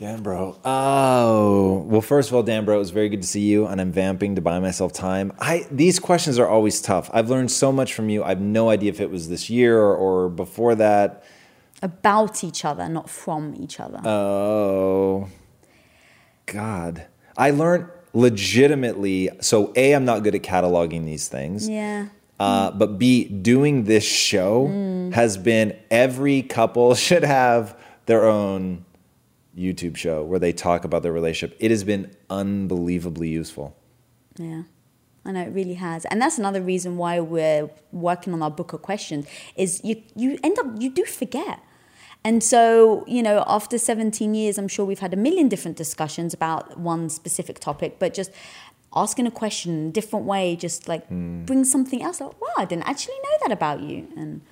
Dan 0.00 0.22
Bro. 0.22 0.56
Oh, 0.64 1.84
well, 1.86 2.00
first 2.00 2.30
of 2.30 2.34
all, 2.34 2.42
Dan 2.42 2.64
Bro, 2.64 2.76
it 2.76 2.78
was 2.78 2.90
very 2.90 3.10
good 3.10 3.20
to 3.20 3.28
see 3.28 3.42
you, 3.42 3.66
and 3.66 3.78
I'm 3.82 3.92
vamping 3.92 4.36
to 4.36 4.40
buy 4.40 4.58
myself 4.58 4.94
time. 4.94 5.30
I 5.38 5.66
these 5.70 5.98
questions 5.98 6.38
are 6.38 6.48
always 6.48 6.80
tough. 6.80 7.10
I've 7.12 7.28
learned 7.28 7.50
so 7.50 7.70
much 7.70 7.92
from 7.92 8.08
you. 8.08 8.24
I 8.24 8.30
have 8.30 8.40
no 8.40 8.70
idea 8.70 8.88
if 8.88 8.98
it 9.02 9.10
was 9.10 9.28
this 9.28 9.50
year 9.50 9.76
or, 9.78 9.94
or 9.94 10.30
before 10.30 10.74
that. 10.76 11.22
About 11.82 12.42
each 12.42 12.64
other, 12.64 12.88
not 12.88 13.10
from 13.10 13.54
each 13.60 13.78
other. 13.78 14.00
Oh, 14.02 15.28
God. 16.46 17.04
I 17.36 17.50
learned 17.50 17.88
legitimately. 18.14 19.28
So, 19.42 19.70
A, 19.76 19.92
I'm 19.92 20.06
not 20.06 20.22
good 20.22 20.34
at 20.34 20.42
cataloging 20.42 21.04
these 21.04 21.28
things. 21.28 21.68
yeah. 21.68 22.06
Uh, 22.38 22.70
but 22.70 22.98
B, 22.98 23.24
doing 23.28 23.84
this 23.84 24.02
show 24.02 24.66
Mm. 24.66 25.12
has 25.12 25.36
been 25.36 25.76
every 25.90 26.40
couple 26.40 26.94
should 27.06 27.22
have 27.22 27.76
their 28.06 28.24
own 28.24 28.86
YouTube 29.56 29.96
show 29.96 30.22
where 30.22 30.38
they 30.38 30.52
talk 30.52 30.84
about 30.84 31.02
their 31.02 31.12
relationship. 31.12 31.56
It 31.60 31.70
has 31.70 31.84
been 31.84 32.14
unbelievably 32.28 33.28
useful. 33.28 33.76
Yeah. 34.36 34.62
I 35.24 35.32
know 35.32 35.42
it 35.42 35.52
really 35.52 35.74
has. 35.74 36.04
And 36.06 36.20
that's 36.20 36.38
another 36.38 36.62
reason 36.62 36.96
why 36.96 37.20
we're 37.20 37.70
working 37.92 38.32
on 38.32 38.42
our 38.42 38.50
book 38.50 38.72
of 38.72 38.82
questions 38.82 39.26
is 39.54 39.80
you 39.84 40.02
you 40.16 40.38
end 40.42 40.58
up 40.58 40.66
you 40.78 40.90
do 40.90 41.04
forget. 41.04 41.60
And 42.22 42.42
so, 42.42 43.04
you 43.06 43.22
know, 43.22 43.44
after 43.46 43.78
17 43.78 44.34
years, 44.34 44.58
I'm 44.58 44.68
sure 44.68 44.84
we've 44.84 44.98
had 44.98 45.14
a 45.14 45.16
million 45.16 45.48
different 45.48 45.78
discussions 45.78 46.34
about 46.34 46.78
one 46.78 47.08
specific 47.08 47.58
topic, 47.60 47.98
but 47.98 48.12
just 48.12 48.30
asking 48.94 49.26
a 49.26 49.30
question 49.30 49.72
in 49.72 49.88
a 49.88 49.92
different 49.92 50.26
way 50.26 50.54
just 50.56 50.88
like 50.88 51.06
hmm. 51.06 51.44
brings 51.44 51.70
something 51.70 52.02
else 52.02 52.20
like, 52.20 52.38
wow, 52.40 52.48
I 52.58 52.64
didn't 52.66 52.88
actually 52.88 53.14
know 53.22 53.36
that 53.42 53.52
about 53.52 53.80
you. 53.80 54.08
And 54.16 54.42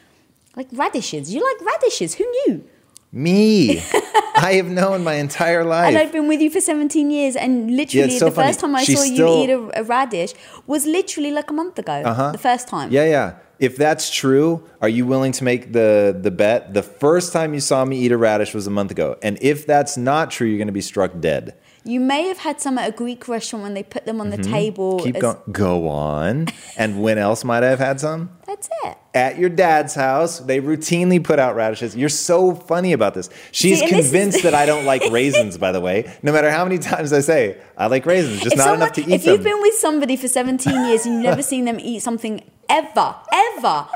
like 0.57 0.69
radishes. 0.73 1.33
You 1.33 1.43
like 1.45 1.67
radishes. 1.73 2.15
Who 2.15 2.25
knew? 2.25 2.65
Me, 3.11 3.79
I 4.37 4.55
have 4.57 4.69
known 4.69 5.03
my 5.03 5.15
entire 5.15 5.65
life. 5.65 5.89
And 5.89 5.99
I've 5.99 6.13
been 6.13 6.29
with 6.29 6.41
you 6.41 6.51
for 6.51 6.61
17 6.61 7.11
years, 7.11 7.37
and 7.37 7.75
literally 7.75 8.09
it's 8.09 8.19
so 8.19 8.27
the 8.27 8.31
first 8.33 8.61
time 8.61 8.75
I 8.75 8.85
saw 8.85 9.01
still- 9.01 9.39
you 9.39 9.45
eat 9.45 9.51
a, 9.51 9.81
a 9.81 9.85
radish 9.85 10.35
was 10.67 10.87
literally 10.87 11.31
like 11.31 11.51
a 11.51 11.55
month 11.55 11.79
ago. 11.79 11.93
Uh-huh. 12.05 12.33
The 12.33 12.39
first 12.39 12.69
time. 12.69 12.93
Yeah, 12.93 13.05
yeah. 13.05 13.35
If 13.59 13.77
that's 13.77 14.11
true, 14.11 14.63
are 14.81 14.89
you 14.89 15.05
willing 15.05 15.33
to 15.33 15.43
make 15.43 15.73
the 15.73 16.17
the 16.17 16.31
bet? 16.31 16.75
The 16.75 16.83
first 16.83 17.33
time 17.33 17.55
you 17.55 17.61
saw 17.61 17.85
me 17.85 17.99
eat 17.99 18.13
a 18.13 18.17
radish 18.17 18.55
was 18.55 18.69
a 18.69 18.71
month 18.71 18.93
ago, 18.93 19.17
and 19.21 19.37
if 19.41 19.67
that's 19.67 19.97
not 19.97 20.31
true, 20.31 20.47
you're 20.47 20.59
going 20.59 20.69
to 20.69 20.73
be 20.73 20.81
struck 20.81 21.19
dead. 21.19 21.55
You 21.85 22.01
may 22.01 22.29
have 22.29 22.39
had 22.39 22.61
some 22.61 22.77
at 22.77 22.89
a 22.89 22.93
Greek 22.93 23.29
restaurant 23.29 23.63
when 23.63 23.75
they 23.75 23.83
put 23.83 24.05
them 24.05 24.21
on 24.21 24.31
the 24.31 24.37
table. 24.37 24.97
Mm-hmm. 24.99 25.05
Keep 25.07 25.17
as- 25.17 25.23
going. 25.23 25.37
Go 25.53 25.89
on. 25.89 26.49
And 26.77 27.03
when 27.03 27.19
else 27.19 27.45
might 27.45 27.63
I 27.63 27.69
have 27.71 27.79
had 27.79 28.01
some? 28.01 28.31
That's 28.47 28.69
it. 28.85 28.99
At 29.15 29.39
your 29.39 29.49
dad's 29.49 29.95
house, 29.95 30.39
they 30.41 30.61
routinely 30.61 31.23
put 31.23 31.39
out 31.39 31.57
radishes. 31.57 31.97
You're 31.97 32.09
so 32.09 32.55
funny 32.55 32.93
about 32.93 33.15
this. 33.15 33.31
She's 33.53 33.79
See, 33.79 33.85
and 33.85 33.93
this 33.97 34.07
is- 34.07 34.11
convinced 34.11 34.43
that 34.43 34.55
I 34.55 34.67
don't 34.67 34.85
like 34.85 35.03
raisins, 35.11 35.57
by 35.59 35.73
the 35.73 35.81
way. 35.81 36.13
No 36.23 36.33
matter 36.33 36.51
how 36.51 36.65
many 36.65 36.79
times 36.79 37.13
I 37.13 37.21
say 37.21 37.59
I 37.77 37.87
like 37.87 38.05
raisins, 38.07 38.41
just 38.41 38.53
If 38.53 38.59
not 38.59 38.65
someone- 38.65 38.83
enough 38.83 38.93
to 38.95 39.01
eat 39.03 39.09
if 39.11 39.25
them. 39.25 39.33
you've 39.35 39.45
been 39.45 39.61
with 39.63 39.75
somebody 39.75 40.17
for 40.17 40.29
17 40.29 40.87
years 40.87 41.07
and 41.07 41.15
you've 41.17 41.25
never 41.25 41.43
seen 41.43 41.65
them 41.65 41.79
eat 41.81 42.01
something 42.03 42.43
ever, 42.69 43.15
ever, 43.33 43.87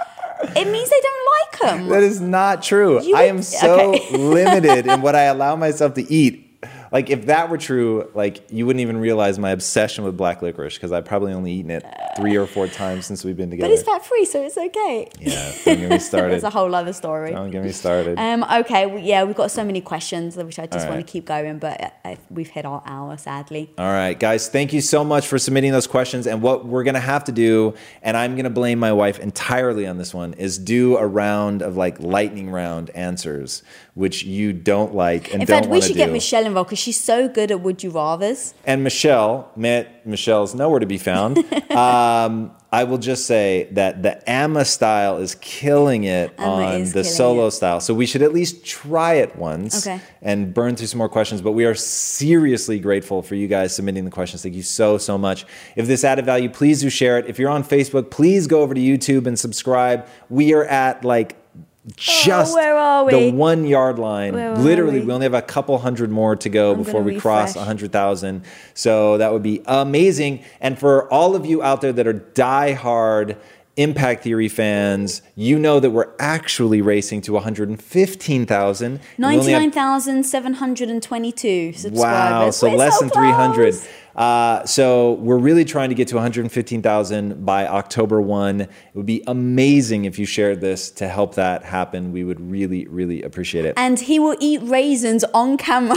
it 0.57 0.66
means 0.68 0.89
they 0.91 1.01
don't 1.01 1.28
like 1.41 1.61
them. 1.78 1.89
That 1.89 2.03
is 2.03 2.20
not 2.20 2.62
true. 2.62 3.03
You 3.03 3.16
I 3.16 3.24
am 3.24 3.43
so 3.43 3.93
okay. 3.95 4.16
limited 4.16 4.87
in 4.87 5.03
what 5.03 5.14
I 5.14 5.24
allow 5.24 5.57
myself 5.57 5.95
to 5.95 6.11
eat. 6.12 6.49
Like 6.93 7.09
if 7.11 7.26
that 7.26 7.49
were 7.49 7.59
true, 7.59 8.11
like 8.14 8.51
you 8.51 8.66
wouldn't 8.66 8.80
even 8.82 8.99
realize 8.99 9.38
my 9.38 9.51
obsession 9.51 10.05
with 10.05 10.16
black 10.16 10.43
licorice 10.43 10.74
because 10.74 10.93
I've 10.93 11.07
probably 11.07 11.32
only 11.32 11.53
eaten 11.53 11.70
it 11.70 11.84
three 12.16 12.36
or 12.36 12.47
four 12.47 12.68
times 12.68 13.07
since 13.07 13.24
we've 13.24 13.36
been 13.36 13.51
together. 13.51 13.68
but 13.68 13.72
it's 13.74 13.82
fat 13.82 14.05
free, 14.05 14.24
so 14.26 14.43
it's 14.43 14.59
okay. 14.59 15.09
yeah, 15.18 15.53
don't 15.64 15.78
get 15.80 15.90
me 15.90 15.99
started. 16.11 16.32
That's 16.34 16.45
a 16.45 16.51
whole 16.51 16.74
other 16.74 16.93
story. 16.93 17.32
Don't 17.32 17.51
get 17.51 17.64
me 17.64 17.72
started. 17.72 18.18
Um, 18.18 18.45
okay, 18.61 18.86
well, 18.86 18.99
yeah, 18.99 19.24
we've 19.24 19.34
got 19.34 19.51
so 19.51 19.64
many 19.64 19.80
questions, 19.80 20.36
which 20.36 20.59
I 20.59 20.66
just 20.66 20.86
All 20.86 20.93
want 20.93 21.07
to 21.07 21.11
keep 21.11 21.24
going, 21.24 21.59
but 21.59 21.80
I, 21.80 22.11
I, 22.11 22.18
we've 22.30 22.49
hit 22.51 22.66
our 22.66 22.82
hour, 22.84 23.16
sadly. 23.16 23.72
All 23.78 23.90
right, 23.90 24.18
guys, 24.18 24.49
thank 24.49 24.74
you 24.74 24.82
so 24.82 25.03
much 25.03 25.26
for 25.26 25.38
submitting 25.38 25.72
those 25.72 25.86
questions. 25.86 26.26
And 26.26 26.43
what 26.43 26.66
we're 26.66 26.84
going 26.84 26.95
to 26.95 27.01
have 27.01 27.24
to 27.24 27.32
do, 27.32 27.74
and 28.03 28.16
I'm 28.16 28.32
going 28.32 28.45
to 28.45 28.51
blame 28.51 28.78
my 28.78 28.93
wife 28.93 29.18
entirely 29.18 29.86
on 29.86 29.97
this 29.97 30.12
one, 30.12 30.34
is 30.34 30.59
do 30.59 30.98
a 30.98 31.06
round 31.06 31.62
of 31.62 31.77
like 31.77 31.98
lightning 32.01 32.51
round 32.51 32.90
answers, 32.90 33.62
which 33.94 34.24
you 34.24 34.52
don't 34.52 34.94
like 34.94 35.32
and 35.32 35.43
In 35.43 35.47
don't 35.47 35.62
fact, 35.62 35.69
we 35.69 35.81
should 35.81 35.93
do. 35.94 35.98
get 35.98 36.10
Michelle 36.12 36.44
involved 36.44 36.69
because 36.69 36.81
she's 36.82 37.00
so 37.00 37.28
good 37.28 37.50
at 37.50 37.60
would 37.60 37.82
you 37.82 37.90
rather's. 37.90 38.54
and 38.64 38.82
Michelle, 38.82 39.50
Matt, 39.56 40.06
Michelle's 40.06 40.54
nowhere 40.54 40.80
to 40.80 40.86
be 40.86 40.98
found. 40.98 41.38
um, 41.72 42.52
I 42.74 42.84
will 42.84 42.98
just 42.98 43.26
say 43.26 43.68
that 43.72 44.02
the 44.02 44.14
AMA 44.30 44.64
style 44.64 45.18
is 45.18 45.34
killing 45.36 46.04
it 46.04 46.32
AMA 46.38 46.50
on 46.64 46.84
the 46.90 47.04
solo 47.04 47.48
it. 47.48 47.50
style. 47.50 47.80
So 47.80 47.92
we 47.92 48.06
should 48.06 48.22
at 48.22 48.32
least 48.32 48.64
try 48.64 49.14
it 49.14 49.36
once 49.36 49.86
Okay. 49.86 50.00
and 50.22 50.54
burn 50.54 50.76
through 50.76 50.86
some 50.86 50.98
more 50.98 51.10
questions. 51.10 51.42
But 51.42 51.52
we 51.52 51.66
are 51.66 51.74
seriously 51.74 52.78
grateful 52.78 53.22
for 53.22 53.34
you 53.34 53.46
guys 53.46 53.76
submitting 53.76 54.06
the 54.06 54.10
questions. 54.10 54.42
Thank 54.42 54.54
you 54.54 54.62
so, 54.62 54.96
so 54.96 55.18
much. 55.18 55.44
If 55.76 55.86
this 55.86 56.02
added 56.02 56.24
value, 56.24 56.48
please 56.48 56.80
do 56.80 56.88
share 56.88 57.18
it. 57.18 57.26
If 57.26 57.38
you're 57.38 57.50
on 57.50 57.62
Facebook, 57.62 58.10
please 58.10 58.46
go 58.46 58.62
over 58.62 58.72
to 58.72 58.80
YouTube 58.80 59.26
and 59.26 59.38
subscribe. 59.38 60.06
We 60.30 60.54
are 60.54 60.64
at 60.64 61.04
like 61.04 61.36
Oh, 61.84 61.90
just 61.96 62.52
Oh, 62.52 62.54
where 62.54 62.76
are 62.76 63.10
the 63.10 63.32
one 63.32 63.66
yard 63.66 63.98
line. 63.98 64.34
Where 64.34 64.56
Literally, 64.56 65.00
we? 65.00 65.06
we 65.06 65.12
only 65.12 65.24
have 65.24 65.34
a 65.34 65.42
couple 65.42 65.76
hundred 65.78 66.10
more 66.10 66.36
to 66.36 66.48
go 66.48 66.72
I'm 66.72 66.82
before 66.82 67.02
we 67.02 67.18
cross 67.18 67.48
refresh. 67.50 67.56
100,000. 67.56 68.44
So 68.74 69.18
that 69.18 69.32
would 69.32 69.42
be 69.42 69.62
amazing. 69.66 70.44
And 70.60 70.78
for 70.78 71.12
all 71.12 71.34
of 71.34 71.44
you 71.44 71.60
out 71.62 71.80
there 71.80 71.92
that 71.92 72.06
are 72.06 72.14
diehard 72.14 73.36
Impact 73.82 74.22
Theory 74.22 74.48
fans, 74.48 75.22
you 75.34 75.59
know 75.59 75.80
that 75.80 75.90
we're 75.90 76.12
actually 76.20 76.80
racing 76.80 77.20
to 77.22 77.32
115,000. 77.32 79.00
We 79.18 79.24
only 79.24 79.52
have- 79.52 79.62
99,722 79.62 81.72
subscribers. 81.72 81.96
Wow, 81.96 82.50
so 82.50 82.70
We're 82.70 82.76
less 82.76 82.98
so 82.98 83.06
than 83.06 83.10
300. 83.10 83.74
Uh, 84.14 84.64
so 84.66 85.14
we're 85.14 85.38
really 85.38 85.64
trying 85.64 85.88
to 85.88 85.94
get 85.94 86.06
to 86.09 86.16
115,000 86.16 87.44
by 87.44 87.66
October 87.66 88.20
1. 88.20 88.60
It 88.60 88.68
would 88.94 89.06
be 89.06 89.24
amazing 89.26 90.04
if 90.04 90.18
you 90.18 90.26
shared 90.26 90.60
this 90.60 90.90
to 90.92 91.09
help 91.09 91.34
that 91.36 91.64
happen. 91.64 92.12
We 92.12 92.22
would 92.22 92.40
really, 92.40 92.86
really 92.86 93.22
appreciate 93.22 93.64
it. 93.64 93.74
And 93.76 93.98
he 93.98 94.18
will 94.18 94.36
eat 94.38 94.60
raisins 94.62 95.24
on 95.32 95.56
camera. 95.56 95.96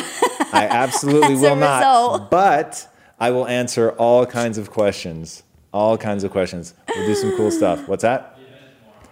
I 0.54 0.66
absolutely 0.70 1.36
will 1.44 1.58
not. 1.58 2.32
But 2.32 2.88
I 3.20 3.32
will 3.32 3.48
answer 3.48 3.92
all 3.92 4.26
kinds 4.26 4.58
of 4.58 4.72
questions. 4.72 5.44
All 5.76 5.98
kinds 5.98 6.24
of 6.24 6.32
questions. 6.32 6.74
We'll 6.88 7.06
do 7.06 7.16
some 7.16 7.36
cool 7.36 7.52
stuff. 7.52 7.86
What's 7.90 8.04
that? 8.04 8.40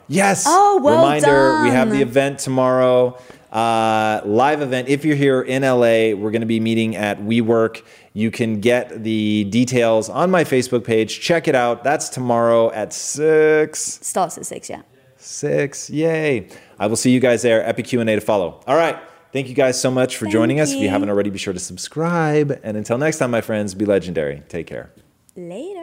Yes. 0.08 0.46
Oh, 0.48 0.80
well 0.82 0.96
Reminder: 0.96 1.62
We 1.64 1.72
have 1.72 1.90
the 1.90 2.02
event 2.02 2.40
tomorrow. 2.40 3.20
Uh, 3.52 4.22
live 4.24 4.62
event. 4.62 4.88
If 4.88 5.04
you're 5.04 5.18
here 5.18 5.42
in 5.42 5.64
LA, 5.64 6.16
we're 6.18 6.32
going 6.32 6.40
to 6.40 6.46
be 6.46 6.62
meeting 6.62 6.96
at 6.96 7.20
WeWork. 7.20 7.84
You 8.14 8.32
can 8.32 8.62
get 8.62 9.04
the 9.04 9.44
details 9.50 10.08
on 10.08 10.32
my 10.32 10.46
Facebook 10.46 10.86
page. 10.86 11.20
Check 11.20 11.50
it 11.50 11.54
out. 11.54 11.84
That's 11.84 12.08
tomorrow 12.08 12.72
at 12.72 12.94
six. 12.94 14.00
Starts 14.02 14.38
at 14.38 14.46
six, 14.46 14.70
yeah. 14.70 14.84
Six. 15.18 15.90
Yay. 15.90 16.48
I 16.80 16.88
will 16.88 16.96
see 16.96 17.12
you 17.12 17.20
guys 17.20 17.42
there. 17.42 17.62
Epic 17.68 17.88
Q&A 17.88 18.06
to 18.06 18.22
follow. 18.22 18.62
All 18.68 18.78
right. 18.78 18.98
Thank 19.34 19.50
you 19.50 19.54
guys 19.54 19.82
so 19.82 19.92
much 19.92 20.16
for 20.16 20.28
joining 20.28 20.62
us. 20.62 20.70
If 20.70 20.78
you 20.78 20.84
you. 20.84 20.90
haven't 20.90 21.10
already, 21.10 21.30
be 21.30 21.40
sure 21.40 21.54
to 21.54 21.60
subscribe. 21.60 22.58
And 22.64 22.78
until 22.78 22.98
next 22.98 23.18
time, 23.18 23.32
my 23.32 23.42
friends, 23.42 23.76
be 23.76 23.84
legendary. 23.84 24.44
Take 24.48 24.68
care. 24.68 24.94
Later. 25.36 25.83